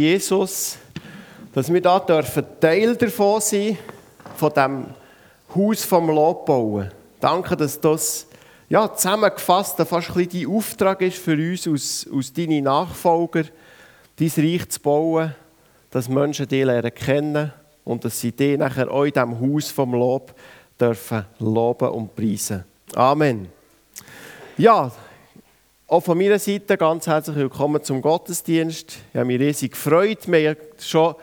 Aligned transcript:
Jesus, 0.00 0.78
dass 1.52 1.72
wir 1.72 1.80
da 1.80 2.00
dürfen 2.00 2.44
Teil 2.58 2.96
davon 2.96 3.40
sein, 3.40 3.76
von 4.36 4.52
dem 4.52 4.86
Haus 5.54 5.84
vom 5.84 6.08
Lobbauen. 6.08 6.90
Danke, 7.20 7.54
dass 7.56 7.78
das 7.78 8.26
ja, 8.70 8.90
zusammengefasst 8.94 9.76
fast 9.76 9.92
ein 9.92 10.14
bisschen 10.14 10.46
dein 10.46 10.56
Auftrag 10.56 11.02
ist 11.02 11.18
für 11.18 11.34
uns, 11.34 11.68
aus, 11.68 12.06
aus 12.10 12.32
deinen 12.32 12.64
Nachfolger, 12.64 13.44
dein 14.16 14.32
Reich 14.36 14.68
zu 14.70 14.80
bauen, 14.80 15.34
dass 15.90 16.08
Menschen 16.08 16.48
dich 16.48 16.64
lernen 16.64 16.94
kennen 16.94 17.52
und 17.84 18.04
dass 18.04 18.20
sie 18.20 18.32
dich 18.32 18.56
nachher 18.56 18.90
auch 18.90 19.04
in 19.04 19.12
diesem 19.12 19.40
Haus 19.40 19.70
vom 19.70 19.92
Lob 19.92 20.34
dürfen 20.80 21.26
loben 21.40 21.88
und 21.90 22.14
preisen. 22.16 22.64
Amen. 22.94 23.48
Ja, 24.56 24.90
auch 25.90 26.04
von 26.04 26.16
meiner 26.16 26.38
Seite 26.38 26.76
ganz 26.76 27.08
herzlich 27.08 27.34
willkommen 27.34 27.82
zum 27.82 28.00
Gottesdienst. 28.00 28.98
Ich 29.12 29.16
habe 29.16 29.24
mich 29.24 29.40
riesig 29.40 29.72
gefreut. 29.72 30.18
Wir 30.30 30.50
haben 30.50 30.56
schon 30.78 31.16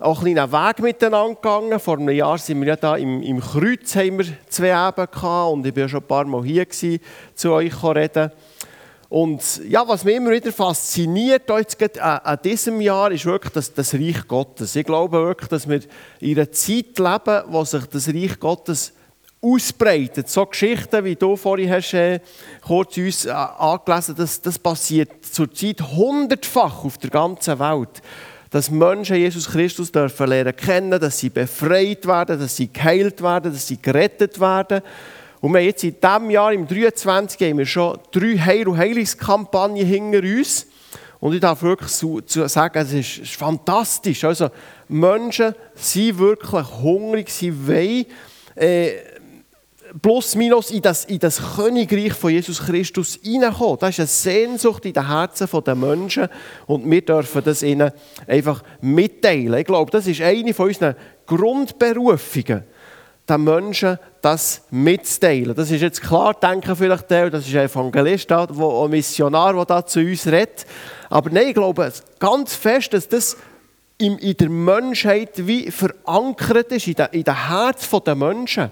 auch 0.00 0.24
einen 0.24 0.34
kleinen 0.34 0.50
Weg 0.50 0.80
miteinander 0.80 1.36
gegangen. 1.36 1.78
Vor 1.78 1.98
einem 1.98 2.08
Jahr 2.08 2.36
sind 2.36 2.60
wir 2.60 2.66
ja 2.66 2.74
da 2.76 2.96
im, 2.96 3.22
im 3.22 3.40
Kreuz, 3.40 3.94
haben 3.94 4.18
wir 4.18 4.26
zwei 4.48 4.70
Eben 4.70 5.06
gehabt 5.08 5.52
und 5.52 5.64
ich 5.64 5.76
war 5.76 5.88
schon 5.88 6.00
ein 6.00 6.06
paar 6.08 6.24
Mal 6.24 6.42
hier 6.42 6.66
gewesen, 6.66 6.98
zu 7.36 7.52
euch 7.52 7.72
reden. 7.84 8.32
Und 9.08 9.62
ja, 9.68 9.86
was 9.86 10.02
mich 10.02 10.16
immer 10.16 10.32
wieder 10.32 10.50
fasziniert 10.50 11.48
jetzt 11.48 12.00
an, 12.00 12.38
diesem 12.42 12.80
Jahr, 12.80 13.12
ist 13.12 13.24
wirklich 13.24 13.52
das, 13.52 13.72
das 13.72 13.94
Reich 13.94 14.26
Gottes. 14.26 14.74
Ich 14.74 14.84
glaube 14.84 15.26
wirklich, 15.26 15.48
dass 15.48 15.68
wir 15.68 15.80
in 16.18 16.36
einer 16.36 16.50
Zeit 16.50 16.98
leben, 16.98 17.44
wo 17.46 17.62
sich 17.62 17.86
das 17.86 18.08
Reich 18.08 18.40
Gottes 18.40 18.94
ausbreitet. 19.40 20.28
So 20.28 20.46
Geschichten, 20.46 21.04
wie 21.04 21.14
du 21.14 21.36
vorhin 21.36 21.70
hast, 21.70 21.94
äh, 21.94 22.20
kurz 22.66 22.96
uns 22.96 23.24
äh, 23.24 23.30
angelesen 23.30 24.14
das, 24.16 24.40
das 24.40 24.58
passiert 24.58 25.24
zurzeit 25.24 25.80
hundertfach 25.80 26.84
auf 26.84 26.98
der 26.98 27.10
ganzen 27.10 27.58
Welt. 27.58 28.02
Dass 28.50 28.70
Menschen 28.70 29.16
Jesus 29.16 29.48
Christus 29.48 29.92
dürfen 29.92 30.26
lernen 30.26 30.56
kennen, 30.56 30.98
dass 30.98 31.18
sie 31.18 31.28
befreit 31.28 32.06
werden, 32.06 32.40
dass 32.40 32.56
sie 32.56 32.72
geheilt 32.72 33.22
werden, 33.22 33.52
dass 33.52 33.68
sie 33.68 33.80
gerettet 33.80 34.40
werden. 34.40 34.80
Und 35.40 35.52
wir 35.52 35.60
haben 35.60 35.66
jetzt 35.66 35.84
in 35.84 35.94
diesem 36.00 36.30
Jahr, 36.30 36.52
im 36.52 36.66
23, 36.66 37.48
haben 37.48 37.58
wir 37.58 37.66
schon 37.66 37.98
drei 38.10 38.38
Heil- 38.38 38.66
und 38.66 38.76
Heilungskampagnen 38.76 39.86
hinter 39.86 40.20
uns. 40.20 40.66
Und 41.20 41.34
ich 41.34 41.40
darf 41.40 41.62
wirklich 41.62 41.90
sagen, 41.90 42.78
es 42.78 42.92
ist, 42.92 43.18
ist 43.18 43.34
fantastisch. 43.34 44.24
Also 44.24 44.50
Menschen 44.88 45.54
sind 45.74 46.18
wirklich 46.18 46.66
hungrig, 46.80 47.28
sie 47.28 47.66
wollen 47.66 48.06
äh, 48.56 49.17
plus 50.02 50.34
minus 50.34 50.70
in 50.70 50.82
das, 50.82 51.04
in 51.04 51.18
das 51.18 51.40
Königreich 51.56 52.12
von 52.12 52.30
Jesus 52.30 52.64
Christus 52.64 53.18
hineinkommen. 53.22 53.78
Das 53.80 53.90
ist 53.90 54.00
eine 54.00 54.06
Sehnsucht 54.06 54.84
in 54.86 54.92
den 54.92 55.06
Herzen 55.06 55.48
der 55.64 55.74
Menschen 55.74 56.28
und 56.66 56.90
wir 56.90 57.04
dürfen 57.04 57.42
das 57.44 57.62
ihnen 57.62 57.90
einfach 58.26 58.62
mitteilen. 58.80 59.54
Ich 59.54 59.66
glaube, 59.66 59.90
das 59.90 60.06
ist 60.06 60.20
eine 60.20 60.54
von 60.54 60.68
unseren 60.68 60.94
Grundberufungen, 61.26 62.64
den 63.28 63.44
Menschen 63.44 63.98
das 64.20 64.62
mitzuteilen. 64.70 65.54
Das 65.54 65.70
ist 65.70 65.80
jetzt 65.80 66.02
klar, 66.02 66.34
denken 66.34 66.74
vielleicht 66.76 67.10
der, 67.10 67.30
das 67.30 67.46
ist 67.46 67.54
ein 67.54 67.66
Evangelist, 67.66 68.30
ein 68.32 68.90
Missionar, 68.90 69.54
der 69.54 69.64
da 69.64 69.86
zu 69.86 70.00
uns 70.00 70.26
redet. 70.26 70.66
Aber 71.08 71.30
nein, 71.30 71.48
ich 71.48 71.54
glaube 71.54 71.92
ganz 72.18 72.54
fest, 72.54 72.92
dass 72.92 73.08
das 73.08 73.36
in 73.98 74.36
der 74.36 74.48
Menschheit 74.48 75.46
wie 75.46 75.70
verankert 75.70 76.70
ist, 76.72 76.86
in 76.86 76.94
den 76.94 77.48
Herzen 77.48 78.00
der 78.04 78.14
Menschen 78.14 78.70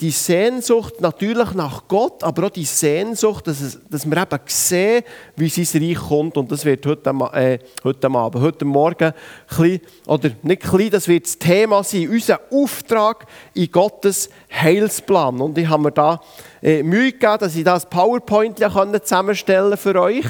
die 0.00 0.10
Sehnsucht 0.10 1.00
natürlich 1.00 1.54
nach 1.54 1.86
Gott, 1.86 2.24
aber 2.24 2.46
auch 2.46 2.50
die 2.50 2.64
Sehnsucht, 2.64 3.46
dass, 3.46 3.60
es, 3.60 3.78
dass 3.88 4.04
wir 4.04 4.16
eben 4.16 4.40
sehen, 4.46 5.04
wie 5.36 5.48
sein 5.48 5.82
Reich 5.82 5.98
kommt. 6.08 6.36
Und 6.36 6.50
das 6.50 6.64
wird 6.64 6.84
heute, 6.84 7.10
äh, 7.32 7.58
heute 7.84 8.10
Abend, 8.10 8.42
heute 8.42 8.64
Morgen, 8.64 9.12
klein, 9.46 9.80
oder 10.06 10.30
nicht 10.42 10.62
klein, 10.62 10.90
das 10.90 11.06
wird 11.06 11.26
das 11.26 11.38
Thema 11.38 11.84
sein, 11.84 12.08
unser 12.10 12.40
Auftrag 12.50 13.26
in 13.54 13.70
Gottes 13.70 14.30
Heilsplan. 14.52 15.40
Und 15.40 15.56
ich 15.58 15.68
habe 15.68 15.84
mir 15.84 15.92
da 15.92 16.20
äh, 16.60 16.82
Mühe 16.82 17.12
gegeben, 17.12 17.38
dass 17.38 17.54
ich 17.54 17.64
das 17.64 17.88
PowerPoint 17.88 18.58
zusammenstellen 18.58 19.76
für 19.76 20.00
euch. 20.00 20.26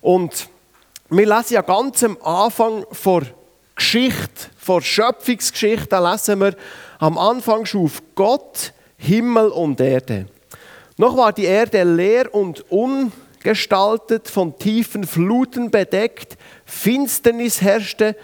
Und 0.00 0.48
wir 1.08 1.26
lesen 1.26 1.54
ja 1.54 1.62
ganz 1.62 2.02
am 2.02 2.18
Anfang 2.22 2.84
vor 2.90 3.22
Geschichte, 3.76 4.50
vor 4.56 4.82
Schöpfungsgeschichte, 4.82 5.98
lesen 5.98 6.40
wir, 6.40 6.56
am 7.02 7.18
Anfang 7.18 7.66
schuf 7.66 8.00
Gott 8.14 8.72
Himmel 8.96 9.48
und 9.48 9.80
Erde. 9.80 10.26
Noch 10.98 11.16
war 11.16 11.32
die 11.32 11.46
Erde 11.46 11.82
leer 11.82 12.32
und 12.32 12.64
ungestaltet, 12.70 14.28
von 14.28 14.56
tiefen 14.56 15.04
Fluten 15.04 15.72
bedeckt. 15.72 16.36
Finsternis 16.64 17.60
herrschte, 17.60 18.14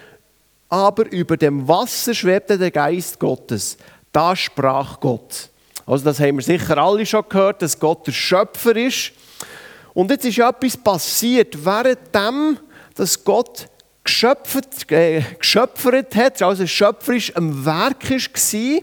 aber 0.69 1.11
über 1.11 1.37
dem 1.37 1.67
Wasser 1.67 2.15
schwebte 2.15 2.57
der 2.57 2.71
Geist 2.71 3.19
Gottes. 3.19 3.79
Da 4.13 4.37
sprach 4.37 5.01
Gott. 5.01 5.49
Also 5.85 6.05
das 6.05 6.21
haben 6.21 6.37
wir 6.37 6.45
sicher 6.45 6.79
alle 6.79 7.05
schon 7.05 7.25
gehört, 7.29 7.63
dass 7.63 7.81
Gott 7.81 8.07
der 8.07 8.13
Schöpfer 8.13 8.77
ist. 8.77 9.11
Und 9.93 10.13
jetzt 10.13 10.25
ist 10.25 10.39
etwas 10.39 10.77
passiert, 10.77 11.65
während 11.65 12.15
dem, 12.15 12.59
dass 12.95 13.25
Gott 13.25 13.67
geschöpft, 14.09 14.91
äh, 14.91 15.23
geschöpfert 15.39 16.17
hat, 16.17 16.41
also 16.43 16.67
schöpferisch 16.67 17.35
am 17.37 17.65
Werk 17.65 18.11
war. 18.11 18.81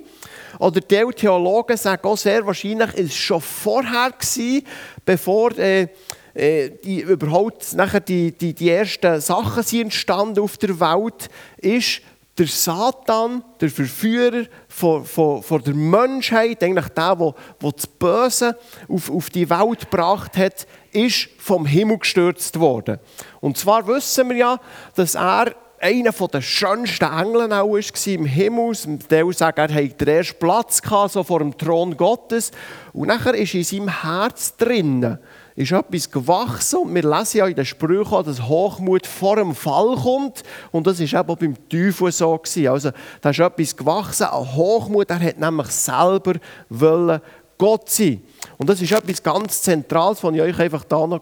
Oder 0.60 0.80
die 0.80 1.14
Theologen 1.16 1.76
sagen 1.76 2.08
auch 2.08 2.18
sehr 2.18 2.46
wahrscheinlich, 2.46 2.90
es 2.94 3.10
war 3.10 3.10
schon 3.10 3.42
vorher, 3.42 4.12
gewesen, 4.12 4.66
bevor 5.04 5.58
äh, 5.58 5.88
äh, 6.34 6.70
die, 6.84 7.02
überhaupt 7.02 7.74
nachher 7.74 8.00
die, 8.00 8.32
die, 8.32 8.54
die 8.54 8.70
ersten 8.70 9.20
Sachen 9.20 9.64
sind 9.64 9.82
entstanden 9.82 10.40
auf 10.40 10.58
der 10.58 10.80
Welt, 10.80 11.30
ist 11.58 12.02
der 12.38 12.48
Satan, 12.48 13.44
der 13.60 13.70
Verführer 13.70 14.46
von, 14.68 15.06
von, 15.06 15.42
von 15.42 15.64
der 15.64 15.74
Menschheit, 15.74 16.62
eigentlich 16.64 16.90
der, 16.90 17.16
der, 17.16 17.36
der 17.62 17.72
das 17.72 17.88
Böse 17.88 18.58
auf, 18.88 19.10
auf 19.10 19.30
die 19.30 19.50
Welt 19.50 19.80
gebracht 19.80 20.38
hat, 20.38 20.68
ist 20.96 21.30
vom 21.38 21.66
Himmel 21.66 22.00
gestürzt 22.00 22.60
worden. 22.60 23.00
Und 23.42 23.58
zwar 23.58 23.88
wissen 23.88 24.30
wir 24.30 24.36
ja, 24.38 24.60
dass 24.96 25.16
er 25.16 25.56
einer 25.80 26.12
der 26.12 26.42
schönsten 26.42 27.06
Engel 27.06 27.52
auch 27.54 27.70
war 27.70 28.14
im 28.14 28.26
Himmel. 28.26 28.76
Der 29.10 29.32
sagt, 29.34 29.60
er 29.60 29.74
hatte 29.74 29.90
den 29.90 30.08
ersten 30.08 30.40
Platz 30.40 30.82
gehabt, 30.82 31.12
so 31.12 31.24
vor 31.24 31.40
dem 31.40 31.56
Thron 31.58 31.96
Gottes. 31.96 32.52
Und 32.94 33.10
nachher 33.10 33.36
ist 33.36 33.54
in 33.54 33.64
seinem 33.64 34.02
Herz 34.02 34.56
drinnen 34.56 35.20
ist 35.56 35.72
etwas 35.72 36.12
gewachsen. 36.12 36.80
Und 36.80 36.96
wir 36.96 37.04
lesen 37.04 37.38
ja 37.38 37.48
in 37.48 37.56
den 37.56 37.66
Sprüchen, 37.66 38.24
dass 38.26 38.48
Hochmut 38.48 39.08
vor 39.08 39.38
dem 39.38 39.56
Fall 39.56 39.96
kommt. 39.96 40.44
Und 40.72 40.86
das 40.86 41.00
war 41.00 41.22
eben 41.22 41.38
beim 41.38 41.70
Teufel 41.70 42.12
so. 42.12 42.38
Gewesen. 42.38 42.68
Also 42.68 42.92
da 43.22 43.30
ist 43.30 43.40
etwas 43.40 43.76
gewachsen, 43.76 44.26
ein 44.26 44.56
Hochmut. 44.56 45.10
Er 45.10 45.20
hat 45.20 45.40
nämlich 45.40 45.68
selber 45.68 46.34
wollen 46.70 47.22
Gott 47.58 47.90
sein. 47.90 48.22
Und 48.58 48.70
das 48.70 48.82
ist 48.82 48.92
etwas 48.92 49.22
ganz 49.22 49.62
Zentrales, 49.62 50.24
was 50.24 50.34
ich 50.34 50.42
euch 50.42 50.60
einfach 50.60 50.84
da 50.84 51.06
noch 51.06 51.22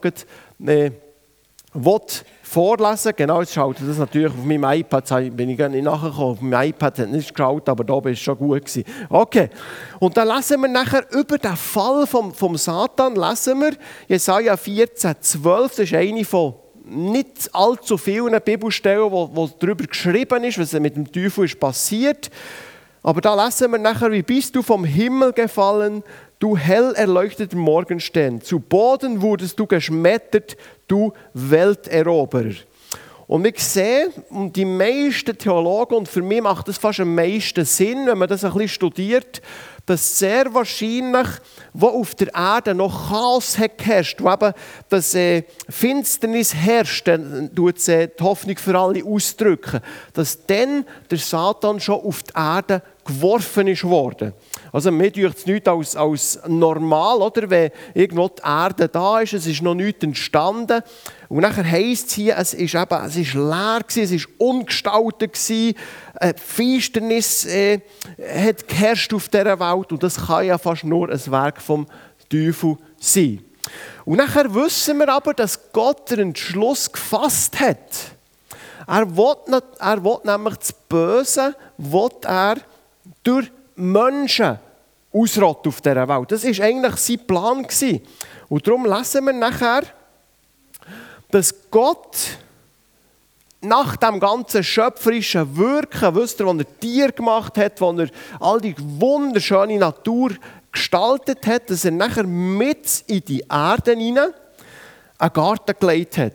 äh, 0.65 0.91
vorlesen 2.53 3.13
Genau, 3.15 3.41
jetzt 3.41 3.53
schaut 3.53 3.77
das 3.79 3.97
natürlich 3.97 4.31
auf 4.31 4.43
meinem 4.43 4.79
iPad, 4.79 5.35
bin 5.35 5.49
ich 5.49 5.57
gar 5.57 5.69
nicht 5.69 5.83
nachgekommen, 5.83 6.31
auf 6.33 6.41
meinem 6.41 6.69
iPad 6.69 6.99
hat 6.99 7.09
nicht 7.09 7.33
geschaut, 7.33 7.67
aber 7.67 7.83
da 7.83 7.93
war 7.93 8.05
es 8.05 8.19
schon 8.19 8.37
gut. 8.37 8.65
Gewesen. 8.65 8.83
Okay, 9.09 9.49
und 9.99 10.15
dann 10.15 10.27
lesen 10.27 10.61
wir 10.61 10.67
nachher 10.67 11.03
über 11.11 11.37
den 11.37 11.55
Fall 11.55 12.05
vom, 12.05 12.31
vom 12.33 12.55
Satan, 12.57 13.15
lesen 13.15 13.59
wir 13.59 13.71
Jesaja 14.07 14.55
14, 14.55 15.15
12, 15.19 15.75
das 15.75 15.79
ist 15.79 15.93
eine 15.93 16.23
von 16.23 16.55
nicht 16.85 17.49
allzu 17.53 17.97
vielen 17.97 18.39
Bibelstellen, 18.41 19.09
wo, 19.09 19.29
wo 19.33 19.49
darüber 19.59 19.85
geschrieben 19.85 20.43
ist, 20.43 20.59
was 20.59 20.73
mit 20.73 20.95
dem 20.95 21.09
Teufel 21.09 21.45
ist 21.45 21.59
passiert. 21.59 22.29
Aber 23.01 23.21
da 23.21 23.45
lesen 23.45 23.71
wir 23.71 23.79
nachher, 23.79 24.11
wie 24.11 24.21
bist 24.21 24.55
du 24.55 24.61
vom 24.61 24.85
Himmel 24.85 25.33
gefallen, 25.33 26.03
du 26.39 26.57
hell 26.57 26.93
erleuchteter 26.95 27.57
Morgenstern. 27.57 28.41
Zu 28.41 28.59
Boden 28.59 29.21
wurdest 29.21 29.59
du 29.59 29.65
geschmettert, 29.65 30.57
du 30.87 31.13
Welteroberer. 31.33 32.55
Und 33.27 33.47
ich 33.47 33.63
sehe, 33.63 34.09
die 34.29 34.65
meisten 34.65 35.37
Theologen, 35.37 35.95
und 35.95 36.07
für 36.07 36.21
mich 36.21 36.41
macht 36.41 36.67
das 36.67 36.77
fast 36.77 36.99
am 36.99 37.15
meisten 37.15 37.63
Sinn, 37.65 38.05
wenn 38.05 38.17
man 38.17 38.27
das 38.27 38.43
ein 38.43 38.51
bisschen 38.51 38.69
studiert, 38.69 39.41
dass 39.85 40.19
sehr 40.19 40.53
wahrscheinlich, 40.53 41.27
wo 41.73 41.87
auf 41.87 42.15
der 42.15 42.33
Erde 42.33 42.73
noch 42.73 43.09
Chaos 43.09 43.57
herrscht, 43.57 44.21
wo 44.21 44.31
eben 44.31 44.53
das 44.89 45.13
äh, 45.15 45.43
Finsternis 45.69 46.53
herrscht, 46.53 47.07
dann 47.07 47.53
tut 47.53 47.87
äh, 47.87 48.07
die 48.07 48.23
Hoffnung 48.23 48.57
für 48.57 48.77
alle 48.77 49.03
ausdrücken, 49.03 49.81
dass 50.13 50.45
dann 50.45 50.85
der 51.09 51.17
Satan 51.17 51.79
schon 51.79 52.01
auf 52.01 52.23
die 52.23 52.33
Erde 52.35 52.81
geworfen 53.03 53.67
ist 53.67 53.83
worden. 53.83 54.33
Also 54.73 54.91
mir 54.91 55.13
tut 55.13 55.37
es 55.37 55.45
nichts 55.45 55.67
als, 55.67 55.95
als 55.95 56.39
normal, 56.47 57.21
oder? 57.21 57.47
wenn 57.47 57.69
irgendwo 57.93 58.27
die 58.27 58.41
Erde 58.43 58.89
da 58.89 59.19
ist, 59.19 59.33
es 59.33 59.45
ist 59.45 59.61
noch 59.61 59.75
nichts 59.75 60.03
entstanden. 60.03 60.81
Und 61.29 61.41
nachher 61.41 61.63
heisst 61.63 62.07
es 62.07 62.13
hier, 62.13 62.35
es 62.39 62.55
ist, 62.55 62.73
eben, 62.73 63.05
es 63.05 63.15
ist 63.15 63.35
leer, 63.35 63.81
gewesen, 63.87 64.15
es 64.15 64.25
war 64.25 64.47
ungestaltet, 64.47 65.33
gewesen, 65.33 65.75
eine 66.15 66.33
Finsternis 66.39 67.45
äh, 67.45 67.81
hat 68.35 68.67
geherrscht 68.67 69.13
auf 69.13 69.29
dieser 69.29 69.59
Welt 69.59 69.91
und 69.91 70.01
das 70.01 70.25
kann 70.25 70.47
ja 70.47 70.57
fast 70.57 70.83
nur 70.83 71.07
ein 71.07 71.31
Werk 71.31 71.61
vom 71.61 71.85
Teufel 72.27 72.77
sein. 72.99 73.45
Und 74.05 74.17
nachher 74.17 74.53
wissen 74.55 74.97
wir 74.97 75.09
aber, 75.09 75.35
dass 75.35 75.71
Gott 75.71 76.09
den 76.09 76.19
Entschluss 76.19 76.91
gefasst 76.91 77.59
hat, 77.59 77.77
Er 78.87 79.15
will, 79.15 79.61
er 79.79 80.03
will 80.03 80.17
nämlich 80.23 80.55
das 80.55 80.73
Böse, 80.73 81.55
will 81.77 82.09
er 82.23 82.55
durch 83.23 83.51
Menschen 83.75 84.59
ausrotten 85.13 85.69
auf 85.69 85.81
dieser 85.81 86.07
Welt. 86.07 86.31
Das 86.31 86.43
war 86.43 86.65
eigentlich 86.65 86.95
sein 86.95 87.27
Plan. 87.27 87.67
Und 88.49 88.67
darum 88.67 88.85
lesen 88.85 89.25
wir 89.25 89.33
nachher, 89.33 89.83
dass 91.29 91.53
Gott 91.69 92.37
nach 93.61 93.95
dem 93.95 94.19
ganzen 94.19 94.63
schöpferischen 94.63 95.55
Wirken, 95.55 96.15
wisst 96.15 96.39
ihr, 96.39 96.45
wo 96.45 96.53
er 96.53 96.79
Tier 96.79 97.11
gemacht 97.11 97.57
hat, 97.57 97.79
wo 97.79 97.91
er 97.93 98.09
all 98.39 98.59
die 98.59 98.75
wunderschöne 98.77 99.77
Natur 99.77 100.31
gestaltet 100.71 101.45
hat, 101.47 101.69
dass 101.69 101.85
er 101.85 101.91
nachher 101.91 102.25
mit 102.25 103.03
in 103.07 103.23
die 103.23 103.43
Erde 103.49 103.91
hinein 103.95 104.33
einen 105.17 105.33
Garten 105.33 105.75
gelegt 105.79 106.17
hat. 106.17 106.33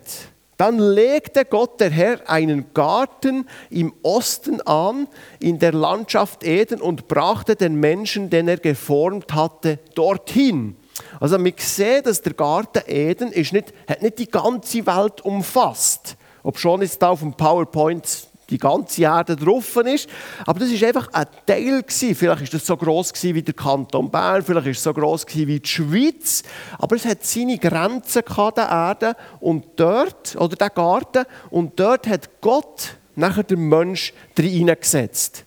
Dann 0.59 0.81
legte 0.81 1.45
Gott 1.45 1.81
der 1.81 1.91
Herr 1.91 2.29
einen 2.29 2.75
Garten 2.75 3.49
im 3.71 3.95
Osten 4.03 4.61
an, 4.63 5.07
in 5.39 5.61
der 5.61 5.73
Landschaft 5.73 6.45
Eden, 6.45 6.81
und 6.81 7.07
brachte 7.07 7.55
den 7.55 7.77
Menschen, 7.77 8.29
den 8.29 8.49
er 8.49 8.59
geformt 8.59 9.33
hatte, 9.33 9.79
dorthin. 9.95 10.77
Also 11.21 11.43
wir 11.43 11.55
sehen, 11.59 12.03
dass 12.03 12.23
der 12.23 12.35
Garten 12.35 12.83
Eden 12.89 13.31
ist 13.31 13.53
nicht, 13.53 13.73
hat 13.89 14.03
nicht 14.03 14.19
die 14.19 14.29
ganze 14.29 14.85
Welt 14.85 15.21
umfasst. 15.21 16.17
Ob 16.43 16.59
schon 16.59 16.83
jetzt 16.83 17.01
da 17.03 17.11
auf 17.11 17.21
dem 17.21 17.35
PowerPoint 17.35 18.28
die 18.51 18.59
ganze 18.59 19.03
Erde 19.03 19.37
drauf 19.37 19.77
ist. 19.77 20.09
Aber 20.47 20.61
das 20.61 20.71
ist 20.71 20.83
einfach 20.83 21.09
ein 21.13 21.27
Teil 21.47 21.83
gewesen. 21.83 22.15
Vielleicht 22.15 22.43
ist 22.43 22.55
das 22.55 22.67
so 22.67 22.77
groß 22.77 23.13
wie 23.23 23.43
der 23.43 23.55
Kanton 23.55 24.11
Bern, 24.11 24.43
vielleicht 24.43 24.69
ist 24.69 24.79
es 24.79 24.83
so 24.85 24.95
groß 24.95 25.27
wie 25.35 25.61
die 25.61 25.69
Schweiz. 25.69 26.43
Aber 26.79 26.97
es 26.97 27.05
hat 27.05 27.25
seine 27.25 27.59
Grenzen 27.59 28.23
gehabt, 28.25 28.59
der 28.59 28.69
Erde 28.69 29.17
und 29.41 29.65
dort 29.77 30.37
oder 30.37 30.57
der 30.57 30.71
Garten 30.71 31.25
und 31.51 31.79
dort 31.79 32.07
hat 32.07 32.41
Gott 32.41 32.97
nachher 33.15 33.43
den 33.43 33.69
Mensch 33.69 34.13
hineingesetzt. 34.37 35.45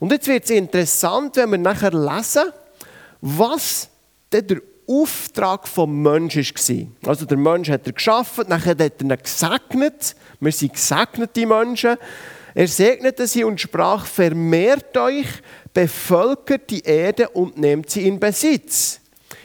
Und 0.00 0.10
jetzt 0.10 0.26
wird 0.26 0.44
es 0.44 0.50
interessant, 0.50 1.36
wenn 1.36 1.50
wir 1.50 1.58
nachher 1.58 1.92
lesen, 1.92 2.50
was 3.20 3.88
der 4.32 4.42
Auftrag 4.86 5.64
des 5.64 5.86
Menschen 5.86 6.44
war. 6.44 7.10
Also 7.10 7.26
der 7.26 7.36
Mensch 7.36 7.70
hat 7.70 7.86
er 7.86 7.92
geschaffen, 7.92 8.44
nachher 8.48 8.70
hat 8.70 8.80
er 8.80 9.00
ihn 9.00 9.16
gesegnet. 9.22 10.16
Wir 10.40 10.52
sind 10.52 10.74
gesegnete 10.74 11.46
Menschen. 11.46 11.96
Er 12.54 12.68
segnete 12.68 13.26
sie 13.26 13.44
und 13.44 13.60
sprach, 13.60 14.04
vermehrt 14.04 14.96
euch, 14.96 15.26
bevölkert 15.72 16.68
die 16.70 16.82
Erde 16.82 17.28
und 17.30 17.56
nehmt 17.56 17.90
sie 17.90 18.06
in 18.06 18.20
Besitz. 18.20 19.00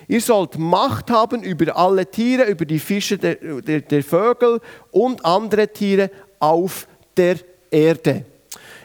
Ihr 0.10 0.22
sollt 0.22 0.58
Macht 0.58 1.10
haben 1.12 1.44
über 1.44 1.76
alle 1.76 2.10
Tiere, 2.10 2.44
über 2.46 2.66
die 2.66 2.80
Fische 2.80 3.18
der, 3.18 3.36
der, 3.36 3.82
der 3.82 4.04
Vögel 4.04 4.62
und 4.92 5.24
andere 5.26 5.68
Tiere 5.68 6.10
auf 6.40 6.88
der 7.16 7.38
Erde. 7.70 8.26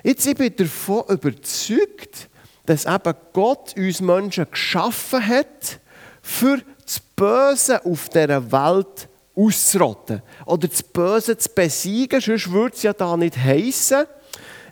Jetzt 0.03 0.27
ich 0.27 0.35
bin 0.35 0.49
ich 0.49 0.57
davon 0.57 1.05
überzeugt, 1.09 2.29
dass 2.67 2.87
eben 2.87 3.15
Gott 3.33 3.75
uns 3.77 4.01
Menschen 4.01 4.47
geschaffen 4.51 5.27
hat, 5.27 5.81
für 6.23 6.59
das 6.85 7.01
Böse 7.01 7.85
auf 7.85 8.09
dieser 8.09 8.51
Welt 8.51 9.09
auszurotten. 9.35 10.23
Oder 10.47 10.69
das 10.69 10.83
Böse 10.83 11.37
zu 11.37 11.49
besiegen, 11.55 12.21
sonst 12.21 12.51
würde 12.51 12.77
es 12.77 12.83
ja 12.83 12.93
da 12.93 13.17
nicht 13.17 13.37
heissen. 13.37 14.07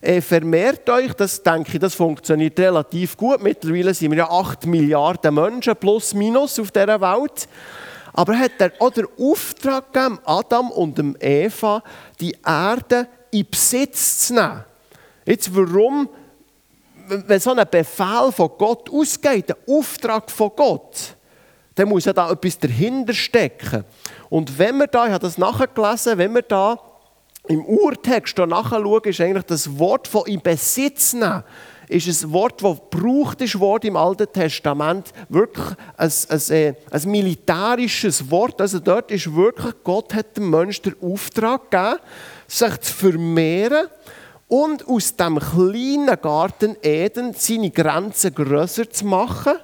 Äh, 0.03 0.23
vermehrt 0.23 0.89
euch, 0.89 1.13
das 1.13 1.43
denke 1.43 1.73
ich, 1.75 1.79
das 1.79 1.95
funktioniert 1.95 2.59
relativ 2.59 3.17
gut. 3.17 3.43
Mittlerweile 3.43 3.93
sind 3.93 4.13
wir 4.13 4.19
ja 4.19 4.31
8 4.31 4.65
Milliarden 4.67 5.35
Menschen 5.35 5.77
plus 5.77 6.15
minus 6.15 6.59
auf 6.59 6.71
dieser 6.71 7.01
Welt. 7.01 7.49
Aber 8.13 8.39
hat 8.39 8.53
er 8.59 8.73
auch 8.79 8.91
den 8.91 9.07
Auftrag 9.19 9.93
gegeben, 9.93 10.19
Adam 10.25 10.71
und 10.71 10.99
Eva, 11.23 11.83
die 12.19 12.35
Erde 12.45 13.09
in 13.31 13.47
Besitz 13.49 14.27
zu 14.27 14.35
nehmen. 14.35 14.65
Jetzt, 15.27 15.55
warum, 15.55 16.09
wenn 17.07 17.41
so 17.41 17.53
ein 17.53 17.67
Befehl 17.71 18.33
von 18.33 18.51
Gott 18.59 18.91
ausgeht, 18.91 19.51
ein 19.51 19.57
Auftrag 19.69 20.31
von 20.31 20.51
Gott, 20.57 21.15
dann 21.75 21.89
muss 21.89 22.05
ja 22.05 22.13
da 22.13 22.31
etwas 22.31 22.59
dahinter 22.59 23.15
stecken. 23.15 23.85
Und 24.29 24.59
wenn 24.59 24.79
wir 24.79 24.87
da, 24.87 25.07
ich 25.07 25.13
habe 25.13 25.23
das 25.23 25.39
nachgelesen, 25.39 26.19
wenn 26.19 26.35
wir 26.35 26.43
da 26.43 26.79
im 27.49 27.65
Urtext 27.65 28.39
nachschauen, 28.39 29.03
ist 29.05 29.21
eigentlich 29.21 29.47
das 29.47 29.79
Wort 29.79 30.07
von 30.07 30.27
in 30.27 30.41
Besitz 30.41 31.13
nehmen, 31.13 31.43
ist 31.89 32.07
ein 32.25 32.33
Wort, 32.33 32.63
das 32.63 32.79
gebraucht 32.91 33.41
ist 33.41 33.55
im 33.55 33.97
Alten 33.97 34.33
Testament, 34.33 35.09
wirklich 35.29 35.67
ein, 35.97 36.13
ein, 36.29 36.41
äh, 36.51 36.75
ein, 36.91 37.11
militärisches 37.11 38.31
Wort. 38.31 38.61
Also 38.61 38.79
dort 38.79 39.11
ist 39.11 39.35
wirklich, 39.35 39.75
Gott 39.83 40.15
hat 40.15 40.37
dem 40.37 40.51
Menschen 40.51 40.83
den 40.85 41.13
Auftrag 41.13 41.71
gegeben, 41.71 41.99
sich 42.47 42.81
zu 42.81 42.93
vermehren 42.93 43.89
und 44.47 44.87
aus 44.87 45.17
dem 45.17 45.39
kleinen 45.39 46.21
Garten 46.21 46.77
Eden 46.83 47.33
seine 47.35 47.71
Grenzen 47.71 48.35
grösser 48.35 48.89
zu 48.89 49.07
machen 49.07 49.55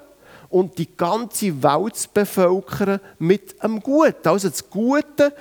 und 0.49 0.77
die 0.77 0.95
ganze 0.95 1.61
Welt 1.61 1.95
zu 1.95 2.09
bevölkern 2.13 2.99
mit 3.19 3.61
einem 3.61 3.79
Guten. 3.79 4.27
Also 4.27 4.49
das 4.49 4.69
Gute 4.69 5.33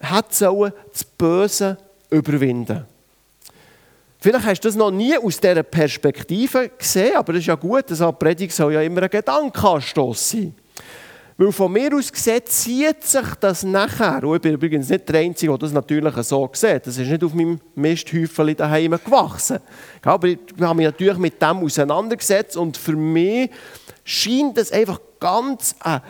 hat 0.00 0.34
sollen 0.34 0.72
das 0.92 1.04
Böse 1.04 1.78
überwinden. 2.10 2.84
Vielleicht 4.18 4.46
hast 4.46 4.60
du 4.60 4.68
das 4.68 4.76
noch 4.76 4.90
nie 4.90 5.16
aus 5.16 5.38
dieser 5.38 5.62
Perspektive 5.62 6.70
gesehen, 6.70 7.16
aber 7.16 7.34
das 7.34 7.40
ist 7.40 7.46
ja 7.46 7.54
gut, 7.54 7.90
dass 7.90 8.00
eine 8.00 8.12
Predigt 8.12 8.52
soll 8.52 8.72
ja 8.72 8.82
immer 8.82 9.02
ein 9.02 9.10
Gedankenanstoss 9.10 10.30
sein. 10.30 10.54
Weil 11.38 11.52
von 11.52 11.70
mir 11.70 11.94
aus 11.94 12.10
gesehen 12.10 12.40
zieht 12.46 13.04
sich 13.04 13.34
das 13.38 13.62
nachher, 13.62 14.24
und 14.24 14.36
ich 14.36 14.42
bin 14.42 14.54
übrigens 14.54 14.88
nicht 14.88 15.06
der 15.06 15.20
Einzige, 15.20 15.52
der 15.52 15.58
das 15.58 15.72
natürlich 15.72 16.14
so 16.22 16.48
sieht, 16.52 16.86
das 16.86 16.96
ist 16.96 17.08
nicht 17.08 17.22
auf 17.22 17.34
meinem 17.34 17.60
Misthäufel 17.74 18.54
daheim 18.54 18.92
gewachsen. 18.92 19.58
Aber 20.02 20.28
ich 20.28 20.38
habe 20.58 20.76
mich 20.76 20.86
natürlich 20.86 21.18
mit 21.18 21.40
dem 21.40 21.58
auseinandergesetzt 21.58 22.56
und 22.56 22.78
für 22.78 22.96
mich 22.96 23.50
scheint 24.06 24.56
es 24.56 24.72
einfach 24.72 25.00
ganz 25.18 25.74
eine, 25.80 26.00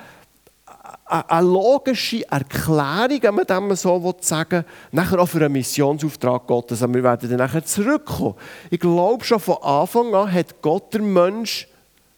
eine 1.07 1.49
logische 1.49 2.31
Erklärung, 2.31 3.23
wenn 3.23 3.35
man 3.35 3.47
dem 3.47 3.75
so 3.75 4.15
sagen 4.21 4.51
will, 4.51 4.65
nachher 4.93 5.19
auch 5.19 5.27
für 5.27 5.39
einen 5.39 5.53
Missionsauftrag 5.53 6.47
Gottes. 6.47 6.83
Aber 6.83 6.95
wir 6.95 7.03
werden 7.03 7.29
dann 7.29 7.39
nachher 7.39 7.65
zurückkommen. 7.65 8.35
Ich 8.71 8.79
glaube, 8.79 9.25
schon 9.25 9.41
von 9.41 9.57
Anfang 9.63 10.15
an 10.15 10.31
hat 10.31 10.61
Gott 10.61 10.93
den 10.95 11.13
Mensch 11.13 11.69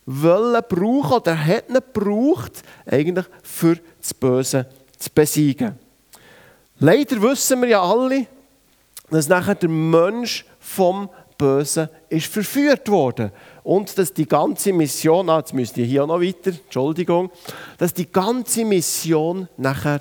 wollen 0.05 0.63
brauchen 0.69 1.13
oder 1.13 1.47
hat 1.47 1.69
ihn 1.69 1.75
gebraucht, 1.75 2.63
eigentlich 2.85 3.27
für 3.43 3.79
das 4.01 4.15
Böse 4.15 4.67
zu 4.99 5.11
besiegen. 5.15 5.79
Leider 6.79 7.23
wissen 7.23 7.61
wir 7.61 7.69
ja 7.69 7.83
alle, 7.83 8.27
dass 9.11 9.29
nachher 9.29 9.55
der 9.55 9.69
Mensch 9.69 10.45
vom 10.59 11.09
Bösen 11.39 11.89
ist 12.09 12.27
verführt 12.27 12.91
worden 12.91 13.31
und 13.63 13.97
dass 13.97 14.13
die 14.13 14.27
ganze 14.27 14.73
Mission, 14.73 15.31
ah, 15.31 15.39
jetzt 15.39 15.55
müsst 15.55 15.77
ihr 15.77 15.87
hier 15.87 16.07
noch 16.07 16.21
weiter, 16.21 16.51
Entschuldigung, 16.51 17.31
dass 17.79 17.95
die 17.95 18.11
ganze 18.11 18.65
Mission 18.65 19.49
nachher 19.57 20.01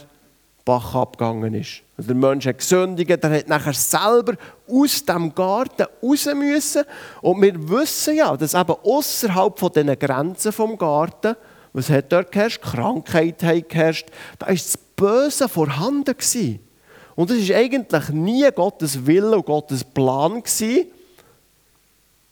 Bach 0.66 0.96
abgegangen 0.96 1.54
ist. 1.54 1.82
Also 1.96 2.14
der 2.14 2.16
Mensch 2.18 2.46
hat 2.46 2.58
gesündigt, 2.58 3.10
er 3.10 3.38
hat 3.38 3.48
nachher 3.48 3.74
selber 3.74 4.34
aus 4.70 5.06
dem 5.06 5.34
Garten 5.34 5.86
raus 6.04 6.28
müssen. 6.36 6.84
Und 7.22 7.42
wir 7.42 7.70
wissen 7.70 8.18
ja, 8.18 8.36
dass 8.36 8.54
eben 8.54 8.76
außerhalb 8.84 9.58
von 9.58 9.72
diesen 9.72 9.98
Grenzen 9.98 10.52
vom 10.52 10.78
Garten, 10.78 11.38
was 11.72 11.90
hat 11.90 12.12
dort 12.12 12.34
geherrscht? 12.34 12.62
Krankheit 12.62 13.42
hat 13.44 13.70
geherrscht. 13.70 14.10
Da 14.40 14.48
war 14.48 14.54
das 14.54 14.78
Böse 14.98 15.48
vorhanden. 15.48 16.14
Gewesen. 16.18 16.60
Und 17.16 17.32
es 17.32 17.50
war 17.50 17.56
eigentlich 17.56 18.10
nie 18.10 18.48
Gottes 18.54 19.08
Wille 19.08 19.38
und 19.38 19.46
Gottes 19.46 19.86
Plan, 19.86 20.44
gewesen, 20.44 20.88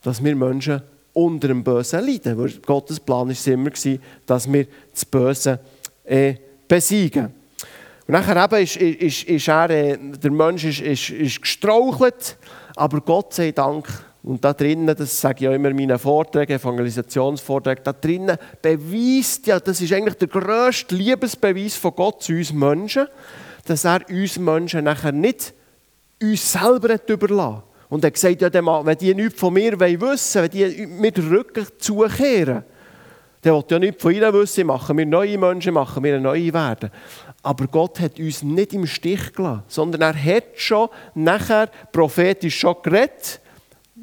dass 0.06 0.24
wir 0.24 0.36
Menschen 0.36 0.82
unter 1.14 1.48
dem 1.48 1.64
Bösen 1.64 2.06
leiden. 2.06 2.38
Weil 2.38 2.52
Gottes 2.64 3.00
Plan 3.00 3.28
war 3.28 3.54
immer, 3.54 4.00
dass 4.26 4.52
wir 4.52 4.68
das 4.94 5.06
Böse 5.06 5.60
äh, 6.04 6.36
besiegen. 6.68 7.34
Und 8.08 8.12
nachher 8.12 8.44
eben 8.44 8.62
ist, 8.62 8.78
ist, 8.78 9.24
ist 9.24 9.48
er, 9.48 9.70
äh, 9.72 9.98
der 9.98 10.32
Mensch 10.32 10.64
ist, 10.66 10.82
ist, 10.82 11.10
ist 11.10 11.42
gestrauchelt, 11.42 12.38
aber 12.76 13.02
Gott 13.02 13.34
sei 13.34 13.52
Dank, 13.52 13.88
und 14.22 14.44
da 14.44 14.54
drinnen, 14.54 14.96
das 14.96 15.20
sage 15.20 15.46
ich 15.46 15.50
auch 15.50 15.54
immer 15.54 15.70
in 15.70 15.76
meinen 15.76 15.98
Vorträgen, 15.98 16.60
Evangelisationsvorträgen, 16.60 17.84
da 17.84 17.94
drinnen 17.94 18.38
beweist 18.62 19.48
ja, 19.48 19.60
das 19.60 19.82
ist 19.82 19.92
eigentlich 19.92 20.16
der 20.16 20.28
grösste 20.28 20.96
Liebesbeweis 20.96 21.76
von 21.76 21.96
Gott 21.96 22.22
zu 22.22 22.34
uns 22.34 22.54
Menschen, 22.54 23.08
dass 23.66 23.86
er 23.86 24.02
uns 24.10 24.38
Menschen 24.38 24.84
nachher 24.84 25.12
nicht 25.12 25.54
uns 26.22 26.52
selber 26.52 26.96
überlassen 27.08 27.64
und 27.89 28.04
er 28.04 28.08
hat 28.08 28.13
gesagt, 28.13 28.42
ja, 28.42 28.51
wenn 28.86 28.98
die 28.98 29.13
nichts 29.13 29.39
von 29.39 29.54
mir 29.54 29.80
wissen 29.80 30.01
wollen, 30.01 30.20
wenn 30.34 30.50
die 30.50 30.88
mir 30.88 31.12
den 31.12 31.27
Rücken 31.27 31.68
zukehren, 31.77 32.63
dann 33.42 33.54
will 33.54 33.63
ja 33.70 33.80
nichts 33.80 34.01
von 34.01 34.13
ihnen 34.13 34.34
wissen, 34.34 34.65
machen 34.65 34.98
wir 34.98 35.06
neue 35.06 35.38
Menschen, 35.38 35.74
machen 35.74 36.04
wir 36.04 36.20
neue 36.20 36.51
werden. 36.54 36.89
Aber 37.44 37.68
Gott 37.68 38.00
hat 38.00 38.20
uns 38.20 38.42
nicht 38.42 38.74
im 38.74 38.88
Stich 38.88 39.34
gelassen, 39.34 39.63
sondern 39.68 40.01
er 40.01 40.15
hat 40.15 40.46
schon 40.56 40.89
nachher 41.13 41.70
prophetisch 41.92 42.58
schon 42.58 42.75
geredet, 42.82 43.39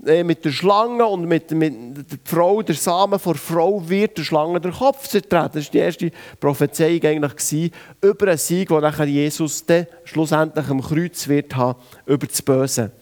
äh, 0.06 0.24
mit 0.24 0.44
der 0.44 0.50
Schlange 0.50 1.04
und 1.04 1.26
mit, 1.26 1.50
mit 1.50 1.74
der 1.96 2.18
Frau, 2.24 2.62
der 2.62 2.76
Samen 2.76 3.18
vor 3.18 3.34
Frau 3.34 3.88
wird 3.88 4.16
der 4.16 4.22
Schlange 4.22 4.60
der 4.60 4.72
Kopf 4.72 5.08
zertreten. 5.08 5.50
Das 5.54 5.66
war 5.66 5.72
die 5.72 5.78
erste 5.78 6.10
Prophezeiung 6.40 7.02
eigentlich 7.02 7.36
gewesen, 7.36 7.70
über 8.00 8.28
einen 8.28 8.38
Sieg, 8.38 8.68
den 8.68 8.80
nachher 8.80 9.06
Jesus 9.06 9.66
dann 9.66 9.86
schlussendlich 10.04 10.68
am 10.68 10.80
Kreuz 10.80 11.28
wird 11.28 11.54
haben, 11.56 11.78
über 12.06 12.26
das 12.26 12.40
Böse. 12.40 12.92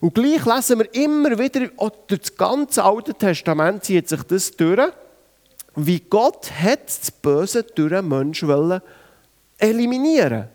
Und 0.00 0.14
gleich 0.14 0.44
lesen 0.44 0.78
wir 0.78 0.94
immer 0.94 1.38
wieder, 1.38 1.68
auch 1.76 1.90
durch 2.06 2.20
das 2.20 2.36
ganze 2.36 2.84
Alte 2.84 3.14
Testament 3.14 3.84
zieht 3.84 4.08
sich 4.08 4.22
das 4.22 4.52
durch, 4.52 4.92
wie 5.74 6.00
Gott 6.00 6.50
hat 6.50 6.86
das 6.86 7.10
Böse 7.10 7.62
durch 7.62 7.92
einen 7.92 8.08
Menschen 8.08 8.80
eliminieren 9.58 10.48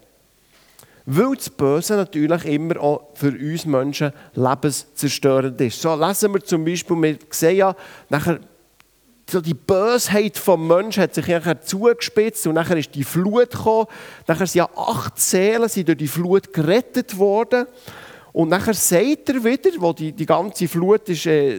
weil 1.05 1.35
das 1.35 1.49
Böse 1.49 1.95
natürlich 1.95 2.45
immer 2.45 2.79
auch 2.79 3.09
für 3.15 3.31
uns 3.31 3.65
Menschen 3.65 4.13
lebenszerstörend 4.35 5.59
ist. 5.59 5.81
So 5.81 5.95
lesen 5.95 6.33
wir 6.33 6.43
zum 6.43 6.63
Beispiel, 6.63 7.01
wir 7.01 7.17
sehen 7.29 7.57
ja, 7.57 7.75
nachher, 8.09 8.39
so 9.29 9.41
die 9.41 9.53
Bösheit 9.53 10.35
des 10.35 10.57
Menschen 10.57 11.03
hat 11.03 11.13
sich 11.13 11.27
nachher 11.27 11.61
zugespitzt 11.61 12.45
und 12.47 12.55
nachher 12.55 12.77
ist 12.77 12.93
die 12.95 13.03
Flut 13.03 13.51
gekommen. 13.51 13.87
Nachher 14.27 14.47
sind 14.47 14.59
ja 14.59 14.69
acht 14.75 15.19
Seelen 15.19 15.69
sind 15.69 15.87
durch 15.87 15.97
die 15.97 16.07
Flut 16.07 16.53
gerettet 16.53 17.17
worden. 17.17 17.67
Und 18.33 18.49
nachher 18.49 18.73
sagt 18.73 19.29
er 19.29 19.43
wieder, 19.43 19.69
wo 19.77 19.93
die, 19.93 20.11
die 20.11 20.25
ganze 20.25 20.67
Flut 20.67 21.07
ist, 21.07 21.27
äh, 21.27 21.57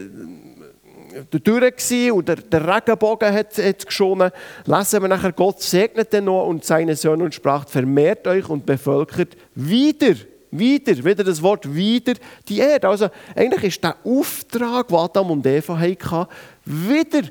durch 1.31 2.11
und 2.13 2.29
der, 2.29 2.37
der 2.37 2.75
Regenbogen 2.77 3.33
hat, 3.33 3.57
hat 3.57 3.87
geschonen, 3.87 4.31
lesen 4.65 5.03
wir 5.03 5.09
nachher, 5.09 5.33
Gott 5.33 5.63
segnete 5.63 6.21
noch 6.21 6.47
und 6.47 6.65
seine 6.65 6.97
Söhne 6.97 7.25
und 7.25 7.35
sprach, 7.35 7.69
vermehrt 7.69 8.27
euch 8.27 8.49
und 8.49 8.67
bevölkert 8.67 9.37
wieder, 9.55 10.17
wieder, 10.51 11.05
wieder 11.05 11.23
das 11.23 11.41
Wort 11.43 11.73
wieder 11.73 12.15
die 12.49 12.59
Erde. 12.59 12.89
Also 12.89 13.09
eigentlich 13.37 13.65
ist 13.65 13.85
der 13.85 13.97
Auftrag, 14.05 14.89
den 14.89 14.97
Adam 14.97 15.31
und 15.31 15.47
Eva 15.47 15.79
hatten, 15.79 16.27
wieder 16.65 17.23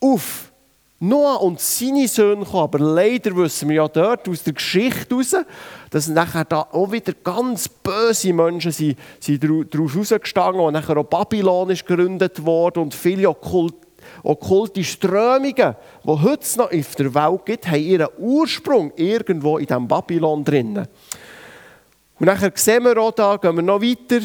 auf 0.00 0.49
Noah 1.02 1.42
und 1.42 1.58
seine 1.58 2.06
Söhne 2.06 2.44
kommen. 2.44 2.64
Aber 2.64 2.78
leider 2.78 3.34
wissen 3.34 3.70
wir 3.70 3.76
ja 3.76 3.88
dort 3.88 4.28
aus 4.28 4.42
der 4.42 4.52
Geschichte 4.52 5.14
heraus, 5.14 5.34
dass 5.88 6.08
nachher 6.08 6.44
da 6.44 6.68
auch 6.72 6.92
wieder 6.92 7.14
ganz 7.24 7.68
böse 7.68 8.34
Menschen 8.34 8.70
sind, 8.70 8.98
sind 9.18 9.42
daraus 9.42 9.96
rausgestanden 9.96 10.60
und 10.60 10.74
nachher 10.74 10.98
auch 10.98 11.04
Babylon 11.04 11.70
ist 11.70 11.86
gegründet 11.86 12.44
worden 12.44 12.82
und 12.82 12.94
viele 12.94 13.30
okkult, 13.30 13.74
okkulte 14.22 14.84
Strömungen, 14.84 15.54
die 16.04 16.08
heute 16.08 16.58
noch 16.58 16.70
auf 16.70 16.94
der 16.96 17.14
Welt 17.14 17.46
gibt, 17.46 17.66
haben 17.66 17.82
ihren 17.82 18.08
Ursprung 18.18 18.92
irgendwo 18.96 19.56
in 19.56 19.66
diesem 19.66 19.88
Babylon 19.88 20.44
drinnen. 20.44 20.86
Und 22.18 22.26
nachher 22.26 22.52
sehen 22.54 22.84
wir 22.84 22.98
auch 22.98 23.12
da, 23.12 23.38
gehen 23.38 23.56
wir 23.56 23.62
noch 23.62 23.80
weiter, 23.80 24.20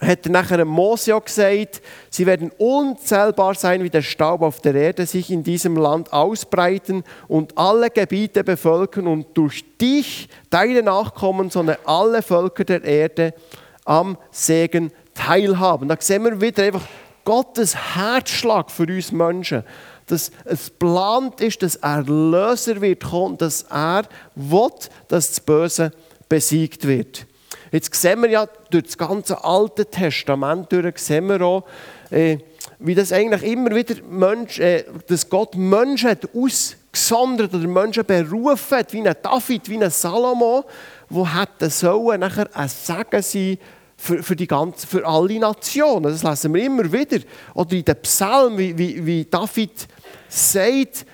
hat 0.00 0.26
er 0.26 0.32
nachher 0.32 0.64
Mose 0.64 1.14
auch 1.14 1.24
gesagt, 1.24 1.82
sie 2.08 2.24
werden 2.24 2.52
unzählbar 2.56 3.54
sein 3.54 3.82
wie 3.82 3.90
der 3.90 4.02
Staub 4.02 4.42
auf 4.42 4.60
der 4.60 4.74
Erde, 4.74 5.06
sich 5.06 5.30
in 5.30 5.42
diesem 5.42 5.76
Land 5.76 6.12
ausbreiten 6.12 7.02
und 7.26 7.58
alle 7.58 7.90
Gebiete 7.90 8.44
bevölkern 8.44 9.08
und 9.08 9.26
durch 9.34 9.64
dich, 9.78 10.28
deine 10.50 10.82
Nachkommen, 10.82 11.50
sondern 11.50 11.78
alle 11.84 12.22
Völker 12.22 12.64
der 12.64 12.84
Erde 12.84 13.34
am 13.84 14.16
Segen 14.30 14.92
teilhaben. 15.14 15.88
Da 15.88 15.96
sehen 15.98 16.24
wir 16.24 16.40
wieder 16.40 16.62
einfach 16.62 16.86
Gottes 17.24 17.96
Herzschlag 17.96 18.70
für 18.70 18.84
uns 18.84 19.10
Menschen, 19.10 19.64
dass 20.06 20.30
es 20.44 20.66
geplant 20.66 21.40
ist, 21.40 21.62
dass 21.62 21.76
er 21.76 22.02
Löser 22.04 22.80
wird 22.80 23.04
kommen, 23.04 23.36
dass 23.36 23.62
er 23.64 24.04
will, 24.34 24.70
dass 25.08 25.28
das 25.28 25.40
Böse 25.40 25.90
besiegt 26.28 26.86
wird. 26.86 27.26
Jetzt 27.70 27.94
sehen 27.94 28.22
wir 28.22 28.30
ja 28.30 28.46
durch 28.70 28.84
das 28.84 28.98
ganze 28.98 29.42
Alte 29.44 29.86
Testament 29.86 30.72
durch, 30.72 30.98
sehen 30.98 31.28
wir 31.28 31.40
auch, 31.42 31.64
äh, 32.10 32.38
wie 32.78 32.94
das 32.94 33.12
eigentlich 33.12 33.42
immer 33.42 33.74
wieder 33.74 33.96
Mensch, 34.08 34.58
äh, 34.58 34.84
dass 35.06 35.28
Gott 35.28 35.54
Menschen 35.56 36.10
hat 36.10 36.28
ausgesondert 36.34 37.54
oder 37.54 37.66
Menschen 37.66 38.04
berufen 38.04 38.78
hat, 38.78 38.92
wie 38.92 39.06
ein 39.06 39.16
David, 39.22 39.68
wie 39.68 39.82
ein 39.82 39.90
Salomo, 39.90 40.64
wo 41.08 41.26
hätten 41.26 41.70
sollen 41.70 42.20
nachher 42.20 42.48
ein 42.54 42.68
Segen 42.68 43.22
sein 43.22 43.58
für, 43.96 44.22
für, 44.22 44.36
die 44.36 44.46
ganze, 44.46 44.86
für 44.86 45.04
alle 45.04 45.38
Nationen. 45.38 46.04
Das 46.04 46.22
lesen 46.22 46.54
wir 46.54 46.64
immer 46.64 46.90
wieder. 46.92 47.18
Oder 47.54 47.72
in 47.72 47.84
den 47.84 47.96
Psalmen, 48.02 48.56
wie, 48.58 48.78
wie, 48.78 49.04
wie 49.04 49.24
David 49.24 49.88
sagt, 50.28 51.04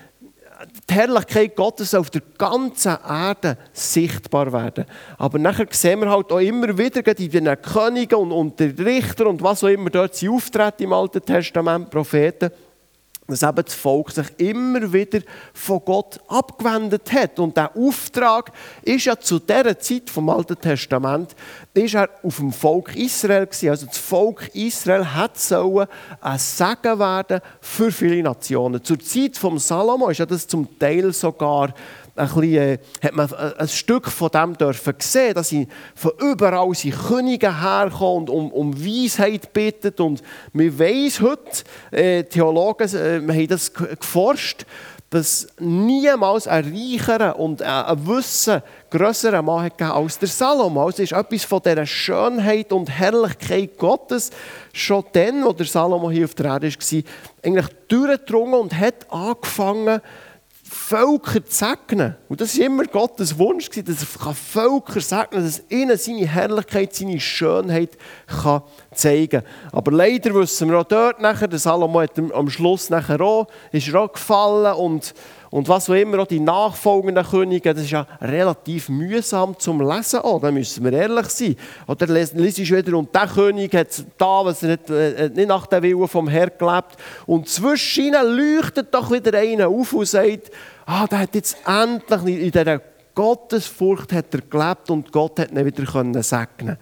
die 0.89 0.93
Herrlichkeit 0.93 1.55
Gottes 1.55 1.93
auf 1.93 2.09
der 2.09 2.21
ganzen 2.37 2.97
Erde 3.07 3.57
sichtbar 3.73 4.51
werden. 4.51 4.85
Aber 5.17 5.39
nachher 5.39 5.67
sehen 5.71 6.01
wir 6.01 6.09
halt 6.09 6.31
auch 6.31 6.39
immer 6.39 6.77
wieder 6.77 7.05
in 7.17 7.45
den 7.45 7.61
Königen 7.61 8.17
und, 8.17 8.31
und 8.31 8.59
den 8.59 8.75
Richtern 8.75 9.27
und 9.27 9.41
was 9.41 9.63
auch 9.63 9.67
immer 9.67 9.89
dort 9.89 10.15
sie 10.15 10.29
auftreten 10.29 10.83
im 10.83 10.93
Alten 10.93 11.23
Testament, 11.23 11.89
Propheten, 11.89 12.51
dass 13.27 13.43
eben 13.43 13.65
das 13.65 13.73
Volk 13.73 14.11
sich 14.11 14.27
immer 14.37 14.93
wieder 14.93 15.19
von 15.53 15.81
Gott 15.83 16.19
abgewendet 16.27 17.11
hat. 17.11 17.39
Und 17.39 17.57
der 17.57 17.75
Auftrag 17.75 18.51
ist 18.83 19.05
ja 19.05 19.19
zu 19.19 19.39
dieser 19.39 19.79
Zeit 19.79 20.09
vom 20.09 20.29
Alten 20.29 20.59
Testament 20.59 21.35
ist 21.73 21.95
er 21.95 22.09
auf 22.23 22.37
dem 22.37 22.53
Volk 22.53 22.95
Israel 22.95 23.45
gewesen. 23.45 23.69
Also 23.69 23.85
das 23.87 23.97
Volk 23.97 24.49
Israel 24.53 25.05
hat 25.05 25.37
sollen 25.37 25.87
ein 26.21 26.39
Segen 26.39 26.99
werden 26.99 27.41
für 27.59 27.91
viele 27.91 28.23
Nationen. 28.23 28.83
Zur 28.83 28.99
Zeit 28.99 29.37
vom 29.37 29.57
Salomo 29.59 30.09
ist 30.09 30.19
ja 30.19 30.25
das 30.25 30.47
zum 30.47 30.79
Teil 30.79 31.11
sogar 31.11 31.73
ein 32.15 32.27
bisschen, 32.27 32.53
äh, 32.53 32.77
hat 33.03 33.13
man 33.13 33.33
ein 33.33 33.67
Stück 33.67 34.09
von 34.09 34.29
dem 34.29 34.57
dürfen 34.57 34.95
sehen, 34.99 35.33
dass 35.33 35.49
sie 35.49 35.67
von 35.95 36.11
überall 36.19 36.73
sind 36.73 36.97
Könige 36.97 37.61
herkommen 37.61 38.21
und 38.21 38.29
um, 38.29 38.51
um 38.51 38.85
Weisheit 38.85 39.51
bitten. 39.53 39.93
Und 40.03 40.23
man 40.53 40.79
weiss 40.79 41.21
heute, 41.21 41.63
äh, 41.91 42.23
Theologen 42.23 42.87
äh, 42.95 43.21
haben 43.21 43.47
das 43.47 43.73
geforscht, 43.73 44.65
dass 45.09 45.47
niemals 45.59 46.47
ein 46.47 46.73
reicherer 46.73 47.39
und 47.39 47.61
ein 47.61 48.07
Wissen 48.07 48.61
grösserer 48.89 49.41
Mann 49.41 49.65
hat 49.65 49.81
als 49.81 50.19
der 50.19 50.27
Salomo. 50.27 50.85
Also 50.85 51.03
ist 51.03 51.11
etwas 51.11 51.43
von 51.43 51.61
dieser 51.63 51.85
Schönheit 51.85 52.73
und 52.73 52.89
Herrlichkeit 52.89 53.77
Gottes 53.77 54.31
schon 54.73 55.05
dann, 55.13 55.43
als 55.43 55.57
der 55.57 55.65
Salomo 55.67 56.09
hier 56.09 56.25
auf 56.25 56.35
der 56.35 56.45
Erde 56.47 56.69
war, 56.69 57.01
eigentlich 57.43 57.67
durchgedrungen 57.87 58.59
und 58.59 58.77
hat 58.77 59.09
angefangen, 59.11 60.01
Völker 60.67 61.41
segnen. 61.47 62.15
Und 62.27 62.41
das 62.41 62.57
war 62.57 62.65
immer 62.65 62.85
Gottes 62.85 63.37
Wunsch, 63.37 63.69
dass 63.69 64.01
er 64.01 64.33
Völker 64.33 64.99
segnen 64.99 65.29
kann, 65.29 65.43
dass 65.43 65.63
ihnen 65.69 65.97
seine 65.97 66.25
Herrlichkeit, 66.25 66.95
seine 66.95 67.19
Schönheit 67.19 67.91
kann 68.25 68.63
zeigen 68.91 69.43
kann. 69.43 69.71
Aber 69.71 69.91
leider 69.91 70.33
wissen 70.33 70.69
wir 70.69 70.79
auch 70.79 70.85
dort 70.85 71.21
nachher, 71.21 71.47
der 71.47 71.59
Salomo 71.59 72.01
hat 72.01 72.17
am 72.17 72.49
Schluss 72.49 72.89
nachher 72.89 73.21
auch, 73.21 73.47
ist 73.71 73.87
er 73.87 74.01
auch 74.01 74.11
gefallen 74.11 74.73
und 74.75 75.13
und 75.49 75.67
was 75.67 75.89
auch 75.89 75.93
immer, 75.93 76.19
auch 76.19 76.27
die 76.27 76.39
nachfolgenden 76.39 77.25
Könige, 77.25 77.73
das 77.73 77.83
ist 77.83 77.91
ja 77.91 78.07
relativ 78.21 78.89
mühsam 78.89 79.57
zum 79.57 79.81
Lesen. 79.81 80.21
Oh, 80.23 80.39
da 80.41 80.51
müssen 80.51 80.83
wir 80.83 80.93
ehrlich 80.93 81.27
sein. 81.27 81.55
Oder 81.87 82.07
liest 82.07 82.35
wieder, 82.35 82.97
und 82.97 83.13
der 83.13 83.27
König 83.27 83.73
hat 83.73 84.03
da, 84.17 84.45
was 84.45 84.63
er 84.63 84.69
nicht, 84.69 84.89
äh, 84.89 85.29
nicht 85.29 85.47
nach 85.47 85.67
dem 85.67 85.83
Willen 85.83 86.07
vom 86.07 86.27
Herrn 86.27 86.51
gelebt. 86.57 86.97
Und 87.25 87.47
zwischen 87.47 88.05
ihnen 88.05 88.37
leuchtet 88.37 88.93
doch 88.93 89.11
wieder 89.11 89.37
einer 89.37 89.67
auf 89.67 89.93
und 89.93 90.07
sagt, 90.07 90.51
ah, 90.85 91.07
der 91.07 91.19
hat 91.19 91.35
jetzt 91.35 91.57
endlich 91.65 92.41
in 92.41 92.51
dieser 92.51 92.81
Gottesfurcht 93.15 94.11
hat 94.11 94.33
er 94.33 94.41
gelebt 94.41 94.89
und 94.89 95.11
Gott 95.11 95.39
hat 95.39 95.51
ihn 95.51 95.65
wieder 95.65 95.85
können 95.85 96.21
segnen 96.21 96.77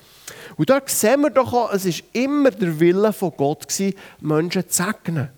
Und 0.58 0.70
da 0.70 0.82
sehen 0.84 1.22
wir 1.22 1.30
doch 1.30 1.54
auch, 1.54 1.72
es 1.72 1.86
war 1.86 1.94
immer 2.14 2.50
der 2.50 2.80
Wille 2.80 3.14
von 3.14 3.32
Gott, 3.38 3.68
Menschen 4.20 4.68
zu 4.68 4.84
segnen. 4.84 5.30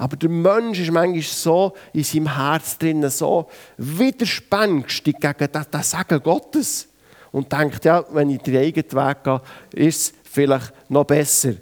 Aber 0.00 0.16
der 0.16 0.30
Mensch 0.30 0.80
ist 0.80 0.90
manchmal 0.90 1.22
so 1.22 1.74
in 1.92 2.04
seinem 2.04 2.34
Herz 2.34 2.78
drin, 2.78 3.08
so 3.10 3.48
widerspenstig 3.76 5.16
gegen 5.20 5.48
das, 5.70 5.90
Sagen 5.90 6.22
Gottes. 6.22 6.88
Und 7.32 7.52
denkt, 7.52 7.84
ja, 7.84 8.02
wenn 8.10 8.30
ich 8.30 8.40
den 8.40 8.56
eigenen 8.56 8.92
Weg 8.92 9.22
gehe, 9.22 9.40
ist 9.74 10.00
es 10.00 10.14
vielleicht 10.24 10.72
noch 10.88 11.04
besser. 11.04 11.52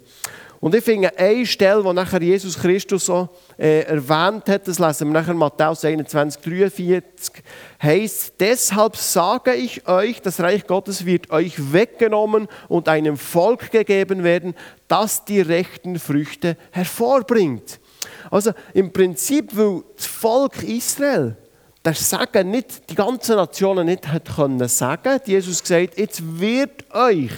Und 0.61 0.73
ich 0.73 0.83
finde 0.83 1.17
eine 1.17 1.45
Stelle, 1.45 1.83
die 1.83 1.93
nachher 1.93 2.21
Jesus 2.21 2.57
Christus 2.57 3.05
so 3.05 3.29
äh, 3.57 3.81
erwähnt 3.81 4.47
hat, 4.47 4.67
das 4.67 4.79
lesen 4.79 5.07
wir 5.07 5.13
nachher 5.13 5.33
Matthäus 5.33 5.83
21, 5.83 6.41
43, 6.41 7.43
heißt, 7.81 8.33
deshalb 8.39 8.95
sage 8.95 9.53
ich 9.53 9.87
euch, 9.87 10.21
das 10.21 10.39
Reich 10.39 10.65
Gottes 10.65 11.05
wird 11.05 11.29
euch 11.29 11.73
weggenommen 11.73 12.47
und 12.67 12.89
einem 12.89 13.17
Volk 13.17 13.71
gegeben 13.71 14.23
werden, 14.23 14.55
das 14.87 15.23
die 15.23 15.41
rechten 15.41 15.99
Früchte 15.99 16.57
hervorbringt. 16.71 17.79
Also 18.31 18.51
im 18.73 18.91
Prinzip, 18.91 19.55
weil 19.55 19.83
das 19.95 20.05
Volk 20.05 20.63
Israel 20.63 21.35
das 21.83 22.09
Sagen 22.09 22.51
nicht, 22.51 22.89
die 22.89 22.95
ganzen 22.95 23.37
Nationen 23.37 23.85
nicht 23.85 24.07
hat 24.07 24.35
können 24.35 24.67
sagen, 24.67 25.21
Jesus 25.25 25.61
gesagt, 25.61 25.97
jetzt 25.97 26.21
wird 26.39 26.93
euch 26.93 27.31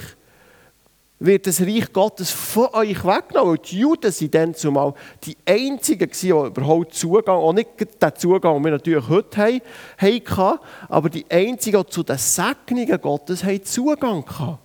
wird 1.24 1.46
das 1.46 1.60
Reich 1.60 1.92
Gottes 1.92 2.30
von 2.30 2.68
euch 2.72 3.04
weggenommen. 3.04 3.52
Und 3.56 3.70
die 3.70 3.78
Juden 3.78 4.10
sind 4.10 4.34
dann 4.34 4.54
zumal 4.54 4.94
die 5.24 5.36
einzigen, 5.46 6.10
die 6.10 6.28
überhaupt 6.28 6.94
Zugang, 6.94 7.36
auch 7.36 7.52
nicht 7.52 7.68
den 7.78 8.16
Zugang, 8.16 8.54
den 8.54 8.64
wir 8.64 8.72
natürlich 8.72 9.08
heute 9.08 9.36
haben, 9.36 9.60
hatten, 9.98 10.58
aber 10.88 11.08
die 11.08 11.24
einzigen, 11.30 11.82
die 11.82 11.90
zu 11.90 12.02
den 12.02 12.18
Segnungen 12.18 13.00
Gottes 13.00 13.44
haben 13.44 13.64
Zugang 13.64 14.24
hatten. 14.26 14.58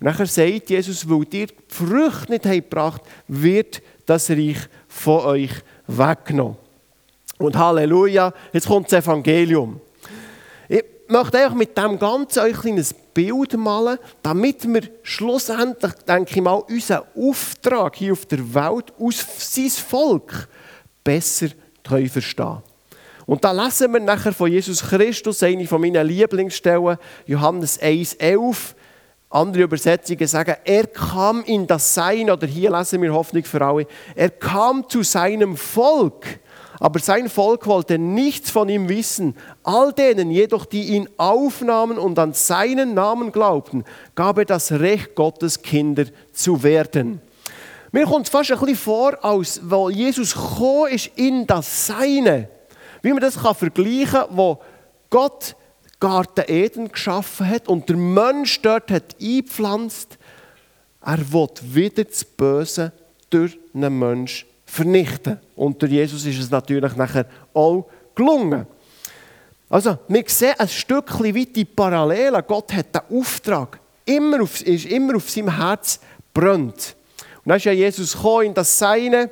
Und 0.00 0.04
nachher 0.04 0.26
sagt 0.26 0.70
Jesus, 0.70 1.08
weil 1.08 1.24
ihr 1.32 1.46
die 1.46 1.54
Früchte 1.68 2.32
nicht 2.32 2.44
gebracht 2.44 3.02
habt, 3.02 3.10
wird 3.28 3.82
das 4.06 4.30
Reich 4.30 4.58
von 4.88 5.20
euch 5.20 5.52
weggenommen. 5.86 6.56
Und 7.38 7.56
Halleluja, 7.56 8.32
jetzt 8.52 8.66
kommt 8.66 8.90
das 8.90 9.04
Evangelium. 9.04 9.80
Ich 10.68 10.84
möchte 11.06 11.38
euch 11.38 11.54
mit 11.54 11.78
dem 11.78 11.98
Ganzen 11.98 12.40
euch 12.40 12.56
ein 12.56 12.60
kleines 12.60 12.92
Bild 12.92 13.56
malen, 13.56 13.98
damit 14.22 14.66
wir 14.66 14.82
schlussendlich, 15.02 15.92
denke 16.06 16.34
ich 16.34 16.42
mal, 16.42 16.54
unseren 16.54 17.04
Auftrag 17.16 17.96
hier 17.96 18.12
auf 18.12 18.26
der 18.26 18.54
Welt 18.54 18.92
aus 18.98 19.24
sein 19.38 19.70
Volk 19.70 20.48
besser 21.04 21.48
verstehen. 21.84 22.58
Und 23.24 23.44
da 23.44 23.52
lesen 23.52 23.92
wir 23.92 24.00
nachher 24.00 24.32
von 24.32 24.50
Jesus 24.50 24.82
Christus, 24.82 25.42
eine 25.42 25.66
von 25.66 25.80
meinen 25.80 26.06
Lieblingsstellen, 26.06 26.96
Johannes 27.26 27.80
1,11. 27.80 28.74
Andere 29.30 29.64
Übersetzungen 29.64 30.26
sagen, 30.26 30.56
er 30.64 30.86
kam 30.86 31.42
in 31.44 31.66
das 31.66 31.92
Sein, 31.94 32.30
oder 32.30 32.46
hier 32.46 32.70
lesen 32.70 33.02
wir 33.02 33.12
Hoffnung 33.12 33.44
für 33.44 33.60
alle, 33.60 33.86
er 34.14 34.30
kam 34.30 34.88
zu 34.88 35.02
seinem 35.02 35.56
Volk, 35.56 36.40
aber 36.80 36.98
sein 37.00 37.28
Volk 37.28 37.66
wollte 37.66 37.98
nichts 37.98 38.50
von 38.50 38.68
ihm 38.68 38.88
wissen. 38.88 39.36
All 39.64 39.92
denen 39.92 40.30
jedoch, 40.30 40.64
die 40.64 40.94
ihn 40.94 41.08
aufnahmen 41.16 41.98
und 41.98 42.18
an 42.18 42.32
seinen 42.32 42.94
Namen 42.94 43.32
glaubten, 43.32 43.84
gab 44.14 44.38
er 44.38 44.44
das 44.44 44.72
Recht, 44.72 45.14
Gottes 45.14 45.60
Kinder 45.60 46.04
zu 46.32 46.62
werden. 46.62 47.20
Mir 47.90 48.04
kommt 48.04 48.26
es 48.26 48.30
fast 48.30 48.52
ein 48.52 48.58
bisschen 48.58 48.76
vor, 48.76 49.24
als 49.24 49.60
weil 49.62 49.90
Jesus 49.90 50.34
gekommen 50.34 50.92
ist 50.92 51.10
in 51.16 51.46
das 51.46 51.86
Seine. 51.86 52.48
Wie 53.02 53.12
man 53.12 53.20
das 53.20 53.38
kann 53.38 53.54
vergleichen 53.54 54.10
kann, 54.10 54.28
wo 54.30 54.58
Gott 55.10 55.56
Garten 56.00 56.44
Eden 56.46 56.92
geschaffen 56.92 57.48
hat 57.48 57.68
und 57.68 57.88
der 57.88 57.96
Mensch 57.96 58.60
dort 58.62 58.90
hat 58.90 59.16
eingepflanzt, 59.20 60.18
er 61.04 61.32
will 61.32 61.48
wieder 61.62 62.04
das 62.04 62.24
Böse 62.24 62.92
durch 63.30 63.58
einen 63.74 63.98
Mensch 63.98 64.46
vernichten. 64.64 65.40
Und 65.56 65.80
durch 65.80 65.92
Jesus 65.92 66.24
ist 66.26 66.38
es 66.38 66.50
natürlich 66.50 66.94
nachher 66.96 67.26
auch 67.54 67.86
gelungen. 68.14 68.66
Also, 69.70 69.98
wir 70.08 70.24
sehen 70.26 70.54
ein 70.58 70.68
Stückchen 70.68 71.34
weit 71.34 71.56
die 71.56 71.64
Parallelen. 71.64 72.42
Gott 72.46 72.72
hat 72.72 72.94
den 72.94 73.18
Auftrag, 73.18 73.80
immer 74.04 74.42
auf, 74.42 74.60
ist 74.62 74.86
immer 74.86 75.16
auf 75.16 75.28
seinem 75.28 75.54
Herz 75.56 76.00
brennt. 76.32 76.96
Und 77.44 77.50
dann 77.50 77.56
ist 77.56 77.64
ja 77.64 77.72
Jesus 77.72 78.12
gekommen 78.12 78.46
in 78.46 78.54
das 78.54 78.78
Seine 78.78 79.30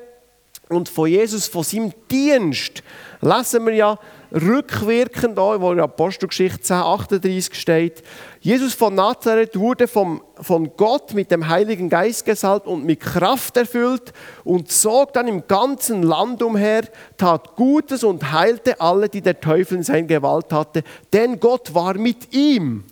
und 0.69 0.89
von 0.89 1.09
Jesus, 1.09 1.47
von 1.47 1.63
seinem 1.63 1.93
Dienst, 2.11 2.83
lesen 3.21 3.67
wir 3.67 3.75
ja 3.75 3.99
rückwirkend 4.33 5.39
auch, 5.39 5.61
wo 5.61 5.73
in 5.73 5.81
Apostelgeschichte 5.81 6.61
10, 6.61 6.77
38 6.77 7.55
steht, 7.55 8.03
Jesus 8.41 8.75
von 8.75 8.95
Nazareth 8.95 9.59
wurde 9.59 9.89
vom, 9.89 10.23
von 10.41 10.71
Gott 10.77 11.15
mit 11.15 11.31
dem 11.31 11.49
Heiligen 11.49 11.89
Geist 11.89 12.25
gesalbt 12.25 12.67
und 12.67 12.85
mit 12.85 13.01
Kraft 13.01 13.57
erfüllt 13.57 14.13
und 14.45 14.71
zog 14.71 15.13
dann 15.13 15.29
im 15.29 15.47
ganzen 15.47 16.03
Land 16.03 16.43
umher, 16.43 16.85
tat 17.17 17.57
Gutes 17.57 18.05
und 18.05 18.33
heilte 18.33 18.81
alle, 18.81 19.09
die 19.09 19.21
der 19.21 19.41
Teufel 19.41 19.79
in 19.79 19.83
seine 19.83 20.07
Gewalt 20.07 20.53
hatte, 20.53 20.83
denn 21.13 21.41
Gott 21.41 21.75
war 21.75 21.95
mit 21.95 22.33
ihm. 22.35 22.85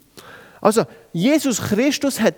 Also 0.61 0.85
Jesus 1.13 1.61
Christus 1.61 2.21
hat 2.21 2.37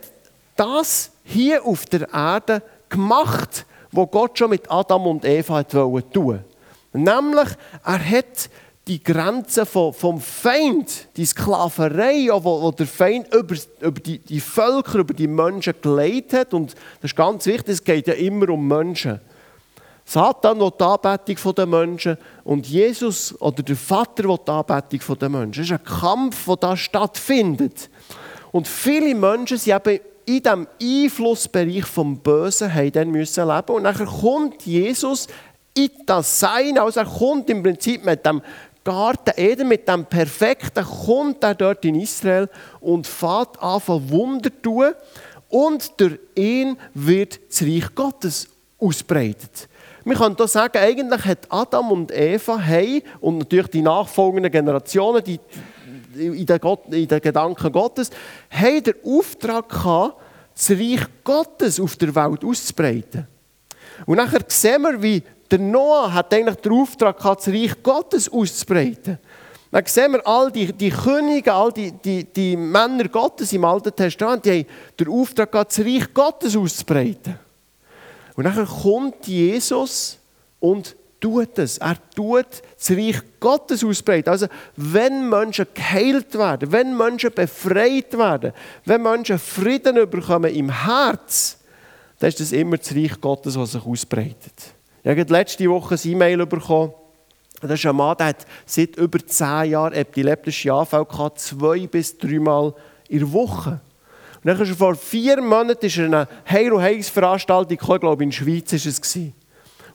das 0.56 1.12
hier 1.22 1.64
auf 1.64 1.86
der 1.86 2.12
Erde 2.12 2.62
gemacht, 2.88 3.66
wo 3.92 4.06
Gott 4.06 4.38
schon 4.38 4.50
mit 4.50 4.70
Adam 4.70 5.06
und 5.06 5.24
Eva 5.24 5.62
tun 5.62 5.92
wollte. 5.92 6.44
Nämlich, 6.92 7.48
er 7.84 8.10
hat 8.10 8.50
die 8.88 9.02
Grenze 9.02 9.66
vom, 9.66 9.92
vom 9.92 10.20
Feind, 10.20 11.08
die 11.16 11.26
Sklaverei, 11.26 12.28
wo, 12.30 12.62
wo 12.62 12.70
der 12.70 12.86
Feind 12.86 13.34
über, 13.34 13.56
über 13.80 14.00
die, 14.00 14.18
die 14.18 14.40
Völker, 14.40 15.00
über 15.00 15.12
die 15.12 15.26
Menschen 15.26 15.74
gelegt 15.80 16.32
hat. 16.32 16.54
Und 16.54 16.74
das 17.00 17.10
ist 17.10 17.16
ganz 17.16 17.46
wichtig, 17.46 17.68
es 17.74 17.84
geht 17.84 18.06
ja 18.06 18.14
immer 18.14 18.48
um 18.50 18.66
Menschen. 18.66 19.20
Satan 20.04 20.60
will 20.60 20.70
die 20.78 20.84
Anbetung 20.84 21.54
der 21.56 21.66
Menschen 21.66 22.16
und 22.44 22.68
Jesus 22.68 23.34
oder 23.40 23.60
der 23.64 23.74
Vater 23.74 24.28
will 24.28 24.38
die 24.46 24.50
Anbetung 24.52 25.18
der 25.18 25.28
Menschen. 25.28 25.62
Es 25.64 25.70
ist 25.70 25.72
ein 25.72 25.84
Kampf, 25.84 26.44
der 26.44 26.56
da 26.56 26.76
stattfindet. 26.76 27.90
Und 28.52 28.68
viele 28.68 29.16
Menschen 29.16 29.58
sind 29.58 29.74
eben 29.74 30.00
in 30.26 30.42
diesem 30.42 30.66
Einflussbereich 30.80 31.84
vom 31.84 32.18
Bösen 32.18 32.72
haben 32.72 32.92
dann 32.92 33.10
müssen 33.10 33.48
leben. 33.48 33.72
Und 33.72 33.84
dann 33.84 34.06
kommt 34.06 34.64
Jesus 34.64 35.26
in 35.76 35.90
das 36.06 36.40
Sein, 36.40 36.78
also 36.78 37.00
er 37.00 37.06
kommt 37.06 37.50
im 37.50 37.62
Prinzip 37.62 38.04
mit 38.04 38.24
dem 38.24 38.40
Garten 38.86 39.32
Eden, 39.36 39.66
mit 39.66 39.88
dem 39.88 40.06
Perfekten, 40.06 40.84
kommt 40.84 41.42
er 41.42 41.56
dort 41.56 41.84
in 41.84 41.96
Israel 41.96 42.48
und 42.80 43.04
fährt 43.04 43.60
an 43.60 43.80
von 43.80 44.08
Wunder 44.10 44.50
tun 44.62 44.92
und 45.48 46.00
durch 46.00 46.20
ihn 46.36 46.78
wird 46.94 47.40
das 47.48 47.62
Reich 47.62 47.92
Gottes 47.96 48.48
ausbreitet. 48.78 49.68
Wir 50.04 50.14
können 50.14 50.36
hier 50.36 50.46
sagen, 50.46 50.78
eigentlich 50.78 51.24
hat 51.24 51.50
Adam 51.50 51.90
und 51.90 52.12
Eva 52.12 52.58
hey, 52.58 53.02
und 53.20 53.38
natürlich 53.38 53.66
die 53.66 53.82
nachfolgenden 53.82 54.52
Generationen, 54.52 55.24
die 55.24 55.40
in 56.14 56.46
den, 56.46 56.60
Gott, 56.60 56.82
in 56.92 57.08
den 57.08 57.20
Gedanken 57.20 57.72
Gottes, 57.72 58.10
haben 58.50 58.84
den 58.84 58.94
Auftrag 59.04 59.68
gehabt, 59.68 60.20
das 60.54 60.70
Reich 60.70 61.06
Gottes 61.24 61.80
auf 61.80 61.96
der 61.96 62.14
Welt 62.14 62.44
auszubreiten. 62.44 63.26
Und 64.06 64.18
nachher 64.18 64.44
sehen 64.46 64.82
wir, 64.82 65.02
wie 65.02 65.24
der 65.50 65.58
Noah 65.58 66.12
hat 66.12 66.32
eigentlich 66.32 66.56
den 66.56 66.72
Auftrag 66.72 67.16
gehabt, 67.18 67.40
das 67.46 67.54
Reich 67.54 67.82
Gottes 67.82 68.30
auszubreiten. 68.30 69.18
Dann 69.70 69.84
sehen 69.86 70.12
wir 70.12 70.26
all 70.26 70.50
die, 70.50 70.72
die 70.72 70.90
Könige, 70.90 71.52
all 71.52 71.72
die, 71.72 71.92
die, 71.92 72.24
die 72.24 72.56
Männer 72.56 73.08
Gottes 73.08 73.52
im 73.52 73.64
Alten 73.64 73.94
Testament, 73.94 74.44
die 74.44 74.50
haben 74.50 74.66
den 74.98 75.08
Auftrag 75.08 75.52
gehabt, 75.52 75.72
das 75.72 75.84
Reich 75.84 76.14
Gottes 76.14 76.56
auszubreiten. 76.56 77.38
Und 78.36 78.44
dann 78.44 78.66
kommt 78.66 79.26
Jesus 79.26 80.18
und 80.60 80.94
tut 81.20 81.58
es. 81.58 81.78
Er 81.78 81.96
tut 82.14 82.46
das 82.76 82.90
Reich 82.90 83.20
Gottes 83.40 83.82
ausbreiten. 83.82 84.30
Also, 84.30 84.46
wenn 84.76 85.28
Menschen 85.28 85.66
geheilt 85.74 86.36
werden, 86.38 86.70
wenn 86.70 86.96
Menschen 86.96 87.32
befreit 87.32 88.16
werden, 88.16 88.52
wenn 88.84 89.02
Menschen 89.02 89.38
Frieden 89.38 90.08
bekommen 90.08 90.54
im 90.54 90.70
Herz, 90.70 91.58
dann 92.18 92.28
ist 92.28 92.40
das 92.40 92.52
immer 92.52 92.78
das 92.78 92.94
Reich 92.94 93.20
Gottes, 93.20 93.58
was 93.58 93.72
sich 93.72 93.84
ausbreitet. 93.84 94.75
Ich 95.06 95.20
habe 95.20 95.32
letzte 95.32 95.70
Woche 95.70 95.94
ein 95.94 96.10
E-Mail 96.10 96.46
bekommen. 96.46 96.92
Das 97.60 97.70
ist 97.78 97.86
ein 97.86 97.94
Mann, 97.94 98.16
der 98.16 98.26
hat 98.26 98.44
seit 98.66 98.96
über 98.96 99.24
zehn 99.24 99.70
Jahren 99.70 99.92
epileptische 99.92 100.72
Anfälle 100.72 101.04
gehabt, 101.04 101.38
zwei 101.38 101.86
bis 101.86 102.18
dreimal 102.18 102.74
in 103.08 103.20
der 103.20 103.32
Woche. 103.32 103.80
Und 104.42 104.46
dann 104.46 104.60
ist 104.60 104.70
er 104.70 104.74
vor 104.74 104.96
vier 104.96 105.40
Monaten 105.40 105.86
ist 105.86 105.96
er 105.96 106.06
eine 106.06 106.28
Heilungsveranstaltung 106.50 107.78
gekommen, 107.78 107.94
ich 107.94 108.00
glaube 108.00 108.24
in 108.24 108.30
der 108.30 108.36
Schweiz 108.36 108.72
war 108.72 108.78
es. 108.78 109.16
Und 109.16 109.32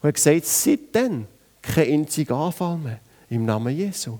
er 0.01 0.07
hat 0.07 0.15
gesagt, 0.15 0.45
seitdem 0.45 1.27
kein 1.61 1.91
einziger 1.91 2.35
Anfall 2.35 2.77
mehr 2.77 2.99
im 3.29 3.45
Namen 3.45 3.75
Jesu. 3.75 4.17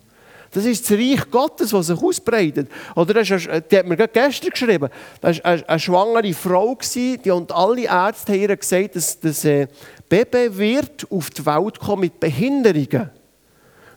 Das 0.52 0.66
ist 0.66 0.84
das 0.84 0.98
Reich 0.98 1.32
Gottes, 1.32 1.70
das 1.70 1.88
sich 1.88 2.04
ausbreitet. 2.04 2.70
Oder 2.96 3.14
das 3.14 3.32
ist, 3.32 3.48
die 3.72 3.78
hat 3.78 3.88
mir 3.88 3.96
gestern 3.96 4.50
geschrieben, 4.50 4.90
das 5.22 5.42
war 5.42 5.70
eine, 5.70 5.80
schwangere 5.80 6.34
Frau, 6.34 6.78
die, 6.94 7.32
und 7.32 7.54
alle 7.54 7.86
Ärzte 7.86 8.34
haben 8.34 8.42
ihr 8.42 8.58
gesagt, 8.58 8.98
dass 8.98 9.18
das 9.18 9.46
äh, 9.46 9.68
Baby 10.12 10.58
wird 10.58 11.10
auf 11.10 11.30
die 11.30 11.46
Welt 11.46 11.80
kommen 11.80 12.02
mit 12.02 12.20
Behinderungen. 12.20 13.12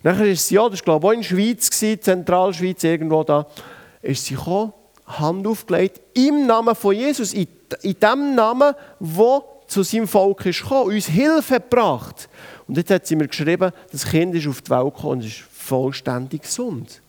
Nachher 0.05 0.27
ist 0.27 0.47
sie, 0.47 0.55
ja, 0.55 0.69
das 0.69 0.79
war 0.87 1.01
glaube 1.01 1.09
ich 1.09 1.33
in 1.33 1.37
der 1.37 1.59
Schweiz, 1.59 2.03
Zentralschweiz, 2.03 2.85
irgendwo 2.85 3.25
da, 3.25 3.49
ist 4.01 4.25
sie 4.25 4.37
gekommen, 4.37 4.73
Hand 5.07 5.45
aufgelegt, 5.45 6.01
im 6.15 6.47
Namen 6.47 6.77
von 6.77 6.95
Jesus, 6.95 7.35
in, 7.35 7.49
in 7.83 7.99
dem 7.99 8.37
Namen, 8.37 8.75
wo 9.01 9.45
zu 9.67 9.83
seinem 9.83 10.07
Volk 10.07 10.47
ist 10.47 10.63
gekommen, 10.63 10.95
uns 10.95 11.07
Hilfe 11.07 11.55
gebracht. 11.55 12.29
Und 12.69 12.77
jetzt 12.77 12.93
hat 12.93 13.09
sie 13.09 13.17
mir 13.17 13.27
geschrieben, 13.27 13.73
das 13.91 14.07
Kind 14.07 14.37
ist 14.37 14.47
auf 14.47 14.63
die 14.63 14.71
Welt 14.71 14.95
gekommen 14.95 15.13
und 15.15 15.25
ist 15.25 15.39
vollständig 15.53 16.43
gesund. 16.43 17.03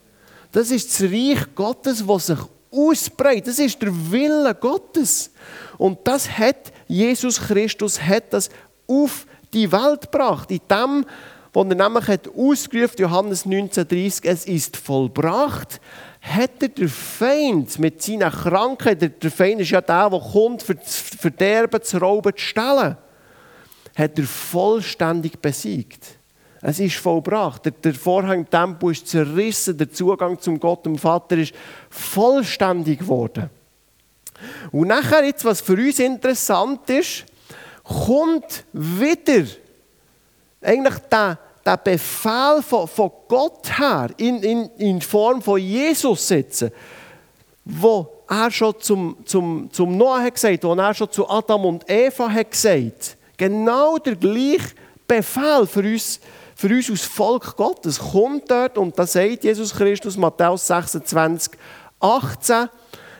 Das 0.51 0.71
ist 0.71 0.89
das 0.89 1.11
Reich 1.11 1.45
Gottes, 1.53 2.03
das 2.07 2.25
sich 2.25 2.39
ausbreitet. 2.71 3.47
Das 3.49 3.59
ist 3.59 3.79
der 3.79 3.91
Wille 4.11 4.55
Gottes. 4.55 5.29
Und 5.77 5.99
das 6.05 6.27
hat 6.27 6.71
Jesus 6.87 7.39
Christus 7.41 8.01
hat 8.01 8.31
das 8.31 8.49
auf 8.87 9.25
die 9.53 9.71
Welt 9.71 10.11
gebracht. 10.11 10.51
In 10.51 10.61
dem, 10.69 11.05
was 11.53 11.67
er 11.67 11.75
nämlich 11.75 12.07
hat 12.07 12.27
ausgerufen, 12.27 12.97
Johannes 12.99 13.45
19,30, 13.45 14.25
es 14.25 14.45
ist 14.45 14.77
vollbracht, 14.77 15.79
hat 16.21 16.61
er 16.61 16.69
der 16.69 16.89
Feind 16.89 17.77
mit 17.79 18.01
seiner 18.01 18.31
Krankheit, 18.31 19.23
der 19.23 19.31
Feind 19.31 19.61
ist 19.61 19.69
ja 19.69 19.81
der, 19.81 20.09
der 20.09 20.19
kommt, 20.19 20.63
für 20.63 20.75
das 20.75 20.99
Verderben, 20.99 21.81
zu 21.81 21.97
rauben, 21.97 22.33
zu 22.35 22.43
stellen, 22.43 22.97
hat 23.95 24.19
er 24.19 24.25
vollständig 24.25 25.39
besiegt. 25.39 26.17
Es 26.61 26.79
ist 26.79 26.95
vollbracht. 26.95 27.71
Der, 27.83 27.93
Vorhang 27.93 28.39
im 28.39 28.49
Tempel 28.49 28.91
ist 28.91 29.07
zerrissen, 29.07 29.77
der 29.77 29.91
Zugang 29.91 30.39
zum 30.39 30.59
Gott, 30.59 30.83
dem 30.85 30.97
Vater, 30.97 31.37
ist 31.37 31.53
vollständig 31.91 32.99
geworden. 32.99 33.51
Und 34.71 34.87
nachher, 34.87 35.23
jetzt, 35.23 35.45
was 35.45 35.61
für 35.61 35.73
uns 35.73 35.99
interessant 35.99 36.89
ist, 36.89 37.25
kommt 37.85 38.65
wieder 38.73 39.45
eigentlich 40.61 40.97
der, 41.11 41.37
der 41.63 41.77
Befehl 41.77 42.61
von, 42.67 42.87
von 42.87 43.11
Gott 43.27 43.77
her 43.77 44.09
in, 44.17 44.41
in, 44.41 44.69
in 44.77 45.01
Form 45.01 45.41
von 45.41 45.59
Jesus 45.59 46.27
sitzen, 46.27 46.71
wo 47.63 48.23
er 48.27 48.49
schon 48.49 48.73
zum, 48.79 49.17
zum, 49.25 49.69
zum 49.71 49.97
Noah 49.97 50.21
hat 50.21 50.33
gesagt, 50.33 50.63
wo 50.63 50.73
er 50.73 50.93
schon 50.93 51.11
zu 51.11 51.29
Adam 51.29 51.65
und 51.65 51.89
Eva 51.89 52.29
hat 52.29 52.51
gesagt. 52.51 53.17
Genau 53.37 53.97
der 53.97 54.15
gleiche 54.15 54.73
Befehl 55.07 55.67
für 55.67 55.81
uns, 55.81 56.19
für 56.55 56.69
uns 56.69 56.89
als 56.89 57.05
Volk 57.05 57.55
Gottes 57.55 57.99
kommt 57.99 58.49
dort 58.49 58.77
und 58.77 58.97
da 58.97 59.05
sagt 59.05 59.43
Jesus 59.43 59.75
Christus, 59.75 60.17
Matthäus 60.17 60.65
26, 60.67 61.53
18, 61.99 62.69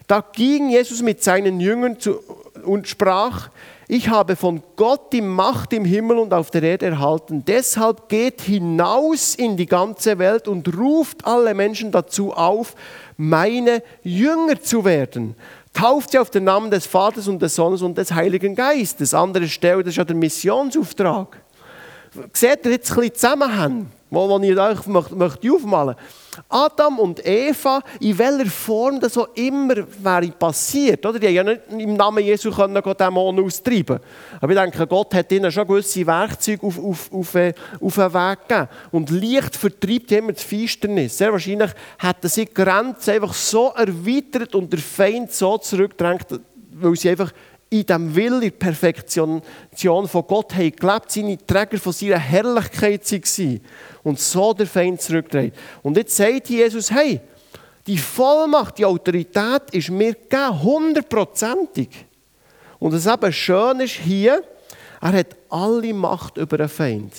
Da 0.08 0.24
ging 0.34 0.70
Jesus 0.70 1.02
mit 1.02 1.24
seinen 1.24 1.60
Jüngern 1.60 2.00
zu, 2.00 2.20
und 2.64 2.88
sprach, 2.88 3.50
ich 3.88 4.10
habe 4.10 4.36
von 4.36 4.64
Gott 4.76 5.14
die 5.14 5.22
Macht 5.22 5.72
im 5.74 5.86
Himmel 5.86 6.18
und 6.18 6.34
auf 6.34 6.50
der 6.50 6.64
Erde 6.64 6.88
erhalten. 6.88 7.44
Deshalb 7.46 8.10
geht 8.10 8.42
hinaus 8.42 9.36
in 9.36 9.58
die 9.58 9.68
ganze 9.68 10.18
Welt 10.18 10.48
und 10.48 10.76
ruft 10.76 11.26
alle 11.26 11.54
Menschen 11.54 11.92
dazu 11.92 12.34
auf, 12.34 12.76
meine 13.18 13.84
Jünger 14.02 14.60
zu 14.60 14.86
werden. 14.86 15.36
Tauft 15.74 16.12
sie 16.12 16.20
auf 16.20 16.30
den 16.32 16.46
Namen 16.46 16.72
des 16.72 16.88
Vaters 16.88 17.28
und 17.28 17.42
des 17.42 17.54
Sohnes 17.54 17.82
und 17.82 17.98
des 17.98 18.12
Heiligen 18.12 18.56
Geistes. 18.56 19.14
Andere 19.14 19.48
Stelle, 19.48 19.84
das 19.84 19.92
ist 19.92 19.98
ja 19.98 20.04
der 20.06 20.16
Missionsauftrag. 20.16 21.42
Seht 22.34 22.66
ihr 22.66 22.72
jetzt 22.72 22.92
ein 22.92 22.96
bisschen 22.96 23.16
Zusammenhang? 23.16 23.88
Wo 24.10 24.40
ich 24.40 24.58
euch 24.58 24.88
möchte 24.88 25.52
aufmalen 25.52 25.96
Adam 26.50 27.00
und 27.00 27.26
Eva, 27.26 27.82
in 28.00 28.18
welcher 28.18 28.46
Form 28.50 29.00
das 29.00 29.18
auch 29.18 29.30
immer 29.36 29.76
wäre 29.76 30.32
passiert. 30.32 31.06
Oder? 31.06 31.20
Die 31.20 31.28
haben 31.28 31.36
ja 31.36 31.44
nicht 31.44 31.62
im 31.70 31.94
Namen 31.96 32.24
Jesu 32.24 32.52
können 32.52 32.82
Dämonen 32.98 33.46
austreiben 33.46 34.00
Aber 34.42 34.52
ich 34.52 34.60
denke, 34.60 34.88
Gott 34.88 35.14
hat 35.14 35.32
ihnen 35.32 35.52
schon 35.52 35.68
gewisse 35.68 36.06
Werkzeuge 36.06 36.66
auf, 36.66 36.78
auf, 36.78 37.14
auf, 37.14 37.36
äh, 37.36 37.54
auf 37.80 37.96
den 37.96 38.14
Weg 38.14 38.40
gegeben. 38.48 38.68
Und 38.92 39.10
Licht 39.12 39.56
vertreibt 39.56 40.12
immer 40.12 40.34
das 40.34 40.44
Finsternis. 40.44 41.18
Sehr 41.18 41.32
wahrscheinlich 41.32 41.72
hätten 41.98 42.28
sie 42.28 42.46
die 42.46 42.54
Grenzen 42.54 43.12
einfach 43.12 43.34
so 43.34 43.72
erweitert 43.76 44.56
und 44.56 44.72
der 44.72 44.80
Feind 44.80 45.32
so 45.32 45.58
zurückgedrängt, 45.58 46.28
weil 46.74 46.96
sie 46.96 47.10
einfach 47.10 47.32
in 47.80 47.86
dem 47.86 48.16
Willen, 48.16 48.42
in 48.42 48.50
der 48.50 48.58
Perfektion 48.58 49.42
von 49.76 50.28
Gott 50.28 50.54
haben 50.56 50.76
gelebt, 50.76 51.12
seine 51.12 51.38
Träger 51.46 51.78
von 51.78 51.94
seiner 51.94 52.20
Herrlichkeit 52.20 53.12
waren 53.12 53.62
und 54.04 54.20
so 54.20 54.54
der 54.54 54.68
Feind 54.68 55.02
zurückdreht. 55.02 55.54
Und 55.84 55.98
jetzt 55.98 56.16
sagt 56.16 56.50
Jesus, 56.50 56.92
hey, 56.92 57.20
die 57.88 57.98
Vollmacht, 57.98 58.78
die 58.78 58.86
Autorität 58.86 59.64
ist 59.72 59.90
mir 59.90 60.14
gegeben, 60.14 60.64
hundertprozentig. 60.64 61.90
Und 62.80 62.94
das 62.94 63.06
eben 63.06 63.34
schön 63.34 63.80
ist 63.80 63.94
hier, 63.94 64.44
er 65.02 65.12
hat 65.12 65.36
alle 65.50 65.94
Macht 65.94 66.38
über 66.38 66.58
den 66.58 66.70
Feind. 66.70 67.14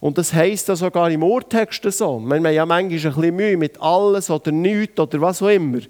Und 0.00 0.18
das 0.18 0.32
heisst 0.32 0.68
ja 0.68 0.76
sogar 0.76 1.10
im 1.10 1.22
Urtext 1.22 1.82
so. 1.90 2.20
Wir 2.20 2.36
haben 2.36 2.44
ja 2.46 2.66
manchmal 2.66 2.98
ein 2.98 3.14
bisschen 3.14 3.36
Mühe 3.36 3.56
mit 3.56 3.80
alles 3.80 4.30
oder 4.30 4.52
nichts 4.52 5.00
oder 5.00 5.20
was 5.20 5.42
auch 5.42 5.48
immer. 5.48 5.80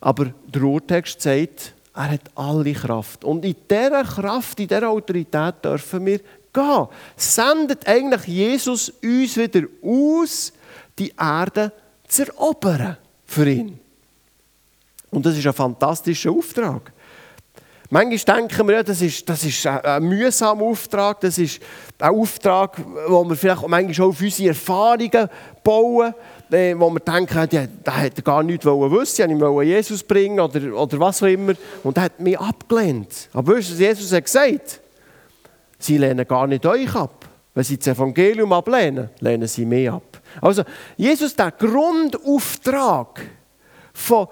Aber 0.00 0.32
der 0.46 0.62
Urtext 0.62 1.22
sagt, 1.22 1.72
er 1.94 2.10
hat 2.10 2.30
alle 2.34 2.72
Kraft. 2.72 3.24
Und 3.24 3.44
in 3.44 3.54
dieser 3.70 4.02
Kraft, 4.02 4.58
in 4.58 4.68
dieser 4.68 4.88
Autorität 4.88 5.54
dürfen 5.64 6.04
wir 6.04 6.20
gehen. 6.52 6.88
Sendet 7.16 7.86
eigentlich 7.86 8.24
Jesus 8.26 8.88
uns 9.02 9.36
wieder 9.36 9.62
aus, 9.82 10.52
die 10.98 11.12
Erde 11.18 11.72
zu 12.08 12.26
erobern 12.26 12.96
für 13.24 13.48
ihn. 13.48 13.78
Und 15.10 15.24
das 15.24 15.36
ist 15.36 15.46
ein 15.46 15.52
fantastischer 15.52 16.32
Auftrag. 16.32 16.92
Manchmal 17.90 18.40
denken 18.40 18.66
wir, 18.66 18.82
das 18.82 19.00
ist, 19.00 19.28
das 19.28 19.44
ist 19.44 19.64
ein, 19.66 20.02
mühsamer 20.02 20.64
Auftrag, 20.64 21.20
das 21.20 21.38
ist 21.38 21.60
ein 22.00 22.12
Auftrag, 22.12 22.76
wo 23.06 23.22
wir 23.24 23.36
vielleicht 23.36 23.68
manchmal 23.68 24.08
auch 24.08 24.10
auf 24.10 24.20
unsere 24.20 24.48
Erfahrungen 24.48 25.28
bauen, 25.62 26.14
wo 26.50 26.90
wir 26.90 27.00
denken, 27.00 27.48
ja, 27.50 27.66
der 27.66 27.96
hätte 27.96 28.22
gar 28.22 28.42
nichts 28.42 28.64
wissen 28.64 29.30
ich 29.30 29.40
wollte 29.40 29.68
Jesus 29.68 30.02
bringen 30.02 30.40
oder, 30.40 30.74
oder 30.74 31.00
was 31.00 31.22
auch 31.22 31.26
immer. 31.26 31.54
Und 31.82 31.96
er 31.96 32.04
hat 32.04 32.20
mich 32.20 32.38
abgelehnt. 32.38 33.28
Aber 33.32 33.56
weißt 33.56 33.70
du, 33.70 33.72
was 33.72 33.80
Jesus 33.80 34.12
hat 34.12 34.24
gesagt? 34.24 34.80
Sie 35.78 35.98
lehnen 35.98 36.26
gar 36.26 36.46
nicht 36.46 36.64
euch 36.66 36.94
ab. 36.94 37.28
Wenn 37.54 37.64
sie 37.64 37.78
das 37.78 37.88
Evangelium 37.88 38.52
ablehnen, 38.52 39.10
lehnen 39.20 39.46
sie 39.46 39.64
mich 39.64 39.90
ab. 39.90 40.20
Also, 40.40 40.64
Jesus, 40.96 41.34
der 41.36 41.52
Grundauftrag 41.52 43.20
von 43.92 44.28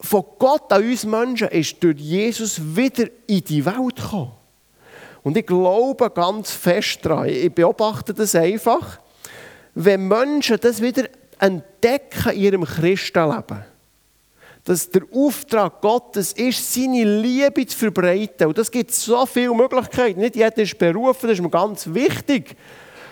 von 0.00 0.24
Gott 0.38 0.72
an 0.72 0.82
uns 0.82 1.04
Menschen 1.04 1.48
ist 1.48 1.82
durch 1.82 1.98
Jesus 1.98 2.60
wieder 2.74 3.06
in 3.26 3.44
die 3.44 3.64
Welt 3.64 3.96
gekommen. 3.96 4.32
Und 5.22 5.36
ich 5.36 5.46
glaube 5.46 6.10
ganz 6.10 6.52
fest 6.52 7.00
daran, 7.02 7.28
ich 7.28 7.52
beobachte 7.52 8.14
das 8.14 8.34
einfach, 8.34 8.98
wenn 9.74 10.08
Menschen 10.08 10.58
das 10.60 10.82
wieder 10.82 11.04
entdecken 11.38 12.32
in 12.32 12.40
ihrem 12.40 12.64
Christenleben, 12.64 13.64
dass 14.64 14.90
der 14.90 15.02
Auftrag 15.12 15.80
Gottes 15.80 16.32
ist, 16.32 16.74
seine 16.74 17.04
Liebe 17.04 17.66
zu 17.66 17.76
verbreiten. 17.78 18.48
Und 18.48 18.58
das 18.58 18.70
gibt 18.70 18.92
so 18.92 19.24
viele 19.24 19.54
Möglichkeiten. 19.54 20.20
Nicht 20.20 20.36
jeder 20.36 20.58
ist 20.58 20.78
berufen, 20.78 21.28
das 21.28 21.38
ist 21.38 21.42
mir 21.42 21.50
ganz 21.50 21.86
wichtig 21.86 22.56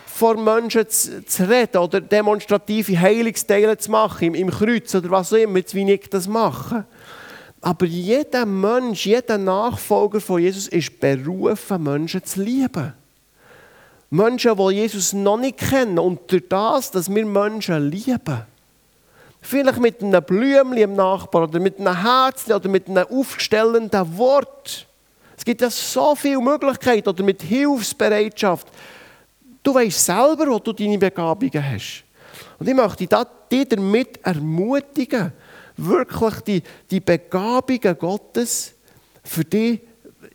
vor 0.05 0.35
Menschen 0.35 0.87
zu, 0.89 1.25
zu, 1.25 1.49
reden 1.49 1.77
oder 1.77 2.01
demonstrative 2.01 2.99
Heilungsteile 2.99 3.77
zu 3.77 3.89
machen, 3.89 4.27
im, 4.27 4.35
im 4.35 4.51
Kreuz 4.51 4.93
oder 4.93 5.09
was 5.11 5.31
auch 5.31 5.37
immer, 5.37 5.59
jetzt 5.59 5.73
wie 5.73 5.89
ich 5.89 6.09
das 6.09 6.27
mache. 6.27 6.85
Aber 7.61 7.85
jeder 7.85 8.45
Mensch, 8.45 9.05
jeder 9.05 9.37
Nachfolger 9.37 10.19
von 10.19 10.41
Jesus 10.41 10.67
ist 10.67 10.99
berufen, 10.99 11.83
Menschen 11.83 12.23
zu 12.23 12.41
lieben. 12.41 12.93
Menschen, 14.09 14.57
die 14.57 14.73
Jesus 14.73 15.13
noch 15.13 15.37
nicht 15.37 15.57
kennen 15.57 15.99
und 15.99 16.31
durch 16.31 16.47
das, 16.49 16.91
dass 16.91 17.13
wir 17.13 17.25
Menschen 17.25 17.89
lieben. 17.89 18.41
Vielleicht 19.41 19.79
mit 19.79 20.03
einem 20.03 20.23
Blümchen 20.23 20.77
im 20.77 20.95
Nachbar 20.95 21.43
oder 21.43 21.59
mit 21.59 21.79
einem 21.79 22.01
Herzchen 22.01 22.53
oder 22.53 22.69
mit 22.69 22.87
einem 22.87 23.05
aufgestellten 23.07 24.17
Wort. 24.17 24.87
Es 25.37 25.45
gibt 25.45 25.61
ja 25.61 25.69
so 25.69 26.15
viele 26.15 26.41
Möglichkeiten 26.41 27.07
oder 27.07 27.23
mit 27.23 27.41
Hilfsbereitschaft. 27.41 28.67
Du 29.63 29.73
weißt 29.73 30.05
selber, 30.05 30.47
wo 30.47 30.59
du 30.59 30.73
deine 30.73 30.97
Begabungen 30.97 31.71
hast. 31.71 32.03
Und 32.57 32.67
ich 32.67 32.75
möchte 32.75 33.07
dich 33.07 33.67
damit 33.69 34.19
ermutigen, 34.23 35.31
wirklich 35.77 36.39
die, 36.41 36.63
die 36.91 36.99
Begabungen 36.99 37.97
Gottes 37.97 38.73
für 39.23 39.45
dich 39.45 39.79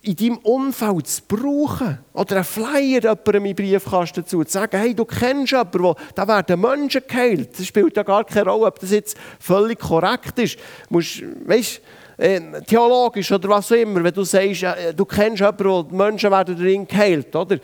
in 0.05 0.15
deinem 0.15 0.37
Umfeld 0.37 1.07
zu 1.07 1.21
brauchen. 1.27 1.97
Oder 2.13 2.37
einen 2.37 2.45
Flyer 2.45 3.01
jemandem 3.01 3.45
im 3.45 3.55
Briefkasten 3.55 4.21
dazu 4.21 4.43
zu 4.43 4.51
sagen, 4.51 4.77
hey, 4.77 4.93
du 4.93 5.05
kennst 5.05 5.51
jemanden, 5.51 5.93
da 6.13 6.27
werden 6.27 6.61
Menschen 6.61 7.01
geheilt. 7.07 7.57
Das 7.57 7.65
spielt 7.65 7.97
ja 7.97 8.03
gar 8.03 8.23
keine 8.23 8.49
Rolle, 8.49 8.67
ob 8.67 8.79
das 8.79 8.91
jetzt 8.91 9.17
völlig 9.39 9.79
korrekt 9.79 10.37
ist. 10.39 10.57
Du 10.57 10.95
musst, 10.95 11.23
weißt, 11.45 11.81
äh, 12.17 12.61
theologisch 12.67 13.31
oder 13.31 13.49
was 13.49 13.71
auch 13.71 13.75
immer, 13.75 14.03
wenn 14.03 14.13
du 14.13 14.23
sagst, 14.23 14.63
äh, 14.63 14.93
du 14.93 15.05
kennst 15.05 15.39
jemanden, 15.39 15.65
wo 15.65 15.83
Menschen 15.83 16.31
werden 16.31 16.55
darin 16.55 16.87
geheilt, 16.87 17.35
oder? 17.35 17.57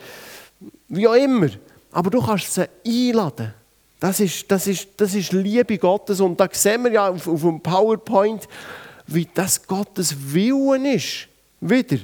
Wie 0.88 1.08
auch 1.08 1.14
immer. 1.14 1.48
Aber 1.92 2.10
du 2.10 2.20
kannst 2.20 2.52
sie 2.52 2.68
einladen. 2.86 3.54
Das 4.00 4.18
ist, 4.18 4.50
das 4.50 4.66
ist, 4.66 4.88
das 4.96 5.14
ist 5.14 5.32
Liebe 5.32 5.78
Gottes. 5.78 6.20
Und 6.20 6.40
da 6.40 6.48
sehen 6.50 6.84
wir 6.84 6.92
ja 6.92 7.08
auf, 7.08 7.28
auf 7.28 7.40
dem 7.40 7.60
PowerPoint, 7.60 8.48
wie 9.06 9.28
das 9.32 9.64
Gottes 9.64 10.14
Willen 10.34 10.86
ist. 10.86 11.28
Wieder. 11.60 11.98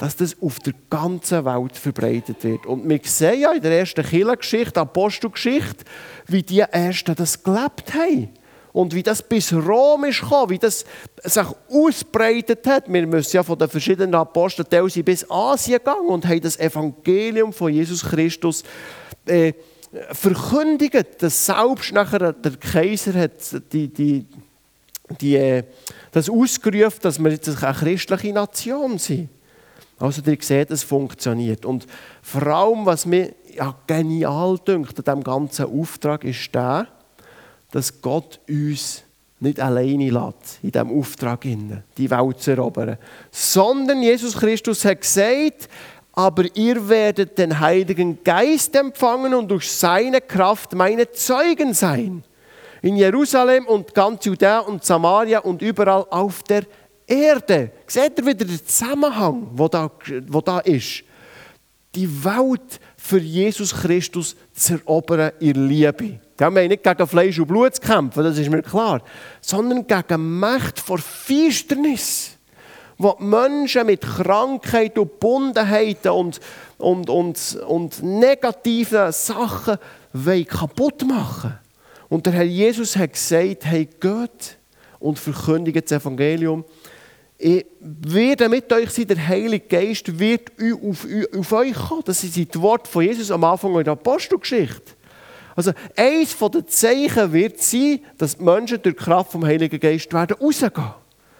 Dass 0.00 0.16
das 0.16 0.34
auf 0.40 0.58
der 0.60 0.72
ganzen 0.88 1.44
Welt 1.44 1.76
verbreitet 1.76 2.42
wird. 2.42 2.64
Und 2.64 2.88
wir 2.88 2.98
sehen 3.04 3.40
ja 3.40 3.52
in 3.52 3.60
der 3.60 3.78
ersten 3.78 4.02
Kirchengeschichte, 4.02 4.80
Apostelgeschichte, 4.80 5.84
wie 6.26 6.42
die 6.42 6.60
Ersten 6.60 7.14
das 7.14 7.42
gelebt 7.42 7.92
haben. 7.94 8.30
Und 8.72 8.94
wie 8.94 9.02
das 9.02 9.22
bis 9.22 9.52
Rom 9.52 10.04
ist 10.04 10.20
gekommen, 10.20 10.50
wie 10.50 10.58
das 10.58 10.84
sich 11.22 11.46
ausbreitet 11.68 12.66
hat. 12.66 12.90
Wir 12.90 13.06
müssen 13.06 13.36
ja 13.36 13.42
von 13.42 13.58
den 13.58 13.68
verschiedenen 13.68 14.14
Aposteln 14.14 14.66
sind 14.88 15.04
bis 15.04 15.28
Asien 15.30 15.78
gegangen 15.78 16.08
und 16.08 16.26
haben 16.26 16.40
das 16.40 16.58
Evangelium 16.58 17.52
von 17.52 17.72
Jesus 17.72 18.02
Christus 18.02 18.62
äh, 19.26 19.52
verkündigt, 20.12 21.20
dass 21.20 21.46
selbst 21.46 21.92
nachher 21.92 22.32
der 22.32 22.56
Kaiser 22.56 23.12
hat 23.14 23.32
die, 23.72 23.88
die, 23.88 24.26
die, 25.20 25.36
äh, 25.36 25.64
das 26.12 26.30
ausgerufen, 26.30 27.00
dass 27.02 27.18
wir 27.18 27.30
jetzt 27.32 27.48
eine 27.48 27.74
christliche 27.74 28.32
Nation 28.32 28.98
sind. 28.98 29.28
Also 30.00 30.22
ihr 30.24 30.38
seht, 30.40 30.70
es 30.70 30.82
funktioniert. 30.82 31.64
Und 31.64 31.86
vor 32.22 32.46
allem, 32.46 32.86
was 32.86 33.04
mir 33.04 33.34
ja, 33.54 33.74
genial 33.86 34.58
dünkt 34.66 34.98
an 34.98 35.04
diesem 35.04 35.22
ganzen 35.22 35.80
Auftrag, 35.80 36.24
ist 36.24 36.54
der, 36.54 36.86
dass 37.70 38.00
Gott 38.00 38.40
uns 38.48 39.04
nicht 39.40 39.60
alleine 39.60 40.10
lässt, 40.10 40.58
in 40.62 40.72
diesem 40.72 40.98
Auftrag, 40.98 41.42
die 41.42 42.10
Welt 42.10 42.40
zu 42.40 42.50
erobern. 42.50 42.96
Sondern 43.30 44.02
Jesus 44.02 44.36
Christus 44.36 44.84
hat 44.84 45.02
gesagt, 45.02 45.68
aber 46.12 46.44
ihr 46.54 46.88
werdet 46.88 47.38
den 47.38 47.60
Heiligen 47.60 48.22
Geist 48.24 48.74
empfangen 48.76 49.34
und 49.34 49.48
durch 49.48 49.70
seine 49.70 50.20
Kraft 50.20 50.74
meine 50.74 51.10
Zeugen 51.12 51.72
sein. 51.72 52.24
In 52.82 52.96
Jerusalem 52.96 53.66
und 53.66 53.94
ganz 53.94 54.24
Judäa 54.24 54.60
und 54.60 54.84
Samaria 54.84 55.40
und 55.40 55.60
überall 55.62 56.06
auf 56.10 56.42
der 56.42 56.64
Erde. 57.10 57.72
Seht 57.86 58.18
ihr 58.18 58.26
wieder 58.26 58.44
den 58.44 58.64
Zusammenhang, 58.64 59.48
wo 59.52 59.68
da, 59.68 59.90
wo 60.28 60.40
da 60.40 60.60
ist? 60.60 61.02
Die 61.94 62.24
Welt 62.24 62.78
für 62.96 63.18
Jesus 63.18 63.74
Christus 63.74 64.36
zu 64.52 64.74
erobern 64.74 65.32
in 65.40 65.68
Liebe. 65.68 66.20
Wir 66.38 66.46
haben 66.46 66.54
nicht 66.54 66.84
gegen 66.84 67.06
Fleisch 67.06 67.38
und 67.40 67.48
Blut 67.48 67.74
zu 67.74 67.82
kämpfen, 67.82 68.22
das 68.22 68.38
ist 68.38 68.48
mir 68.48 68.62
klar, 68.62 69.02
sondern 69.40 69.86
gegen 69.86 70.38
Macht 70.38 70.78
vor 70.78 70.98
Finsternis, 70.98 72.38
wo 72.96 73.16
die 73.18 73.24
Menschen 73.24 73.86
mit 73.86 74.02
Krankheit 74.02 74.96
und 74.96 75.18
Bundenheiten 75.18 76.12
und, 76.12 76.40
und, 76.78 77.10
und, 77.10 77.58
und 77.66 78.02
negativen 78.02 79.10
Sachen 79.10 79.78
kaputt 80.46 81.04
machen 81.06 81.58
Und 82.08 82.24
der 82.24 82.34
Herr 82.34 82.44
Jesus 82.44 82.96
hat 82.96 83.12
gesagt, 83.12 83.66
hey, 83.66 83.86
geht 83.86 84.58
und 85.00 85.18
verkündigt 85.18 85.90
das 85.90 86.00
Evangelium. 86.00 86.64
Ich 87.42 87.64
werde 87.80 88.50
mit 88.50 88.70
euch 88.70 88.90
sein, 88.90 89.06
der 89.06 89.26
Heilige 89.26 89.66
Geist 89.66 90.18
wird 90.18 90.52
auf, 90.82 91.06
auf 91.34 91.52
euch 91.52 91.74
kommen. 91.74 92.02
Das 92.04 92.20
sind 92.20 92.36
die 92.36 92.60
Worte 92.60 92.90
von 92.90 93.02
Jesus 93.02 93.30
am 93.30 93.42
Anfang 93.44 93.82
der 93.82 93.94
Apostelgeschichte. 93.94 94.92
Also 95.56 95.72
eines 95.96 96.36
der 96.36 96.66
Zeichen 96.66 97.32
wird 97.32 97.58
sein, 97.62 98.00
dass 98.18 98.36
die 98.36 98.44
Menschen 98.44 98.82
durch 98.82 98.94
die 98.94 99.02
Kraft 99.02 99.32
vom 99.32 99.46
Heiligen 99.46 99.80
Geist 99.80 100.12
werden 100.12 100.36
rausgehen. 100.38 100.94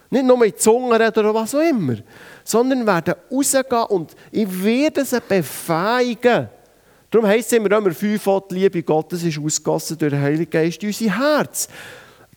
Nicht 0.09 0.25
nur 0.25 0.39
mit 0.39 0.59
Zungen 0.59 0.91
oder 0.91 1.35
was 1.35 1.55
auch 1.55 1.61
immer, 1.61 1.97
sondern 2.45 2.87
werden 2.87 3.15
rausgehen 3.31 3.83
und 3.91 4.17
ich 4.33 4.65
werde 4.65 5.05
sie 5.05 5.21
befähigen. 5.21 6.49
Darum 7.11 7.27
heisst 7.29 7.53
es 7.53 7.59
immer, 7.59 7.71
Römer 7.71 7.93
5, 7.93 8.25
die 8.51 8.55
Liebe 8.55 8.83
Gottes 8.83 9.23
ist 9.23 9.39
ausgegossen 9.39 9.99
durch 9.99 10.13
den 10.13 10.23
Heiligen 10.23 10.51
Geist 10.51 10.83
in 10.83 10.89
unser 10.89 11.19
Herz. 11.19 11.69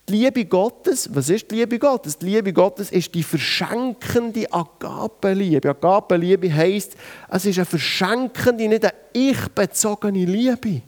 Die 0.09 0.13
Liebe 0.13 0.43
Gottes, 0.45 1.09
was 1.13 1.29
ist 1.29 1.49
die 1.49 1.55
Liebe 1.55 1.79
Gottes? 1.79 2.17
Die 2.17 2.25
Liebe 2.25 2.51
Gottes 2.51 2.91
ist 2.91 3.15
die 3.15 3.23
verschenkende 3.23 4.51
Agapenliebe. 4.51 5.69
Agapenliebe 5.69 6.53
heisst, 6.53 6.95
es 7.29 7.45
ist 7.45 7.57
eine 7.57 7.65
verschenkende, 7.65 8.67
nicht 8.67 8.83
eine 8.83 8.93
ich-bezogene 9.13 10.25
Liebe. 10.25 10.81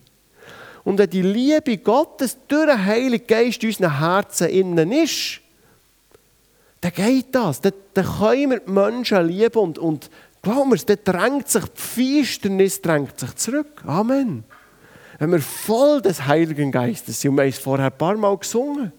Und 0.84 1.00
wenn 1.00 1.10
die 1.10 1.22
Liebe 1.22 1.78
Gottes 1.78 2.38
durch 2.48 2.68
den 2.68 2.86
Heiligen 2.86 3.26
Geist 3.26 3.64
in 3.64 3.70
unseren 3.70 4.00
Herzen 4.00 4.50
innen 4.50 4.92
ist, 4.92 5.40
dann 6.82 6.92
geht 6.92 7.34
das. 7.34 7.62
Dann, 7.62 7.74
dann 7.94 8.06
können 8.06 8.52
wir 8.52 8.60
die 8.60 8.72
Menschen 8.72 9.28
lieben 9.28 9.60
und, 9.60 9.80
und 9.80 10.10
glauben 10.42 10.72
wir 10.72 10.78
dann 10.78 10.98
drängt 11.04 11.48
sich 11.48 11.64
die 11.64 11.82
Finsternis 11.82 12.82
drängt 12.82 13.18
sich 13.18 13.34
zurück. 13.36 13.82
Amen. 13.88 14.44
Wenn 15.20 15.32
wir 15.32 15.40
voll 15.40 16.02
des 16.02 16.26
Heiligen 16.26 16.72
Geistes 16.72 17.22
sind, 17.22 17.32
und 17.32 17.38
wir 17.38 17.44
haben 17.44 17.50
es 17.50 17.60
vorher 17.60 17.86
ein 17.86 17.98
paar 17.98 18.18
Mal 18.18 18.38
gesungen, 18.38 18.92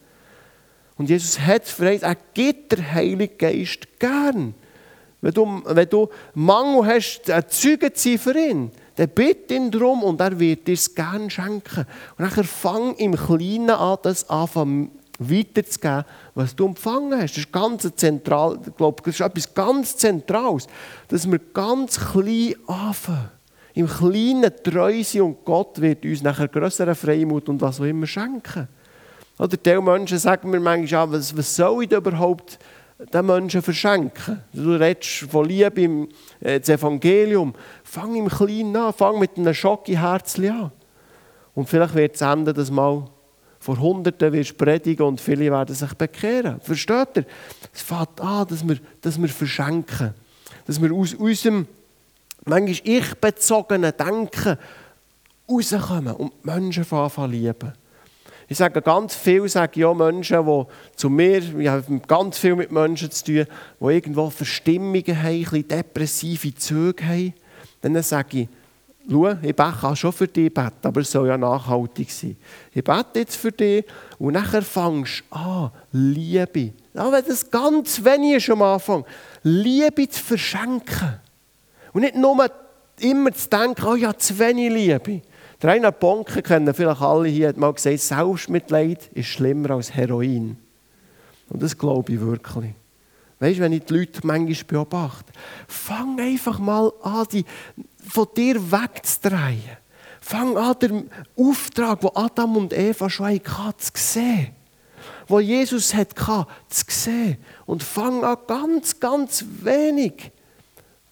und 0.98 1.11
Jesus 1.11 1.38
hat 1.38 1.66
verheißen, 1.66 2.09
er 2.09 2.16
gibt 2.35 2.72
der 2.72 2.92
Heilige 2.92 3.37
Geist 3.37 3.98
gern. 3.98 4.54
Wenn 5.20 5.32
du, 5.32 5.62
wenn 5.64 5.88
du 5.88 6.09
Mangel 6.35 6.87
hast, 6.87 7.30
ein 7.30 7.44
Zeuge 7.48 7.92
zu 7.92 8.11
sein 8.11 8.18
für 8.18 8.38
ihn, 8.38 8.70
dann 8.96 9.09
bitte 9.09 9.54
ihn 9.54 9.70
darum 9.70 10.02
und 10.02 10.20
er 10.20 10.38
wird 10.38 10.66
dir 10.66 10.74
es 10.74 10.94
gern 10.94 11.28
schenken. 11.28 11.87
Und 12.16 12.37
dann 12.37 12.44
fang 12.44 12.94
im 12.96 13.14
Kleinen 13.14 13.70
an, 13.70 13.98
das 14.02 14.28
anfangen 14.30 14.90
weiterzugeben, 15.18 16.04
was 16.35 16.54
du 16.54 16.66
empfangen 16.66 17.20
hast. 17.20 17.32
Das 17.32 17.44
ist 17.44 17.52
ganz 17.52 17.90
zentral, 17.96 18.59
ich 18.66 18.76
glaube, 18.76 19.02
das 19.04 19.14
ist 19.14 19.20
etwas 19.20 19.54
ganz 19.54 19.96
Zentrales, 19.96 20.66
dass 21.09 21.30
wir 21.30 21.38
ganz 21.38 21.98
klein 21.98 22.54
anfangen. 22.66 23.30
Im 23.74 23.87
Kleinen 23.87 24.52
treu 24.62 25.02
sind 25.02 25.20
und 25.20 25.44
Gott 25.44 25.80
wird 25.80 26.04
uns 26.04 26.22
nachher 26.22 26.48
größere 26.48 26.94
Freimut 26.94 27.48
und 27.48 27.61
was 27.61 27.80
auch 27.80 27.85
immer 27.85 28.06
schenken. 28.06 28.68
Oder 29.38 29.57
die 29.57 29.81
Menschen 29.81 30.18
sagen 30.18 30.51
mir 30.51 30.61
manchmal, 30.61 30.88
ja, 30.88 31.12
was, 31.12 31.37
was 31.37 31.55
soll 31.55 31.85
ich 31.85 31.92
überhaupt 31.92 32.59
den 32.99 33.27
Menschen 33.27 33.61
verschenken? 33.61 34.42
Du 34.53 34.72
redest 34.72 35.31
von 35.31 35.46
Liebe 35.46 35.83
im 35.83 36.09
äh, 36.40 36.59
das 36.59 36.70
Evangelium. 36.70 37.55
Fang 37.85 38.14
im 38.14 38.29
Kleinen 38.29 38.77
an, 38.77 38.92
fang 38.92 39.18
mit 39.18 39.37
einem 39.37 39.53
Schock 39.53 39.88
im 39.88 39.99
Herzen 39.99 40.51
an. 40.51 40.72
Und 41.55 41.68
vielleicht 41.68 41.94
wird 41.94 42.14
es 42.14 42.20
enden, 42.20 42.55
dass 42.55 42.70
mal 42.70 43.05
vor 43.59 43.79
Hunderten 43.79 44.33
wirst 44.33 44.57
predigen 44.57 45.07
und 45.07 45.20
viele 45.20 45.51
werden 45.51 45.75
sich 45.75 45.92
bekehren. 45.94 46.61
Versteht 46.61 47.16
ihr? 47.16 47.25
Es 47.75 47.83
fängt 47.83 48.20
an, 48.20 48.46
dass 48.46 48.66
wir, 48.66 48.79
dass 49.01 49.20
wir 49.20 49.29
verschenken. 49.29 50.14
Dass 50.66 50.81
wir 50.81 50.92
aus 50.92 51.14
unserem 51.14 51.66
manchmal 52.44 52.81
ich-bezogenen 52.85 53.92
Denken 53.96 54.57
rauskommen 55.51 56.14
und 56.14 56.44
Menschen 56.44 56.87
anfangen 56.90 57.33
lieben. 57.33 57.72
Ich 58.48 58.59
sage 58.59 58.80
ganz 58.80 59.14
viel, 59.14 59.48
sage 59.48 59.80
ja 59.80 59.92
Menschen, 59.92 60.46
die 60.46 60.62
zu 60.94 61.11
mir, 61.11 61.42
ich 61.59 61.68
habe 61.68 62.00
ganz 62.06 62.38
viel 62.38 62.54
mit 62.54 62.70
Menschen 62.70 63.11
zu 63.11 63.24
tun, 63.24 63.46
die 63.80 63.85
irgendwo 63.85 64.30
Verstimmungen 64.30 65.22
haben, 65.22 65.26
ein 65.26 65.42
bisschen 65.42 65.68
depressive 65.68 66.54
Züge 66.54 67.04
haben. 67.04 67.35
Dann 67.80 68.00
sage 68.02 68.42
ich, 68.42 68.48
schau, 69.11 69.30
ich 69.42 69.56
kann 69.56 69.96
schon 69.96 70.12
für 70.12 70.28
dich 70.28 70.52
beten, 70.52 70.87
aber 70.87 71.00
es 71.00 71.11
soll 71.11 71.26
ja 71.26 71.37
nachhaltig 71.37 72.11
sein. 72.11 72.37
Ich 72.72 72.85
bete 72.85 73.18
jetzt 73.18 73.37
für 73.37 73.50
dich 73.50 73.85
und 74.18 74.35
nachher 74.35 74.62
fangst 74.62 75.24
du 75.30 75.37
an, 75.37 75.70
Liebe. 75.90 76.72
Ja, 76.94 77.11
wenn 77.11 77.24
das 77.26 77.50
ganz 77.50 78.04
wenig 78.04 78.37
ist 78.37 78.50
am 78.50 78.62
Anfang, 78.62 79.04
Liebe 79.42 80.09
zu 80.09 80.22
verschenken. 80.22 81.20
Und 81.92 82.02
nicht 82.02 82.14
nur 82.14 82.48
immer 83.00 83.32
zu 83.32 83.48
denken, 83.48 83.85
oh 83.87 83.94
ja, 83.96 84.16
zu 84.16 84.38
wenig 84.38 84.70
Liebe. 84.72 85.22
Der 85.62 85.70
Rainer 85.70 85.92
Bonke 85.92 86.42
kennen 86.42 86.74
vielleicht 86.74 87.00
alle 87.00 87.28
hier, 87.28 87.48
hat 87.48 87.56
mal 87.56 87.72
gesagt, 87.72 88.00
Selbstmitleid 88.00 89.08
ist 89.14 89.28
schlimmer 89.28 89.70
als 89.70 89.94
Heroin. 89.94 90.58
Und 91.48 91.62
das 91.62 91.76
glaube 91.78 92.12
ich 92.12 92.20
wirklich. 92.20 92.74
Weißt 93.38 93.58
du, 93.58 93.62
wenn 93.62 93.72
ich 93.72 93.84
die 93.84 93.94
Leute 93.94 94.26
manchmal 94.26 94.64
beobachte, 94.64 95.32
fang 95.68 96.18
einfach 96.20 96.58
mal 96.58 96.92
an, 97.02 97.26
die 97.32 97.44
von 98.06 98.26
dir 98.36 98.72
wegzudrehen. 98.72 99.62
Fang 100.20 100.56
an, 100.56 100.78
den 100.80 101.10
Auftrag, 101.36 102.00
den 102.00 102.10
Adam 102.14 102.56
und 102.56 102.72
Eva 102.72 103.08
schon 103.08 103.26
hatten, 103.26 103.78
zu 103.78 103.90
sehen. 103.94 104.48
Wo 105.28 105.40
Jesus 105.40 105.94
hatte, 105.94 106.46
zu 106.68 106.84
sehen. 106.88 107.36
Und 107.64 107.82
fang 107.82 108.24
an, 108.24 108.38
ganz, 108.46 108.98
ganz 108.98 109.44
wenig 109.62 110.32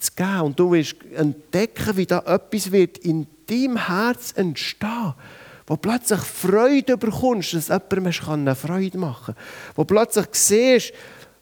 zu 0.05 0.13
geben. 0.17 0.41
Und 0.41 0.59
du 0.59 0.73
wirst 0.73 0.97
entdecken, 1.15 1.97
wie 1.97 2.07
da 2.07 2.21
etwas 2.21 2.71
wird 2.71 2.99
in 2.99 3.27
deinem 3.47 3.77
Herz 3.77 4.33
entstehen 4.37 5.15
wo 5.67 5.77
plötzlich 5.77 6.21
Freude 6.21 6.97
bekommst, 6.97 7.55
dass 7.55 7.69
jemandem 7.69 8.13
eine 8.29 8.55
Freude 8.55 8.99
machen 8.99 9.35
kann. 9.35 9.45
Wo 9.75 9.85
plötzlich 9.85 10.27
siehst, 10.33 10.93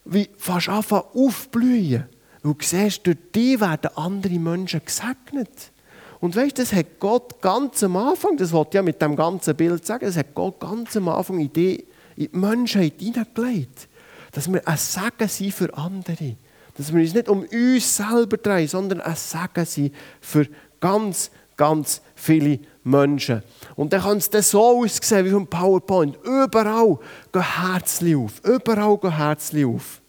wie 0.05 0.29
fast 0.37 0.69
anfangen 0.69 1.05
aufblühen. 1.15 2.05
Weil 2.43 2.55
du 2.55 2.57
siehst, 2.61 3.07
durch 3.07 3.19
die 3.35 3.61
werden 3.61 3.91
andere 3.97 4.39
Menschen 4.39 4.81
gesegnet. 4.85 5.73
Und 6.21 6.37
weißt 6.37 6.59
das 6.59 6.73
hat 6.73 7.01
Gott 7.01 7.43
ganz 7.43 7.83
am 7.83 7.97
Anfang, 7.97 8.37
das 8.37 8.53
wollte 8.53 8.71
ich 8.71 8.75
ja 8.75 8.83
mit 8.83 9.03
dem 9.03 9.17
ganzen 9.17 9.57
Bild 9.57 9.85
sagen, 9.85 10.07
das 10.07 10.17
hat 10.17 10.35
Gott 10.35 10.61
ganz 10.61 10.97
am 10.97 11.09
Anfang 11.09 11.41
in 11.41 11.53
die, 11.53 11.85
in 12.15 12.31
die 12.31 12.39
Menschheit 12.39 12.95
hineingelegt. 13.01 13.89
Dass 14.31 14.51
wir 14.51 14.67
ein 14.67 14.77
Segen 14.77 15.29
sind 15.29 15.53
für 15.53 15.77
andere. 15.77 16.37
Dass 16.77 16.93
wir 16.93 17.01
uns 17.01 17.15
nicht 17.15 17.29
um 17.29 17.43
uns 17.43 17.97
selber 17.97 18.37
drehen, 18.37 18.69
sondern 18.69 19.01
ein 19.01 19.17
Segen 19.17 19.67
sind 19.67 19.95
für 20.21 20.47
ganz, 20.81 21.31
ganz 21.57 22.01
viele 22.15 22.61
Menschen. 22.85 23.43
Und 23.77 23.93
dann 23.93 24.03
kann 24.03 24.19
es 24.19 24.31
dann 24.31 24.43
so 24.43 24.83
aussehen 24.83 25.25
wie 25.25 25.31
vom 25.31 25.47
PowerPoint. 25.47 26.19
Überall 26.25 26.99
gehen 27.33 27.43
Herzchen 27.43 28.17
auf. 28.17 28.41
Überall 28.45 28.99
gehen 28.99 29.17
Herzchen 29.17 29.65
auf. 29.67 30.01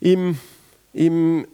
Im, 0.00 0.38
im, 0.92 1.46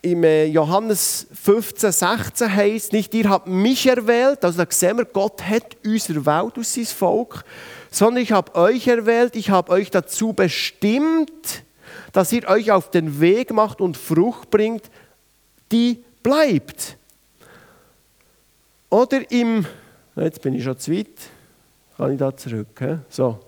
im 0.00 0.24
äh, 0.24 0.44
Johannes 0.46 1.26
15, 1.32 1.90
16 1.90 2.54
heißt 2.54 2.92
nicht, 2.92 3.14
ihr 3.14 3.28
habt 3.28 3.48
mich 3.48 3.86
erwählt, 3.86 4.44
also 4.44 4.64
da 4.64 4.70
sehen 4.70 4.98
wir, 4.98 5.06
Gott 5.06 5.42
hat 5.42 5.76
uns 5.84 6.08
erwählt 6.08 6.56
aus 6.56 6.74
sein 6.74 6.86
Volk, 6.86 7.44
sondern 7.90 8.22
ich 8.22 8.32
habe 8.32 8.54
euch 8.54 8.86
erwählt, 8.86 9.34
ich 9.34 9.50
habe 9.50 9.72
euch 9.72 9.90
dazu 9.90 10.32
bestimmt, 10.32 11.63
dass 12.14 12.32
ihr 12.32 12.48
euch 12.48 12.70
auf 12.70 12.90
den 12.90 13.20
Weg 13.20 13.52
macht 13.52 13.80
und 13.80 13.96
Frucht 13.96 14.48
bringt, 14.48 14.88
die 15.72 16.02
bleibt. 16.22 16.96
Oder 18.88 19.28
im, 19.32 19.66
jetzt 20.14 20.40
bin 20.40 20.54
ich 20.54 20.62
schon 20.62 20.78
zu 20.78 20.92
weit, 20.92 21.08
kann 21.96 22.12
ich 22.12 22.18
da 22.18 22.34
zurück. 22.34 22.68
He? 22.78 22.98
So. 23.08 23.40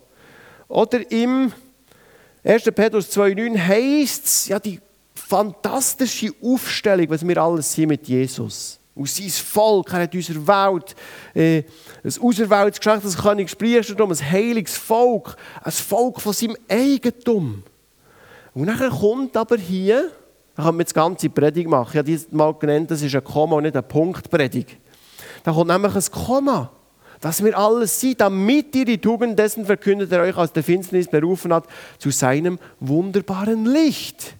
Oder 0.67 1.09
im 1.13 1.53
1. 2.43 2.65
Petrus 2.75 3.17
2,9 3.17 3.57
heißt 3.57 4.25
es, 4.25 4.49
ja, 4.49 4.59
die 4.59 4.81
fantastische 5.15 6.33
Aufstellung, 6.43 7.09
was 7.09 7.27
wir 7.27 7.41
alles 7.41 7.73
sind 7.73 7.89
mit 7.91 8.09
Jesus. 8.09 8.81
Aus 8.97 9.15
sein 9.15 9.31
Volk, 9.31 9.93
er 9.93 10.03
hat 10.03 10.15
unsere 10.15 10.45
Welt, 10.45 10.97
äh, 11.35 11.63
ein 12.03 12.21
auserwähltes 12.21 12.81
Geschlecht, 12.81 13.05
das 13.05 13.17
Königspriesterdom, 13.17 14.11
ein 14.11 14.31
heiliges 14.33 14.77
Volk, 14.77 15.37
ein 15.63 15.71
Volk 15.71 16.21
von 16.21 16.33
seinem 16.33 16.57
Eigentum. 16.69 17.63
Und 18.57 18.67
dann 18.67 18.91
kommt 18.91 19.37
aber 19.37 19.57
hier, 19.57 20.11
da 20.55 20.63
kann 20.63 20.75
man 20.77 20.81
jetzt 20.81 20.95
ganze 20.95 21.29
Predigt 21.29 21.69
machen, 21.69 21.91
ich 21.93 21.99
habe 21.99 22.07
dieses 22.07 22.33
Mal 22.33 22.55
genannt, 22.55 22.91
das 22.91 23.03
ist 23.03 23.15
ein 23.15 23.23
Komma 23.23 23.57
und 23.57 23.65
nicht 23.65 23.77
eine 23.77 23.83
Punktpredigt. 23.83 24.79
Da 25.45 25.53
kommt 25.53 25.69
nämlich 25.69 25.95
ein 25.95 26.11
Komma 26.11 26.73
dass 27.21 27.43
wir 27.43 27.57
alles 27.57 27.99
sind, 27.99 28.21
damit 28.21 28.75
ihr 28.77 28.85
die 28.85 28.99
Tugend 28.99 29.39
dessen 29.39 29.65
verkündet, 29.65 30.13
der 30.13 30.21
euch 30.21 30.37
aus 30.37 30.53
der 30.53 30.63
Finsternis 30.63 31.09
berufen 31.09 31.53
hat, 31.53 31.67
zu 31.99 32.11
seinem 32.11 32.59
wunderbaren 32.79 33.65
Licht. 33.65 34.37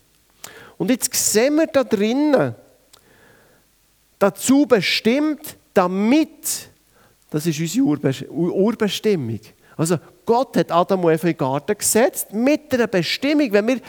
Und 0.77 0.91
jetzt 0.91 1.15
sehen 1.15 1.57
wir 1.57 1.69
da 1.69 1.85
drinnen, 1.85 2.55
dazu 4.19 4.67
bestimmt, 4.67 5.57
damit, 5.73 6.69
das 7.31 7.47
ist 7.47 7.59
unsere 7.59 8.29
Urbestimmung. 8.31 9.41
Also 9.77 9.99
Gott 10.27 10.57
hat 10.57 10.73
Adam 10.73 11.05
und 11.05 11.13
Eva 11.13 11.29
in 11.29 11.33
den 11.33 11.39
Garten 11.39 11.79
gesetzt 11.79 12.33
mit 12.33 12.75
einer 12.75 12.89
Bestimmung. 12.89 13.53
Wenn 13.53 13.67
wir 13.69 13.81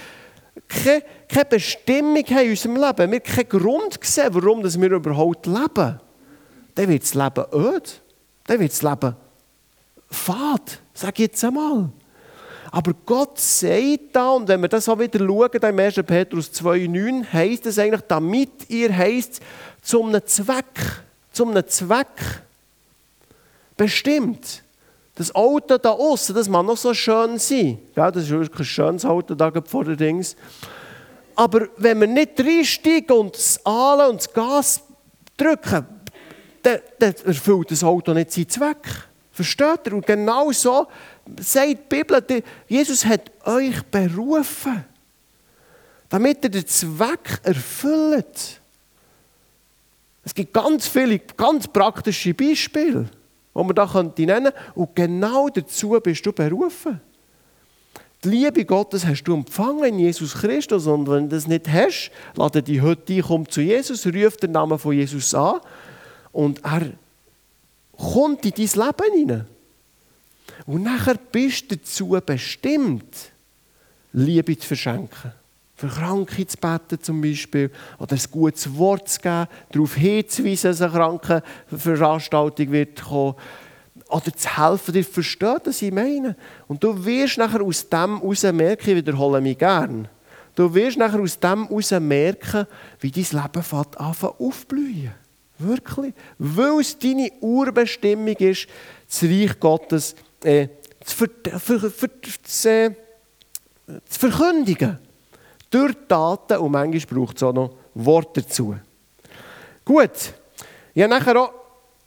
keine, 0.67 1.45
Bestimmung 1.50 2.23
haben 2.23 2.45
in 2.45 2.50
unserem 2.52 2.76
Leben, 2.76 2.97
wenn 2.97 3.12
wir 3.12 3.19
keinen 3.19 3.50
Grund 3.50 4.00
sehen, 4.02 4.30
warum 4.32 4.63
wir 4.63 4.91
überhaupt 4.91 5.45
leben, 5.45 6.00
dann 6.76 6.88
wird 6.88 7.04
das 7.04 7.13
Leben 7.13 7.45
öd 7.54 8.02
dann 8.45 8.60
wird 8.62 8.71
das 8.71 8.82
Leben 8.82 9.15
fad, 10.10 10.80
sage 10.93 11.13
ich 11.15 11.19
jetzt 11.32 11.43
einmal. 11.43 11.89
Aber 12.71 12.93
Gott 13.06 13.39
sagt 13.39 14.13
da, 14.13 14.32
und 14.32 14.47
wenn 14.47 14.62
wir 14.62 14.69
das 14.69 14.89
auch 14.89 15.00
wieder 15.00 15.19
schauen, 15.19 15.50
im 15.52 15.80
1. 15.80 15.95
Petrus 16.06 16.52
2,9, 16.54 17.26
heisst 17.32 17.65
es 17.65 17.80
eigentlich, 17.80 18.02
damit 18.08 18.69
ihr 18.69 18.95
heisst, 18.95 19.41
zum 19.82 20.13
Zweck, 20.26 20.65
zum 21.32 21.56
Zweck 21.67 22.43
bestimmt. 23.76 24.63
Das 25.17 25.34
Auto 25.34 25.80
da 25.80 25.89
außen, 25.89 26.36
das 26.36 26.47
mag 26.47 26.63
noch 26.63 26.77
so 26.77 26.93
schön 26.93 27.39
sein. 27.39 27.80
Ja, 27.95 28.12
das 28.12 28.23
ist 28.23 28.30
wirklich 28.30 28.60
ein 28.60 28.65
schönes 28.65 29.03
Auto 29.03 29.34
da 29.34 29.51
vor 29.65 29.84
der 29.84 29.95
Dings. 29.95 30.36
Aber 31.36 31.67
wenn 31.77 31.99
wir 32.01 32.08
nicht 32.08 32.39
reinsteigen 32.39 33.17
und 33.17 33.36
das 33.36 33.60
Ahle 33.65 34.10
und 34.10 34.19
das 34.19 34.32
Gas 34.32 34.82
drücken, 35.36 35.88
dann, 36.62 36.80
dann 36.99 37.13
erfüllt 37.25 37.71
das 37.71 37.84
Auto 37.84 38.13
nicht 38.13 38.32
seinen 38.32 38.49
Zweck. 38.49 39.08
Versteht 39.32 39.88
ihr? 39.88 39.93
Und 39.93 40.06
genau 40.06 40.51
so 40.51 40.88
sagt 41.39 41.67
die 41.67 41.75
Bibel, 41.75 42.43
Jesus 42.67 43.03
hat 43.06 43.32
euch 43.45 43.84
berufen, 43.84 44.86
damit 46.10 46.43
ihr 46.43 46.49
den 46.49 46.67
Zweck 46.67 47.39
erfüllt. 47.43 48.62
Es 50.23 50.34
gibt 50.34 50.53
ganz 50.53 50.88
viele, 50.88 51.19
ganz 51.19 51.67
praktische 51.67 52.34
Beispiele, 52.34 53.10
die 53.57 53.63
man 53.63 53.75
da 53.75 54.03
nennen 54.03 54.13
könnte. 54.15 54.53
Und 54.75 54.95
genau 54.95 55.49
dazu 55.49 55.99
bist 56.01 56.25
du 56.25 56.31
berufen. 56.31 57.01
Die 58.23 58.29
Liebe 58.29 58.65
Gottes 58.65 59.05
hast 59.05 59.23
du 59.23 59.33
empfangen 59.33 59.83
in 59.83 59.99
Jesus 59.99 60.33
Christus. 60.33 60.87
Und 60.87 61.09
wenn 61.09 61.29
du 61.29 61.35
das 61.35 61.47
nicht 61.47 61.67
hast, 61.67 62.11
lade 62.35 62.63
dich 62.63 62.81
heute 62.81 63.13
ein, 63.13 63.21
komm 63.21 63.49
zu 63.49 63.61
Jesus, 63.61 64.05
ruf 64.05 64.37
den 64.37 64.51
Namen 64.51 64.79
von 64.79 64.93
Jesus 64.93 65.33
an. 65.33 65.59
Und 66.31 66.63
er 66.63 66.93
kommt 67.97 68.45
in 68.45 68.51
dein 68.51 68.85
Leben 68.85 69.13
hinein. 69.13 69.47
Und 70.65 70.83
nachher 70.83 71.15
bist 71.31 71.71
du 71.71 71.75
dazu 71.75 72.19
bestimmt, 72.25 73.31
Liebe 74.13 74.57
zu 74.57 74.67
verschenken. 74.67 75.31
Für 75.77 75.87
Kranke 75.87 76.47
zu 76.47 76.57
beten 76.57 77.01
zum 77.01 77.21
Beispiel. 77.21 77.71
Oder 77.99 78.15
ein 78.15 78.21
gutes 78.31 78.75
Wort 78.75 79.07
zu 79.09 79.21
geben, 79.21 79.47
darauf 79.71 79.93
hinzuweisen, 79.93 80.71
dass 80.71 80.81
eine 80.81 80.91
Krankenveranstaltung 80.91 82.71
wird 82.71 83.03
kommen 83.03 83.35
oder 84.09 84.33
zu 84.33 84.57
helfen, 84.57 84.93
dir 84.93 85.03
verstehen, 85.03 85.59
was 85.63 85.81
ich 85.81 85.91
meine. 85.91 86.35
Und 86.67 86.83
du 86.83 87.05
wirst 87.05 87.37
nachher 87.37 87.61
aus 87.61 87.87
dem 87.87 88.19
heraus 88.19 88.43
merken, 88.43 88.89
ich 88.89 88.95
wiederhole 88.95 89.41
mich 89.41 89.57
gern, 89.57 90.07
du 90.55 90.73
wirst 90.73 90.97
nachher 90.97 91.19
aus 91.19 91.39
dem 91.39 91.67
heraus 91.67 91.91
merken, 91.91 92.67
wie 92.99 93.11
dein 93.11 93.41
Leben 93.43 93.63
fängt 93.63 93.99
aufblühen. 93.99 95.11
Wirklich. 95.59 96.13
Weil 96.37 96.79
es 96.79 96.97
deine 96.97 97.31
Urbestimmung 97.41 98.35
ist, 98.35 98.67
das 99.07 99.23
Reich 99.23 99.59
Gottes 99.59 100.15
äh, 100.43 100.67
zu, 101.03 101.15
ver 101.15 101.59
für, 101.59 101.91
für, 101.91 102.09
zu, 102.43 102.69
äh, 102.69 102.91
zu 104.07 104.19
verkündigen. 104.19 104.99
Durch 105.69 105.93
Taten 106.08 106.58
und 106.58 106.71
manchmal 106.71 107.19
braucht 107.19 107.38
es 107.38 107.43
auch 107.43 107.53
noch 107.53 107.71
Worte 107.93 108.41
dazu. 108.41 108.75
Gut, 109.84 110.34
ich 110.93 111.03
habe 111.03 111.13
nachher 111.13 111.41
auch 111.41 111.51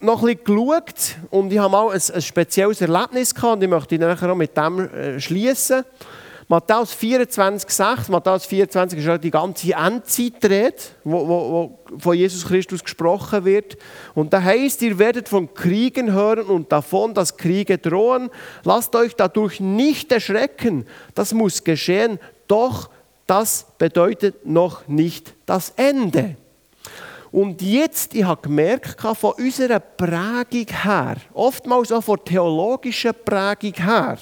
noch 0.01 0.23
ein 0.23 0.37
bisschen 0.37 0.45
geschaut 0.45 1.17
und 1.31 1.53
ich 1.53 1.59
habe 1.59 1.71
mal 1.71 1.91
ein, 1.91 2.01
ein 2.15 2.23
spezielles 2.23 2.81
Erlebnis 2.81 3.35
gehabt 3.35 3.55
und 3.55 3.63
ich 3.63 3.69
möchte 3.69 3.99
nachher 3.99 4.31
auch 4.31 4.37
mit 4.37 4.57
dem 4.57 4.81
äh, 4.81 5.21
schließen. 5.21 5.85
Matthäus 6.51 6.93
24, 6.95 7.71
6. 7.71 8.09
Matthäus 8.09 8.45
24 8.45 8.99
ist 8.99 9.05
ja 9.05 9.19
die 9.19 9.31
ganze 9.31 9.73
Endzeitrede, 9.73 10.75
wo, 11.05 11.29
wo, 11.29 11.53
wo 11.53 11.99
von 11.99 12.17
Jesus 12.17 12.45
Christus 12.45 12.83
gesprochen 12.83 13.45
wird. 13.45 13.77
Und 14.17 14.33
da 14.33 14.43
heißt, 14.43 14.83
ihr 14.83 14.99
werdet 14.99 15.29
von 15.29 15.55
Kriegen 15.55 16.13
hören 16.13 16.47
und 16.47 16.73
davon, 16.73 17.15
dass 17.15 17.37
Kriege 17.37 17.79
drohen. 17.79 18.31
Lasst 18.65 18.97
euch 18.97 19.15
dadurch 19.15 19.61
nicht 19.61 20.11
erschrecken. 20.11 20.87
Das 21.15 21.33
muss 21.33 21.63
geschehen. 21.63 22.19
Doch 22.49 22.91
das 23.31 23.65
bedeutet 23.79 24.45
noch 24.45 24.89
nicht 24.89 25.35
das 25.47 25.73
Ende. 25.77 26.35
Und 27.31 27.63
jetzt, 27.63 28.13
ich 28.13 28.25
habe 28.25 28.43
gemerkt, 28.43 29.01
von 29.01 29.35
unserer 29.35 29.79
Prägung 29.79 30.67
her, 30.67 31.17
oftmals 31.33 31.93
auch 31.93 32.03
von 32.03 32.25
theologischer 32.25 33.13
Prägung 33.13 33.75
her, 33.75 34.19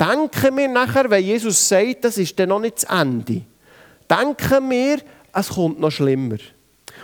denken 0.00 0.56
wir 0.56 0.68
nachher, 0.68 1.10
wenn 1.10 1.22
Jesus 1.22 1.68
sagt, 1.68 2.06
das 2.06 2.16
ist 2.16 2.38
dann 2.38 2.48
noch 2.48 2.60
nicht 2.60 2.76
das 2.76 2.84
Ende, 2.84 3.42
denken 4.08 4.70
wir, 4.70 5.00
es 5.34 5.50
kommt 5.50 5.78
noch 5.78 5.90
schlimmer. 5.90 6.38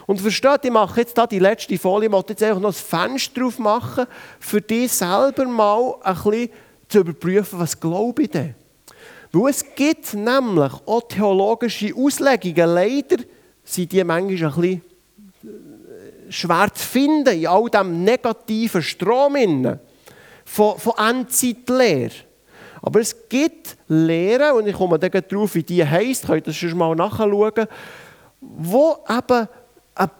Und 0.07 0.23
versteht, 0.23 0.65
ich 0.65 0.71
mache 0.71 1.01
jetzt 1.01 1.19
da 1.19 1.27
die 1.27 1.41
letzte 1.41 1.77
Folie, 1.77 2.07
ich 2.07 2.11
möchte 2.11 2.33
jetzt 2.33 2.43
einfach 2.43 2.61
noch 2.61 2.71
ein 2.71 3.11
Fenster 3.11 3.43
drauf 3.43 3.59
machen, 3.59 4.07
für 4.41 4.63
dich 4.63 4.91
selber 4.93 5.45
mal 5.45 5.97
ein 6.03 6.15
bisschen 6.15 6.51
zu 6.89 7.01
überprüfen, 7.01 7.59
was 7.59 7.79
glaube 7.79 8.23
ich 8.23 8.31
denn? 8.31 8.55
Weil 9.37 9.51
es 9.51 9.65
gibt 9.75 10.15
nämlich 10.15 10.73
auch 10.87 11.03
theologische 11.09 11.95
Auslegungen, 11.95 12.75
leider 12.75 13.23
sind 13.65 13.93
die 13.93 14.03
manchmal 14.03 14.53
ein 14.53 14.61
bisschen 14.61 14.83
äh, 15.45 16.33
schwer 16.33 16.73
zu 16.73 16.83
finden 16.83 17.41
in 17.41 17.47
all 17.47 17.69
diesem 17.69 18.03
negativen 18.03 18.83
Strom 18.83 19.37
von, 20.45 20.79
von 20.79 20.93
Endzeitlehre. 20.97 22.15
Aber 22.81 23.01
es 23.01 23.29
gibt 23.29 23.77
Lehren, 23.89 24.53
und 24.57 24.69
ich 24.69 24.75
komme 24.75 24.99
dann 24.99 25.11
drauf, 25.29 25.55
wie 25.55 25.63
die 25.63 25.85
heisst, 25.85 26.27
könnt 26.27 26.47
ihr 26.47 26.53
das 26.53 26.57
schon 26.57 26.79
mal 26.79 26.95
nachschauen, 26.95 27.67
wo 28.41 28.97
eben 29.09 29.49
ein 29.97 30.11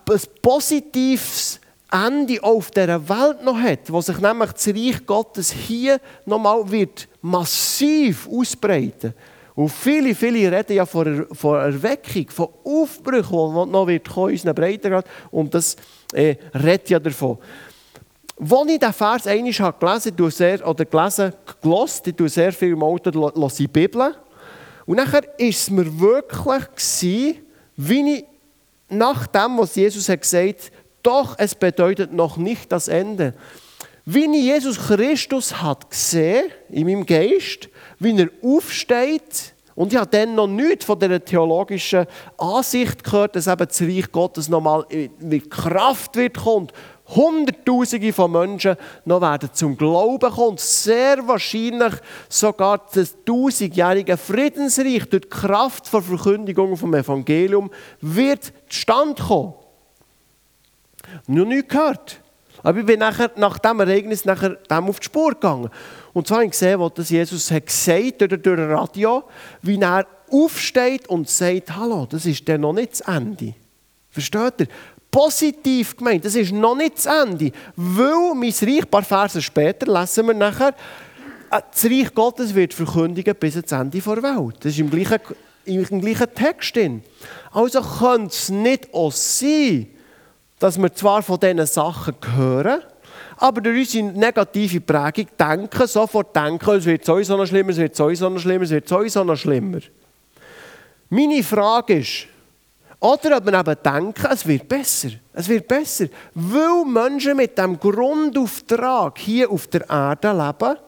positives 0.43 1.61
Ende 1.91 2.43
auf 2.43 2.71
dieser 2.71 3.09
Welt 3.09 3.45
noch 3.45 3.59
hat, 3.59 3.93
wo 3.93 4.01
sich 4.01 4.19
nämlich 4.19 4.53
das 4.53 4.69
Reich 4.69 5.07
Gottes 5.07 5.53
hier 5.53 6.01
nochmal 6.25 6.71
wird 6.71 7.09
massiv 7.23 8.29
ausbreiten 8.29 9.15
und 9.57 9.71
viele, 9.71 10.15
viele 10.15 10.53
reden 10.53 10.77
ja 10.77 10.85
von, 10.85 11.27
von 11.33 11.59
Erweckung, 11.59 12.29
von 12.29 12.49
Aufbrüchen, 12.63 13.31
die 13.31 13.71
noch 13.71 13.87
wird 13.87 14.07
kommen 14.07 14.33
unseren 14.33 14.55
Breitengrad. 14.55 15.07
Und 15.31 15.55
das 15.55 15.77
äh, 16.13 16.37
redet 16.55 16.91
ja 16.91 16.99
davon. 17.01 17.39
Als 18.39 18.69
ich 18.69 18.79
diesen 18.79 18.93
Vers 18.93 19.27
einmal 19.27 19.53
habe 19.53 19.79
gelesen 19.79 20.13
habe, 20.19 20.31
sehr, 20.31 20.69
oder 20.69 20.85
gelesen, 20.85 21.33
gelost, 21.63 22.07
ich 22.07 22.15
tue 22.15 22.29
sehr 22.29 22.53
viel 22.53 22.73
im 22.73 22.83
Auto 22.83 23.11
die 23.11 23.67
Bibel. 23.67 24.15
Und 24.85 24.97
nachher 24.97 25.23
war 25.23 25.33
es 25.39 25.71
mir 25.71 26.01
wirklich, 26.01 26.65
gewesen, 26.77 27.37
wie 27.77 28.15
ich 28.15 28.25
nach 28.91 29.27
dem, 29.27 29.57
was 29.57 29.75
Jesus 29.75 30.07
hat 30.11 30.21
gesagt 30.21 30.49
hat, 30.49 30.73
doch 31.07 31.37
es 31.39 31.55
bedeutet 31.55 32.13
noch 32.13 32.37
nicht 32.37 32.73
das 32.73 32.89
Ende. 32.89 33.35
Wie 34.05 34.25
ich 34.25 34.45
Jesus 34.45 34.79
Christus 34.79 35.63
hat 35.63 35.91
gesehen 35.91 36.51
in 36.69 36.87
meinem 36.87 37.07
Geist, 37.07 37.69
wie 37.99 38.17
er 38.17 38.29
aufsteht, 38.43 39.55
und 39.75 39.93
ich 39.93 39.99
habe 39.99 40.09
dann 40.11 40.35
noch 40.35 40.47
nichts 40.47 40.87
von 40.87 40.99
der 40.99 41.23
theologischen 41.23 42.07
Ansicht 42.39 43.05
gehört, 43.05 43.37
dass 43.37 43.47
eben 43.47 43.69
das 43.69 43.83
Reich 43.83 44.11
Gottes 44.11 44.49
nochmal 44.49 44.87
mit 45.21 45.51
Kraft 45.51 46.17
wird 46.17 46.39
kommt. 46.39 46.73
Hunderttausende 47.09 48.13
von 48.13 48.33
Menschen 48.33 48.77
noch 49.05 49.21
werden 49.21 49.51
zum 49.53 49.77
Glauben 49.77 50.31
kommen. 50.31 50.57
Sehr 50.57 51.29
wahrscheinlich 51.29 51.93
sogar 52.29 52.87
das 52.95 53.15
tausendjährige 53.27 54.17
Friedensreich 54.17 55.05
durch 55.11 55.25
die 55.25 55.29
Kraft 55.29 55.93
der 55.93 56.01
Verkündigung 56.01 56.75
vom 56.77 56.95
Evangelium 56.95 57.71
wird 58.01 58.53
zustande 58.71 59.23
kommen. 59.23 59.55
Noch 61.27 61.45
nichts 61.45 61.69
gehört. 61.69 62.21
Aber 62.63 62.81
ich 62.81 62.87
bin 62.87 62.99
nachher, 62.99 63.31
nach 63.37 63.59
diesem 63.59 63.81
Ereignis 63.81 64.25
nachher 64.25 64.51
dem 64.51 64.85
auf 64.87 64.99
die 64.99 65.05
Spur 65.05 65.33
gegangen. 65.33 65.71
Und 66.13 66.27
zwar 66.27 66.39
habe 66.39 66.47
ich 66.47 66.53
gesehen, 66.53 66.81
was 66.81 66.95
das 66.95 67.11
Jesus 67.11 67.51
hat 67.51 67.67
gesagt 67.67 68.21
durch, 68.21 68.43
durch 68.43 68.57
das 68.57 68.71
Radio, 68.71 69.25
wie 69.63 69.81
er 69.81 70.07
aufsteht 70.31 71.09
und 71.09 71.29
sagt, 71.29 71.77
hallo, 71.77 72.07
das 72.07 72.27
ist 72.27 72.49
dann 72.49 72.63
noch 72.63 72.73
nicht 72.73 72.93
das 72.93 73.01
Ende. 73.03 73.55
Versteht 74.11 74.61
ihr? 74.61 74.67
Positiv 75.11 75.97
gemeint, 75.97 76.25
das 76.25 76.35
ist 76.35 76.53
noch 76.53 76.77
nicht 76.77 76.97
das 76.97 77.07
Ende. 77.07 77.53
Weil 77.77 78.35
mein 78.35 78.51
Reich, 78.51 78.83
ein 78.83 78.91
paar 78.91 79.03
Verse 79.03 79.41
später, 79.41 79.87
lesen 79.87 80.27
wir 80.27 80.35
nachher, 80.35 80.75
äh, 81.51 81.61
das 81.71 81.85
Reich 81.85 82.13
Gottes 82.15 82.55
wird 82.55 82.75
verkündigen 82.75 83.35
bis 83.35 83.57
ans 83.57 83.73
Ende 83.73 84.01
der 84.01 84.23
Welt. 84.23 84.57
Das 84.61 84.73
ist 84.73 84.79
im 84.79 84.91
gleichen, 84.91 85.21
im 85.65 86.01
gleichen 86.01 86.35
Text 86.35 86.75
drin. 86.77 87.03
Also 87.53 87.81
könnte 87.81 88.35
es 88.35 88.49
nicht 88.49 88.93
auch 88.93 89.13
sein, 89.13 89.87
dass 90.59 90.79
wir 90.79 90.93
zwar 90.95 91.23
von 91.23 91.39
diesen 91.39 91.67
Sachen 91.67 92.15
hören, 92.35 92.81
aber 93.39 93.61
durch 93.61 93.95
unsere 93.95 94.19
negative 94.19 94.81
Prägung 94.81 95.27
denken, 95.39 95.87
sofort 95.87 96.35
denken, 96.35 96.71
es 96.71 96.87
wird 96.87 97.05
sowieso 97.05 97.37
noch 97.37 97.47
schlimmer, 97.47 97.71
es 97.71 97.77
wird 97.77 97.95
sowieso 97.95 98.29
noch 98.29 98.41
schlimmer, 98.41 98.65
es 98.65 98.71
wird 98.71 98.89
sowieso 98.89 99.25
noch 99.25 99.37
schlimmer. 99.37 99.81
Meine 101.11 101.43
Frage 101.43 101.99
ist, 101.99 102.27
oder 102.99 103.37
ob 103.37 103.45
wir 103.45 103.59
eben 103.59 103.77
denken, 103.85 104.27
es 104.31 104.47
wird 104.47 104.69
besser. 104.69 105.11
Es 105.33 105.49
wird 105.49 105.69
besser. 105.69 106.07
Weil 106.35 106.85
Menschen 106.87 107.37
mit 107.37 107.57
dem 107.59 107.79
Grundauftrag 107.79 109.19
hier 109.19 109.51
auf 109.51 109.67
der 109.67 109.89
Erde 109.89 110.33
leben, 110.33 110.79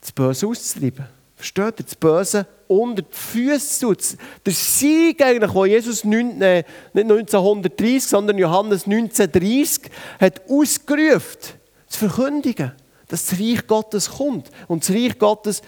das 0.00 0.12
Böse 0.12 0.46
auszutreiben. 0.46 1.15
Versteht 1.36 1.80
ihr? 1.80 1.84
Das 1.84 1.94
Böse 1.94 2.46
unter 2.66 3.02
die 3.02 3.08
Füße 3.10 3.78
zu. 3.78 4.16
Der 4.44 4.52
Sieg 4.52 5.22
eigentlich, 5.22 5.52
den 5.52 5.66
Jesus 5.66 6.04
äh, 6.04 6.08
nicht 6.08 6.66
1930, 6.94 8.04
sondern 8.04 8.38
Johannes 8.38 8.86
1930 8.86 9.90
hat 10.18 10.42
ausgerufen, 10.48 11.38
zu 11.86 11.98
verkündigen. 12.08 12.72
dass 13.08 13.26
das 13.26 13.38
Reich 13.38 13.66
Gottes 13.66 14.10
kommt. 14.10 14.50
Und 14.66 14.82
das 14.82 14.94
Reich 14.94 15.18
Gottes 15.18 15.62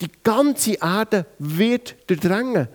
die 0.00 0.10
ganze 0.22 0.74
Erde 0.74 1.26
wird 1.38 1.94
durchdrängen. 2.06 2.68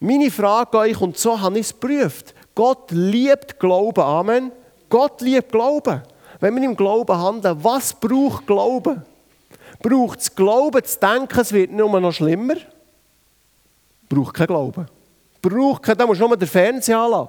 Meine 0.00 0.30
Frage 0.30 0.78
an 0.78 0.88
euch, 0.88 1.00
und 1.00 1.18
so 1.18 1.38
habe 1.38 1.58
ich 1.58 1.66
es 1.66 1.78
geprüft. 1.78 2.34
Gott 2.54 2.90
liebt 2.90 3.60
Glauben. 3.60 4.00
Amen. 4.00 4.52
Gott 4.88 5.20
liebt 5.20 5.52
Glauben. 5.52 6.02
Wenn 6.40 6.56
wir 6.56 6.62
im 6.62 6.76
Glauben 6.76 7.16
handeln, 7.16 7.62
was 7.62 7.92
braucht 7.92 8.46
Glauben? 8.46 9.02
Braucht 9.82 10.20
es 10.20 10.34
Glauben 10.34 10.84
zu 10.84 10.98
denken, 10.98 11.40
es 11.40 11.52
wird 11.52 11.72
nur 11.72 12.00
noch 12.00 12.12
schlimmer? 12.12 12.56
Braucht 14.08 14.34
kein 14.34 14.46
Glauben. 14.46 14.86
Braucht 15.40 15.82
kein, 15.82 15.96
da 15.96 16.06
musst 16.06 16.20
du 16.20 16.26
nur 16.26 16.36
den 16.36 16.48
Fernseher 16.48 16.98
anlassen. 16.98 17.28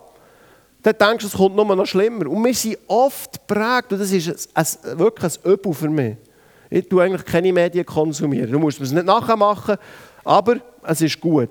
Dann 0.81 0.95
denkst 0.97 1.23
du, 1.23 1.27
es 1.27 1.33
kommt 1.33 1.55
nur 1.55 1.75
noch 1.75 1.85
schlimmer. 1.85 2.27
Und 2.27 2.43
wir 2.43 2.53
sind 2.53 2.77
oft 2.87 3.33
geprägt, 3.33 3.93
und 3.93 3.99
das 3.99 4.11
ist 4.11 4.49
ein, 4.53 4.65
ein, 4.65 4.99
wirklich 4.99 5.39
ein 5.45 5.51
Übel 5.51 5.73
für 5.73 5.89
mich. 5.89 6.17
Ich 6.69 6.89
tue 6.89 7.03
eigentlich 7.03 7.25
keine 7.25 7.53
Medien 7.53 7.85
konsumieren. 7.85 8.51
Du 8.51 8.57
musst 8.57 8.81
es 8.81 8.91
nicht 8.91 9.05
nachmachen, 9.05 9.77
aber 10.23 10.57
es 10.83 11.01
ist 11.01 11.19
gut. 11.19 11.49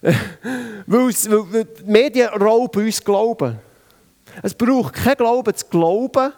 weil, 0.00 0.16
weil 0.86 1.64
die 1.64 1.84
Medien 1.84 2.28
rauben 2.28 2.84
uns 2.84 3.04
Glauben. 3.04 3.58
Es 4.42 4.54
braucht 4.54 4.94
kein 4.94 5.16
Glauben 5.16 5.54
zu 5.54 5.66
glauben, 5.66 6.32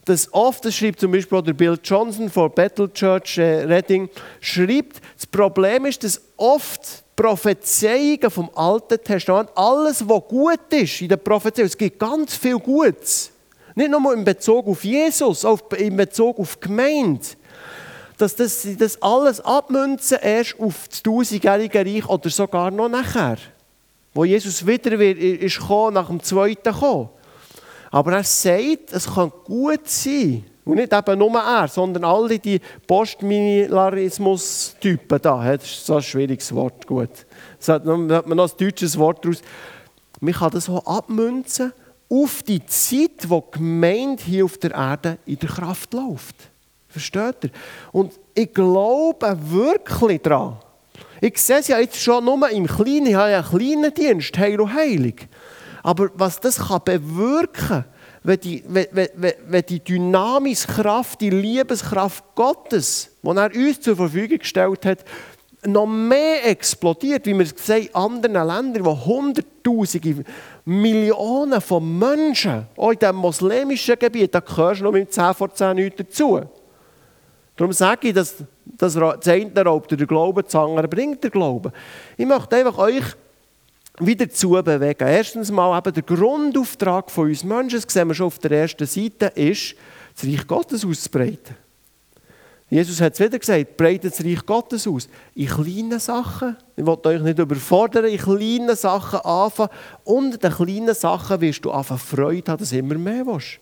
dass 0.06 0.34
oft, 0.34 0.66
das 0.66 0.76
schreibt 0.76 1.00
zum 1.00 1.12
Beispiel 1.12 1.42
der 1.44 1.54
Bill 1.54 1.78
Johnson 1.84 2.30
von 2.30 2.52
Battle 2.52 2.92
Church 2.92 3.38
äh, 3.38 3.64
Reading, 3.66 4.10
schreibt, 4.42 5.02
das 5.16 5.28
Problem 5.28 5.86
ist, 5.86 6.04
dass 6.04 6.20
oft 6.36 7.04
Prophezeiungen 7.20 8.32
vom 8.32 8.50
Alten 8.56 9.04
Testament, 9.04 9.50
alles, 9.54 10.08
was 10.08 10.24
gut 10.30 10.72
ist 10.72 11.02
in 11.02 11.10
der 11.10 11.18
Prophezeiung, 11.18 11.68
es 11.68 11.78
gibt 11.78 12.00
ganz 12.00 12.34
viel 12.34 12.58
Gutes. 12.58 13.32
Nicht 13.76 13.92
nur 13.92 14.14
in 14.14 14.24
Bezug 14.24 14.66
auf 14.66 14.86
Jesus, 14.86 15.44
auch 15.44 15.60
in 15.78 15.98
Bezug 15.98 16.40
auf 16.40 16.56
die 16.56 16.68
Gemeinde. 16.70 17.26
Dass 18.18 18.38
das, 18.38 18.66
das 18.78 19.02
alles 19.02 19.42
abmünzen 19.42 20.20
erst 20.22 20.58
auf 20.62 20.88
das 20.88 21.04
tausendjährige 21.04 21.80
Reich 21.80 22.08
oder 22.08 22.30
sogar 22.30 22.72
noch 22.72 22.88
nachher. 22.88 23.38
Wo 24.14 24.24
Jesus 24.24 24.66
wieder 24.66 24.94
ist 24.94 25.60
gekommen, 25.60 25.96
nach 25.96 26.08
dem 26.08 26.24
zweiten 26.24 26.74
kommen. 26.74 27.10
Aber 27.92 28.14
er 28.14 28.24
sagt, 28.24 28.94
es 28.94 29.14
kann 29.14 29.34
gut 29.44 29.90
sein, 29.90 30.46
und 30.66 30.76
nicht 30.76 30.92
eben 30.94 31.20
nur 31.20 31.40
er, 31.40 31.68
sondern 31.68 32.04
alle 32.04 32.40
die 32.40 32.60
Postmilitarismus-Typen 32.86 35.20
da. 35.22 35.56
Das 35.56 35.64
ist 35.64 35.86
so 35.86 35.96
ein 35.96 36.04
schwieriges 36.04 36.54
Wort, 36.54 36.86
gut. 36.86 37.26
Da 37.66 37.74
hat 37.74 37.86
man 37.86 38.08
noch 38.08 38.28
ein 38.28 38.52
deutsches 38.58 38.98
Wort 38.98 39.26
daraus. 39.26 39.42
Man 40.20 40.34
kann 40.34 40.52
das 40.52 40.66
so 40.66 40.84
abmünzen 40.84 41.72
auf 42.10 42.44
die 42.44 42.66
Zeit, 42.66 43.30
wo 43.30 43.42
die 43.42 43.52
Gemeinde 43.58 44.24
hier 44.24 44.46
auf 44.46 44.58
der 44.58 44.72
Erde 44.72 45.18
in 45.26 45.40
der 45.40 45.50
Kraft 45.50 45.94
läuft. 45.94 46.36
Versteht 46.88 47.44
ihr? 47.44 47.50
Und 47.92 48.14
ich 48.34 48.54
glaube 48.54 49.38
wirklich 49.42 50.22
daran. 50.22 50.58
Ich 51.22 51.38
sehe 51.38 51.60
es 51.60 51.68
ja 51.68 51.78
jetzt 51.80 52.02
schon 52.02 52.24
nur 52.26 52.50
im 52.50 52.66
Kleinen. 52.66 53.08
Ich 53.08 53.16
habe 53.16 53.32
ja 53.32 53.40
einen 53.40 53.50
kleinen 53.50 53.94
Dienst, 53.94 54.38
Heil 54.38 54.60
und 54.60 54.74
Heilig. 54.74 55.28
Aber 55.84 56.10
was 56.16 56.40
das 56.40 56.58
kann 56.58 56.82
bewirken 56.84 57.68
kann, 57.68 57.86
wenn 58.24 58.40
die, 58.40 58.64
wenn, 58.68 58.88
wenn, 58.92 59.34
wenn 59.48 59.66
die 59.66 59.80
dynamische 59.80 60.68
Kraft, 60.68 61.22
die 61.22 61.30
Liebeskraft 61.30 62.24
Gottes, 62.36 63.12
die 63.22 63.30
er 63.30 63.56
uns 63.56 63.82
zur 63.82 63.96
Verfügung 63.96 64.40
gestellt 64.40 64.86
hat, 64.86 65.06
noch 65.66 65.86
mehr 65.86 66.48
explodiert, 66.48 67.26
wie 67.26 67.34
wir 67.34 67.46
es 67.46 67.54
sehen 67.58 67.88
in 67.88 67.96
anderen 67.96 68.48
Ländern, 68.48 68.86
wo 68.86 69.06
Hunderttausende, 69.06 70.24
Millionen 70.66 71.60
von 71.60 72.00
Menschen, 72.00 72.66
auch 72.78 72.92
in 72.92 73.00
diesem 73.00 73.16
muslimischen 73.18 74.00
Gebiet, 74.00 74.34
da 74.34 74.40
gehörst 74.40 74.80
du 74.80 74.86
noch 74.86 74.92
mit 74.92 75.12
10 75.12 75.34
vor 75.34 75.54
10 75.54 75.76
nichts 75.76 75.98
dazu. 75.98 76.42
Darum 77.58 77.74
sage 77.74 78.08
ich, 78.08 78.14
dass 78.14 78.36
das 78.66 78.96
eine 78.96 79.66
raubt 79.66 79.92
der 79.92 80.08
Glaube, 80.08 80.44
das 80.44 80.56
andere 80.56 80.88
bringt 80.88 81.24
der 81.24 81.32
Glaube. 81.32 81.74
Ich 82.16 82.26
möchte 82.26 82.56
einfach 82.56 82.78
euch 82.78 83.04
wieder 84.00 84.26
dazu 84.26 84.52
bewegen. 84.52 85.08
Erstens 85.08 85.52
mal 85.52 85.78
eben 85.78 85.94
der 85.94 86.04
Grundauftrag 86.04 87.12
von 87.12 87.28
uns 87.28 87.44
Menschen, 87.44 87.82
das 87.82 87.94
sehen 87.94 88.08
wir 88.08 88.16
schon 88.16 88.28
auf 88.28 88.40
der 88.40 88.52
ersten 88.52 88.86
Seite, 88.86 89.28
ist, 89.36 89.76
das 90.16 90.26
Reich 90.26 90.48
Gottes 90.48 90.86
auszubreiten. 90.86 91.56
Jesus 92.70 93.02
hat 93.02 93.14
es 93.14 93.20
wieder 93.20 93.40
gesagt, 93.40 93.78
breitet 93.78 94.14
das 94.14 94.24
Reich 94.24 94.46
Gottes 94.46 94.88
aus. 94.88 95.10
In 95.34 95.48
kleinen 95.48 96.00
Sachen, 96.00 96.56
ich 96.76 96.86
will 96.86 96.98
euch 97.04 97.22
nicht 97.22 97.40
überfordern, 97.40 98.06
in 98.06 98.20
kleinen 98.20 98.76
Sachen 98.76 99.22
anfangen. 99.22 99.72
Und 100.04 100.36
in 100.36 100.40
den 100.40 100.52
kleinen 100.52 100.94
Sachen 100.94 101.42
wirst 101.42 101.66
du 101.66 101.72
anfangen 101.72 102.00
Freude 102.00 102.52
haben, 102.52 102.60
dass 102.60 102.70
du 102.70 102.78
immer 102.78 102.96
mehr 102.96 103.26
willst. 103.26 103.60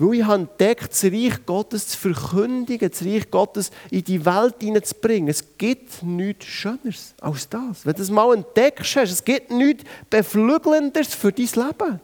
Weil 0.00 0.14
ich 0.14 0.24
habe 0.24 0.40
entdeckt, 0.40 0.92
das 0.92 1.04
Reich 1.04 1.44
Gottes 1.44 1.88
zu 1.88 1.98
verkündigen, 1.98 2.90
das 2.90 3.04
Reich 3.04 3.30
Gottes 3.30 3.70
in 3.90 4.02
die 4.02 4.24
Welt 4.24 4.54
hineinzubringen. 4.58 5.28
Es 5.28 5.44
gibt 5.58 6.02
nichts 6.02 6.46
Schöneres 6.46 7.14
als 7.20 7.46
das. 7.46 7.84
Wenn 7.84 7.92
du 7.92 7.98
das 7.98 8.10
mal 8.10 8.34
entdeckst, 8.34 8.96
es 8.96 9.22
gibt 9.22 9.50
nichts 9.50 9.84
Beflügelnderes 10.08 11.14
für 11.14 11.30
dein 11.30 11.44
Leben. 11.44 12.00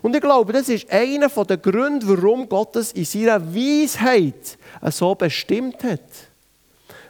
Und 0.00 0.16
ich 0.16 0.22
glaube, 0.22 0.54
das 0.54 0.70
ist 0.70 0.90
einer 0.90 1.28
der 1.28 1.58
Gründe, 1.58 2.08
warum 2.08 2.48
Gott 2.48 2.74
es 2.76 2.92
in 2.92 3.04
seiner 3.04 3.54
Weisheit 3.54 4.56
so 4.90 5.14
bestimmt 5.14 5.84
hat. 5.84 6.00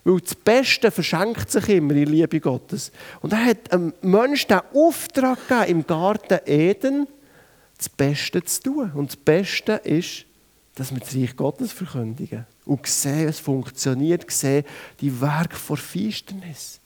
Weil 0.02 0.18
das 0.18 0.34
Beste 0.34 0.90
verschenkt 0.90 1.48
sich 1.48 1.68
immer 1.68 1.94
in 1.94 2.08
Liebe 2.08 2.40
Gottes. 2.40 2.90
Und 3.20 3.32
er 3.34 3.44
hat 3.44 3.72
einem 3.72 3.92
Menschen 4.02 4.48
den 4.48 4.60
Auftrag 4.74 5.46
gegeben, 5.46 5.70
im 5.70 5.86
Garten 5.86 6.40
Eden, 6.44 7.06
das 7.78 7.88
Beste 7.88 8.42
zu 8.42 8.62
tun. 8.62 8.92
Und 8.92 9.10
das 9.10 9.16
Beste 9.16 9.72
ist, 9.72 10.24
dass 10.74 10.92
wir 10.92 11.00
das 11.00 11.14
Reich 11.14 11.34
Gottes 11.36 11.72
verkündigen. 11.72 12.46
Und 12.64 12.86
sehen, 12.86 13.28
es 13.28 13.40
funktioniert, 13.40 14.30
sehen 14.30 14.64
die 15.00 15.20
Werke 15.20 15.56
vor 15.56 15.76
Finsternis. 15.76 16.80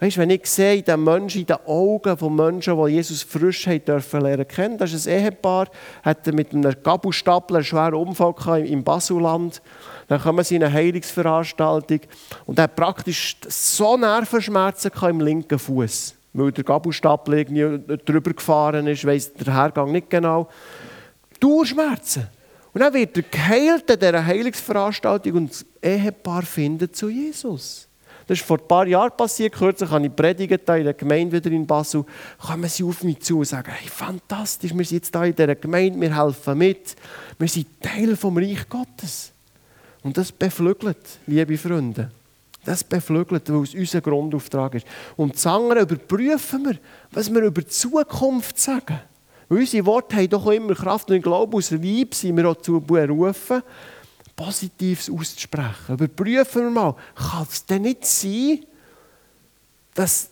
Weißt, 0.00 0.16
du, 0.16 0.20
wenn 0.20 0.30
ich 0.30 0.46
sehe, 0.46 0.78
in 0.78 0.84
den 0.84 1.04
Menschen, 1.04 1.42
in 1.42 1.46
den 1.46 1.64
Augen 1.64 2.16
von 2.16 2.34
Menschen, 2.34 2.76
die 2.76 2.90
Jesus 2.90 3.22
frisch 3.22 3.68
haben 3.68 3.84
dürfen 3.84 4.20
lernen 4.20 4.48
kennen, 4.48 4.76
das 4.76 4.92
ist 4.92 5.06
ein 5.06 5.20
Ehepaar, 5.20 5.68
hat 6.02 6.26
mit 6.26 6.52
einem 6.52 6.74
Gabelstapler 6.82 7.58
einen 7.58 7.64
schweren 7.64 7.94
Unfall 7.94 8.66
im 8.66 8.82
Basuland. 8.82 9.62
Dann 10.08 10.20
kommen 10.20 10.44
sie 10.44 10.56
in 10.56 10.64
eine 10.64 10.74
Heilungsveranstaltung 10.74 12.00
und 12.46 12.58
er 12.58 12.64
hat 12.64 12.74
praktisch 12.74 13.36
so 13.46 13.96
Nervenschmerzen 13.96 14.90
im 15.08 15.20
linken 15.20 15.58
Fuß 15.58 16.16
weil 16.32 16.52
der 16.52 16.64
Gabelstapel 16.64 17.34
irgendwie 17.34 17.96
drüber 18.04 18.32
gefahren 18.32 18.86
ist, 18.86 19.04
weiss 19.04 19.32
der 19.32 19.54
Hergang 19.54 19.92
nicht 19.92 20.08
genau. 20.08 20.48
Durchschmerzen. 21.40 22.28
Und 22.72 22.80
dann 22.80 22.94
wird 22.94 23.16
er 23.16 23.22
geheilt 23.24 23.90
an 23.90 23.98
dieser 23.98 24.24
Heilungsveranstaltung 24.24 25.32
und 25.34 25.50
das 25.50 25.66
Ehepaar 25.82 26.42
findet 26.42 26.96
zu 26.96 27.08
Jesus. 27.08 27.88
Das 28.26 28.38
ist 28.38 28.46
vor 28.46 28.58
ein 28.58 28.68
paar 28.68 28.86
Jahren 28.86 29.10
passiert. 29.16 29.52
Kürzlich 29.52 29.90
habe 29.90 30.06
ich 30.06 30.14
predigt 30.14 30.68
in 30.68 30.84
der 30.84 30.94
Gemeinde 30.94 31.36
wieder 31.36 31.50
in 31.50 31.66
Basel. 31.66 32.04
Kommen 32.38 32.68
sie 32.68 32.84
auf 32.84 33.02
mich 33.02 33.20
zu 33.20 33.40
und 33.40 33.44
sagen, 33.44 33.72
hey, 33.72 33.88
fantastisch, 33.88 34.72
wir 34.74 34.84
sind 34.84 34.98
jetzt 34.98 35.14
hier 35.14 35.24
in 35.24 35.34
dieser 35.34 35.54
Gemeinde, 35.56 36.00
wir 36.00 36.16
helfen 36.16 36.56
mit. 36.56 36.96
Wir 37.38 37.48
sind 37.48 37.66
Teil 37.82 38.16
vom 38.16 38.38
Reich 38.38 38.66
Gottes. 38.68 39.32
Und 40.02 40.16
das 40.16 40.32
beflügelt, 40.32 41.18
liebe 41.26 41.58
Freunde. 41.58 42.10
Das 42.64 42.84
beflügelt, 42.84 43.52
weil 43.52 43.64
es 43.64 43.74
unser 43.74 44.00
Grundauftrag 44.00 44.74
ist. 44.76 44.86
Und 45.16 45.34
das 45.34 45.46
andere 45.46 45.80
überprüfen 45.80 46.64
wir, 46.64 46.78
was 47.10 47.32
wir 47.32 47.42
über 47.42 47.62
die 47.62 47.68
Zukunft 47.68 48.58
sagen. 48.58 49.00
Weil 49.48 49.58
unsere 49.58 49.84
Worte 49.86 50.16
haben 50.16 50.28
doch 50.28 50.46
immer 50.46 50.74
Kraft 50.74 51.10
und 51.10 51.16
ich 51.16 51.22
glaube, 51.22 51.56
aus 51.56 51.72
Weib 51.72 52.14
sind 52.14 52.36
wir 52.36 52.48
auch 52.48 52.54
dazu 52.54 52.80
berufen, 52.80 53.62
Positives 54.36 55.10
auszusprechen. 55.10 55.94
Überprüfen 55.94 56.62
wir 56.62 56.70
mal, 56.70 56.96
kann 57.14 57.46
es 57.50 57.66
denn 57.66 57.82
nicht 57.82 58.06
sein, 58.06 58.60
dass, 59.94 60.30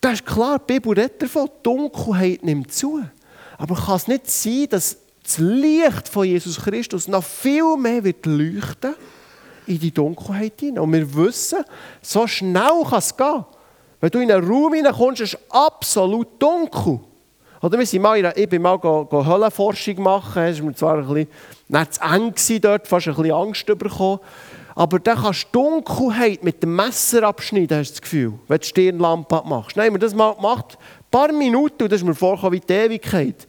das 0.00 0.14
ist 0.14 0.26
klar, 0.26 0.58
die 0.58 0.74
Bibel 0.74 0.92
redet 0.92 1.22
davon, 1.22 1.48
Dunkelheit 1.62 2.44
nimmt 2.44 2.72
zu. 2.72 3.02
Aber 3.56 3.76
kann 3.76 3.96
es 3.96 4.08
nicht 4.08 4.28
sein, 4.30 4.66
dass 4.70 4.96
das 5.22 5.38
Licht 5.38 6.08
von 6.08 6.26
Jesus 6.26 6.60
Christus 6.60 7.08
noch 7.08 7.24
viel 7.24 7.76
mehr 7.76 8.04
wird 8.04 8.26
leuchten 8.26 8.94
in 9.66 9.78
die 9.78 9.92
Dunkelheit 9.92 10.60
hinein? 10.60 10.80
Und 10.80 10.92
wir 10.92 11.14
wissen, 11.14 11.64
so 12.02 12.26
schnell 12.26 12.82
kann 12.88 12.98
es 12.98 13.16
gehen. 13.16 13.44
Wenn 14.00 14.10
du 14.10 14.18
in 14.20 14.30
einen 14.30 14.46
Raum 14.46 14.74
hineinkommst, 14.74 15.22
ist 15.22 15.34
es 15.34 15.40
absolut 15.50 16.28
dunkel. 16.38 17.00
Oder 17.62 17.78
wir 17.78 17.86
sind 17.86 18.02
mal 18.02 18.18
in, 18.18 18.30
ich 18.36 18.48
bin 18.48 18.60
mal 18.60 18.76
go, 18.76 19.06
go 19.06 19.24
Höhlenforschung 19.24 20.02
machen, 20.02 20.42
es 20.42 20.58
war 20.58 20.66
mir 20.66 20.74
zwar 20.74 20.98
ein 20.98 21.06
bisschen 21.06 21.28
nicht 21.68 22.00
eng 22.02 22.60
dort, 22.60 22.86
fast 22.86 23.08
ein 23.08 23.14
bisschen 23.14 23.32
Angst 23.32 23.64
bekommen. 23.66 24.20
Aber 24.74 24.98
dann 24.98 25.16
kannst 25.16 25.46
du 25.52 25.62
Dunkelheit 25.62 26.44
mit 26.44 26.62
dem 26.62 26.76
Messer 26.76 27.22
abschneiden, 27.22 27.78
hast 27.78 27.90
du 27.90 27.94
das 27.94 28.02
Gefühl, 28.02 28.34
wenn 28.48 28.58
du 28.58 28.66
Stirnlampe 28.66 29.42
machst. 29.46 29.76
Nein, 29.76 29.92
wir 29.92 29.98
das 29.98 30.14
mal 30.14 30.34
gemacht, 30.34 30.76
ein 30.76 31.10
paar 31.10 31.32
Minuten, 31.32 31.84
und 31.84 31.92
das 31.92 32.00
ist 32.00 32.06
mir 32.06 32.14
vorgekommen 32.14 32.52
wie 32.52 32.60
die 32.60 32.72
Ewigkeit. 32.72 33.46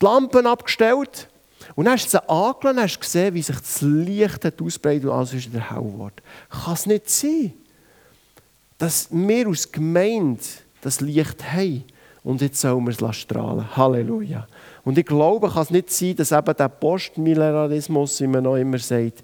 Die 0.00 0.04
Lampen 0.04 0.46
abgestellt, 0.46 1.28
und 1.74 1.84
dann 1.84 1.94
hast 1.94 2.06
du 2.06 2.10
sie 2.10 2.28
angelegt 2.28 2.64
und 2.64 2.80
hast 2.80 3.00
gesehen, 3.00 3.34
wie 3.34 3.42
sich 3.42 3.56
das 3.56 3.80
Licht 3.80 4.44
hat 4.44 4.60
ausbreitet 4.60 5.04
und 5.04 5.10
alles 5.10 5.34
ist 5.34 5.52
wieder 5.52 5.70
hell. 5.70 6.10
Kann 6.50 6.74
es 6.74 6.86
nicht 6.86 7.08
sein, 7.08 7.52
dass 8.78 9.08
wir 9.10 9.46
als 9.46 9.70
Gemeinde 9.70 10.42
das 10.80 11.00
Licht 11.00 11.42
haben 11.52 11.84
und 12.24 12.40
jetzt 12.40 12.60
sollen 12.60 12.84
wir 12.84 13.08
es 13.08 13.16
strahlen. 13.16 13.76
Halleluja. 13.76 14.46
Und 14.84 14.98
ich 14.98 15.06
glaube, 15.06 15.48
kann 15.48 15.62
es 15.62 15.70
nicht 15.70 15.90
sein, 15.90 16.16
dass 16.16 16.32
eben 16.32 16.56
der 16.56 16.68
Postmillenarismus, 16.68 18.20
wie 18.20 18.26
man 18.26 18.44
noch 18.44 18.56
immer 18.56 18.78
sagt, 18.78 19.22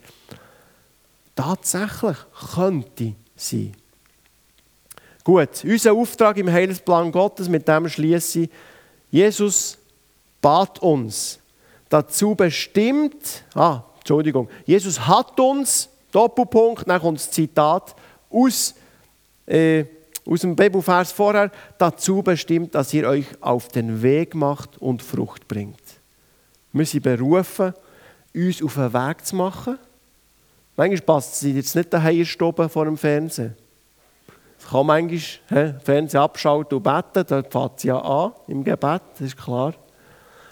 tatsächlich 1.35 2.17
könnte 2.55 3.15
sein. 3.37 3.73
Gut, 5.23 5.65
unser 5.65 5.93
Auftrag 5.93 6.37
im 6.39 6.51
Heilsplan 6.51 7.13
Gottes, 7.13 7.49
mit 7.49 7.69
dem 7.69 7.89
schließe 7.89 8.41
ich, 8.41 8.51
Jesus 9.11 9.79
bat 10.41 10.79
uns, 10.81 11.39
dazu 11.89 12.35
bestimmt, 12.35 13.45
ah, 13.55 13.83
Entschuldigung, 13.99 14.49
Jesus 14.65 15.07
hat 15.07 15.39
uns, 15.39 15.89
Doppelpunkt, 16.13 16.87
kommt 16.87 17.19
das 17.19 17.31
Zitat, 17.31 17.95
aus 18.31 18.75
äh, 19.47 19.85
aus 20.29 20.43
dem 20.43 20.55
Bibelvers 20.55 21.11
vorher, 21.11 21.51
dazu 21.79 22.23
bestimmt, 22.23 22.75
dass 22.75 22.93
ihr 22.93 23.09
euch 23.09 23.27
auf 23.41 23.69
den 23.69 24.03
Weg 24.03 24.35
macht 24.35 24.77
und 24.79 25.03
Frucht 25.03 25.49
bringt. 25.49 25.81
Wir 26.73 26.85
sind 26.85 27.03
berufen, 27.03 27.73
uns 28.35 28.63
auf 28.63 28.75
den 28.75 28.93
Weg 28.93 29.25
zu 29.25 29.37
machen. 29.37 29.79
Manchmal 30.77 31.01
passt 31.01 31.43
es 31.43 31.55
jetzt 31.55 31.75
nicht 31.75 31.93
daheim 31.93 32.25
stoppen 32.25 32.69
vor 32.69 32.85
dem 32.85 32.99
Fernsehen. 32.99 33.57
Es 34.59 34.67
kann 34.67 34.87
manchmal 34.87 35.19
he, 35.49 35.75
Fernsehen 35.83 36.21
abschalten 36.21 36.77
und 36.77 36.83
beten, 36.83 37.25
da 37.27 37.43
fängt 37.43 37.79
es 37.79 37.85
ja 37.85 37.99
an 37.99 38.33
im 38.49 38.63
Gebet, 38.63 39.03
das 39.13 39.21
ist 39.23 39.37
klar. 39.37 39.73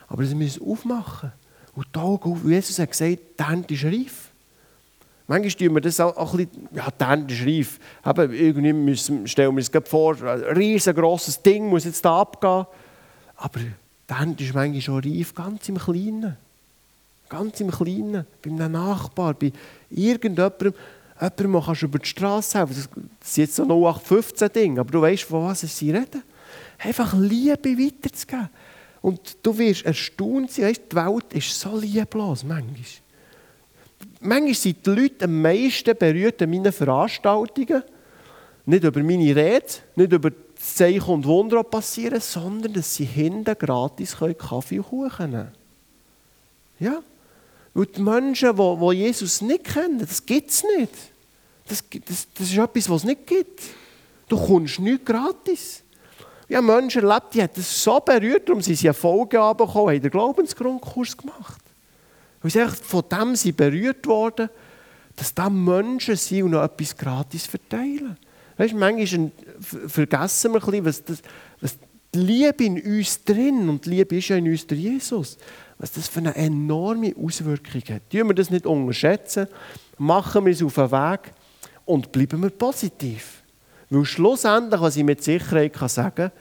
Aber 0.09 0.24
sie 0.24 0.34
müssen 0.34 0.62
aufmachen. 0.62 1.32
Und 1.74 1.86
die 1.94 1.98
Augen 1.98 2.32
auf. 2.32 2.44
Jesus 2.44 2.78
hat 2.78 2.90
gesagt, 2.90 3.18
die 3.38 3.42
Hand 3.42 3.70
ist 3.70 3.84
reif. 3.84 4.30
Manchmal 5.28 5.50
stellen 5.50 5.74
wir 5.74 5.80
das 5.80 5.98
auch, 5.98 6.34
ein 6.34 6.46
bisschen, 6.46 6.68
ja, 6.72 6.88
die 6.88 7.04
Hände 7.04 7.34
ist 7.34 7.46
reif. 7.46 7.80
Eben, 8.07 8.32
irgendwie 8.32 8.72
müssen, 8.72 9.26
stellen 9.26 9.57
wir 9.57 9.59
uns 9.59 9.88
vor, 9.88 10.16
ein 10.22 10.57
riesengroßes 10.57 11.42
Ding 11.42 11.68
muss 11.68 11.84
jetzt 11.84 12.04
da 12.04 12.20
abgehen. 12.20 12.66
Aber 13.36 13.61
die 13.61 14.14
Hände 14.14 14.44
ist 14.44 14.54
manchmal 14.54 14.80
schon 14.80 15.00
reif, 15.00 15.34
ganz 15.34 15.68
im 15.68 15.78
Kleinen. 15.78 16.36
Ganz 17.28 17.61
im 17.61 17.72
Kleinen. 17.72 18.24
Bei 18.40 18.50
einem 18.50 18.72
Nachbar, 18.72 19.34
bei 19.34 19.52
irgendjemandem. 19.90 20.74
Jemandem 21.20 21.62
kannst 21.64 21.82
du 21.82 21.86
über 21.86 21.98
die 21.98 22.09
Straße 22.09 22.59
helfen. 22.59 22.88
Das 23.18 23.28
ist 23.28 23.36
jetzt 23.36 23.57
so 23.57 23.64
ein 23.64 23.70
0815-Ding, 23.70 24.78
aber 24.78 24.90
du 24.90 25.00
weißt, 25.00 25.24
von 25.24 25.44
was 25.44 25.61
sie 25.62 25.90
reden. 25.90 26.22
Einfach 26.78 27.14
Liebe 27.14 27.76
weiterzugeben. 27.76 28.48
Und 29.03 29.36
du 29.42 29.57
wirst 29.59 29.84
erstaunt 29.84 30.51
sein, 30.51 30.66
weißt, 30.66 30.82
die 30.90 30.97
Welt 30.97 31.32
ist 31.32 31.61
so 31.61 31.76
lieblos 31.76 32.44
manchmal 32.44 32.84
manchmal 34.20 34.55
sind 34.55 34.86
die 34.86 34.90
Leute 34.90 35.24
am 35.24 35.40
meisten 35.40 35.97
berührt 35.97 36.42
an 36.42 36.51
meinen 36.51 36.72
Veranstaltungen. 36.72 37.82
Nicht 38.66 38.84
über 38.84 39.03
meine 39.03 39.36
Rede, 39.36 39.66
nicht 39.94 40.12
über 40.12 40.30
das 40.30 40.74
Zeichen 40.74 41.09
und 41.09 41.24
Wunder, 41.24 41.62
passieren, 41.62 42.20
sondern 42.20 42.72
dass 42.72 42.94
sie 42.94 43.05
hinten 43.05 43.57
gratis 43.57 44.16
Kaffee 44.38 44.78
und 44.78 44.88
Kuchen 44.88 45.30
nehmen 45.30 45.53
Ja? 46.80 47.03
Weil 47.74 47.86
die 47.86 48.01
Menschen, 48.01 48.57
die, 48.57 48.94
Jesus 48.97 49.40
nicht 49.42 49.64
kennen, 49.64 49.99
das 49.99 50.24
gibt 50.24 50.51
es 50.51 50.64
nicht. 50.76 50.92
Das, 51.68 51.84
das, 52.07 52.26
das 52.34 52.49
ist 52.49 52.59
etwas, 52.59 52.88
was 52.88 53.03
es 53.03 53.05
nicht 53.05 53.26
gibt. 53.26 53.61
Du 54.28 54.36
kommst 54.36 54.80
nicht 54.80 55.05
gratis. 55.05 55.82
Ich 56.49 56.55
habe 56.55 56.66
Menschen 56.66 57.03
erlebt, 57.03 57.34
die 57.34 57.42
haben 57.42 57.51
das 57.55 57.82
so 57.82 57.99
berührt, 57.99 58.49
darum 58.49 58.62
sind 58.62 58.76
sie 58.76 58.88
eine 58.88 58.94
Folge 58.94 59.38
bekommen, 59.57 59.94
haben 59.94 60.01
den 60.01 60.11
Glaubensgrundkurs 60.11 61.16
gemacht. 61.16 61.62
Weil 62.40 62.51
sie 62.51 62.66
von 62.66 63.03
dem 63.11 63.34
sind 63.34 63.57
berührt 63.57 64.07
worden, 64.07 64.49
dass 65.16 65.34
da 65.34 65.51
Menschen 65.51 66.16
sind 66.16 66.44
und 66.44 66.51
noch 66.53 66.62
etwas 66.62 66.97
gratis 66.97 67.47
verteilen. 67.47 68.16
Weißt 68.57 68.72
du, 68.72 68.76
manchmal 68.76 69.32
vergessen 69.61 70.53
wir 70.53 70.62
ein 70.62 70.82
bisschen, 70.82 70.84
was, 70.84 71.05
das, 71.05 71.22
was 71.61 71.76
die 72.14 72.18
Liebe 72.20 72.64
in 72.64 72.80
uns 72.80 73.24
drin, 73.24 73.68
und 73.68 73.84
die 73.84 73.90
Liebe 73.90 74.16
ist 74.16 74.28
ja 74.28 74.36
in 74.36 74.49
uns 74.49 74.66
der 74.66 74.78
Jesus, 74.78 75.36
was 75.78 75.92
das 75.92 76.09
für 76.09 76.20
eine 76.20 76.34
enorme 76.36 77.14
Auswirkung 77.16 77.82
hat. 77.90 78.09
Tun 78.11 78.28
wir 78.28 78.34
das 78.34 78.51
nicht 78.51 78.66
unterschätzen, 78.66 79.49
machen 79.99 80.47
wir 80.47 80.53
es 80.53 80.62
auf 80.62 80.74
den 80.74 80.90
Weg 80.90 81.32
und 81.84 82.12
bleiben 82.12 82.42
wir 82.42 82.51
positiv. 82.51 83.42
Weil 83.91 84.05
schlussendlich, 84.05 84.80
was 84.80 84.97
ich 84.97 85.05
mit 85.05 85.22
Sicherheit 85.22 85.72
kann 85.72 85.89
sagen 85.89 86.14
kann, 86.14 86.32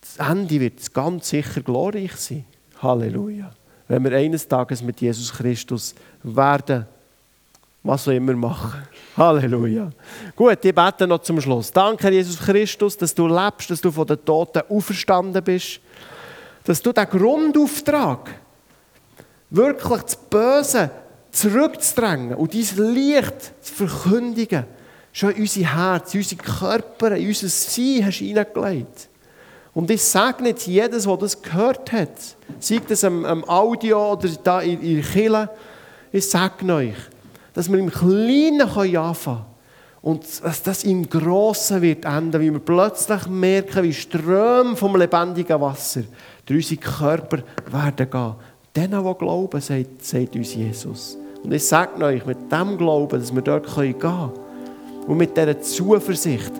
das 0.00 0.28
Ende 0.28 0.60
wird 0.60 0.94
ganz 0.94 1.28
sicher 1.28 1.60
glorreich 1.60 2.14
sein. 2.16 2.44
Halleluja 2.80 3.50
wenn 3.88 4.04
wir 4.04 4.12
eines 4.12 4.46
Tages 4.46 4.82
mit 4.82 5.00
Jesus 5.00 5.32
Christus 5.32 5.94
werden, 6.22 6.86
was 7.82 8.06
auch 8.06 8.12
immer 8.12 8.34
machen. 8.34 8.82
Halleluja. 9.16 9.90
Gut, 10.36 10.64
ich 10.64 10.74
bete 10.74 11.06
noch 11.06 11.22
zum 11.22 11.40
Schluss. 11.40 11.72
Danke, 11.72 12.10
Jesus 12.10 12.38
Christus, 12.38 12.96
dass 12.96 13.14
du 13.14 13.26
lebst, 13.26 13.70
dass 13.70 13.80
du 13.80 13.90
von 13.90 14.06
den 14.06 14.22
Toten 14.24 14.62
auferstanden 14.68 15.42
bist, 15.42 15.80
dass 16.64 16.82
du 16.82 16.92
den 16.92 17.06
Grundauftrag, 17.06 18.30
wirklich 19.50 20.02
das 20.02 20.16
Böse 20.16 20.90
zurückzudrängen 21.30 22.34
und 22.34 22.52
dein 22.52 22.94
Licht 22.94 23.64
zu 23.64 23.86
verkündigen, 23.86 24.64
schon 25.12 25.30
in 25.30 25.42
unser 25.42 25.76
Herz, 25.76 26.14
in 26.14 26.20
unsere 26.20 26.42
Körper, 26.42 27.16
in 27.16 27.28
unser 27.28 27.48
Sein 27.48 28.06
hast 28.06 28.16
hineingelegt. 28.16 29.08
Und 29.74 29.90
ich 29.90 30.02
sage 30.02 30.44
jetzt 30.46 30.66
jedes, 30.66 31.04
der 31.04 31.16
das 31.16 31.40
gehört 31.40 31.92
hat, 31.92 32.10
sei 32.58 32.80
das 32.86 33.04
am, 33.04 33.24
am 33.24 33.44
Audio 33.44 34.12
oder 34.12 34.28
da 34.42 34.60
in, 34.60 34.80
in 34.80 34.96
der 34.96 35.04
Kirche, 35.04 35.50
ich 36.10 36.28
sage 36.28 36.72
euch, 36.72 36.96
dass 37.54 37.70
wir 37.70 37.78
im 37.78 37.90
Kleinen 37.90 38.62
anfangen 38.62 39.14
können 39.22 39.44
und 40.02 40.44
dass 40.44 40.62
das 40.62 40.84
im 40.84 41.08
Grossen 41.08 41.82
wird 41.82 42.04
enden, 42.04 42.40
wie 42.40 42.52
wir 42.52 42.60
plötzlich 42.60 43.26
merken, 43.26 43.82
wie 43.82 43.92
Ströme 43.92 44.74
vom 44.74 44.96
lebendigen 44.96 45.60
Wasser 45.60 46.02
durch 46.46 46.72
unsere 46.72 46.80
Körper 46.80 47.38
werden 47.70 48.10
gehen. 48.10 48.34
Denen, 48.74 49.04
die 49.04 49.14
glauben, 49.18 49.60
sagt, 49.60 50.04
sagt 50.04 50.36
uns 50.36 50.54
Jesus. 50.54 51.18
Und 51.42 51.52
ich 51.52 51.64
sage 51.64 52.04
euch, 52.04 52.24
mit 52.24 52.50
dem 52.50 52.78
Glauben, 52.78 53.18
dass 53.18 53.34
wir 53.34 53.42
dort 53.42 53.72
gehen 53.74 53.98
können 53.98 54.32
und 55.08 55.16
mit 55.16 55.36
dieser 55.36 55.60
Zuversicht, 55.60 56.52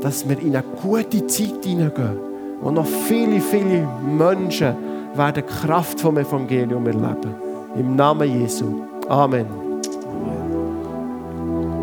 dass 0.00 0.26
wir 0.26 0.38
in 0.40 0.56
eine 0.56 0.64
gute 0.80 1.26
Zeit 1.26 1.64
hineingehen 1.64 2.18
und 2.62 2.74
noch 2.74 2.86
viele, 2.86 3.40
viele 3.40 3.86
Menschen 4.06 4.74
werden 5.14 5.34
die 5.34 5.42
Kraft 5.42 6.00
vom 6.00 6.16
Evangelium 6.16 6.86
erleben. 6.86 7.34
Im 7.76 7.96
Namen 7.96 8.40
Jesu. 8.40 8.82
Amen. 9.08 9.67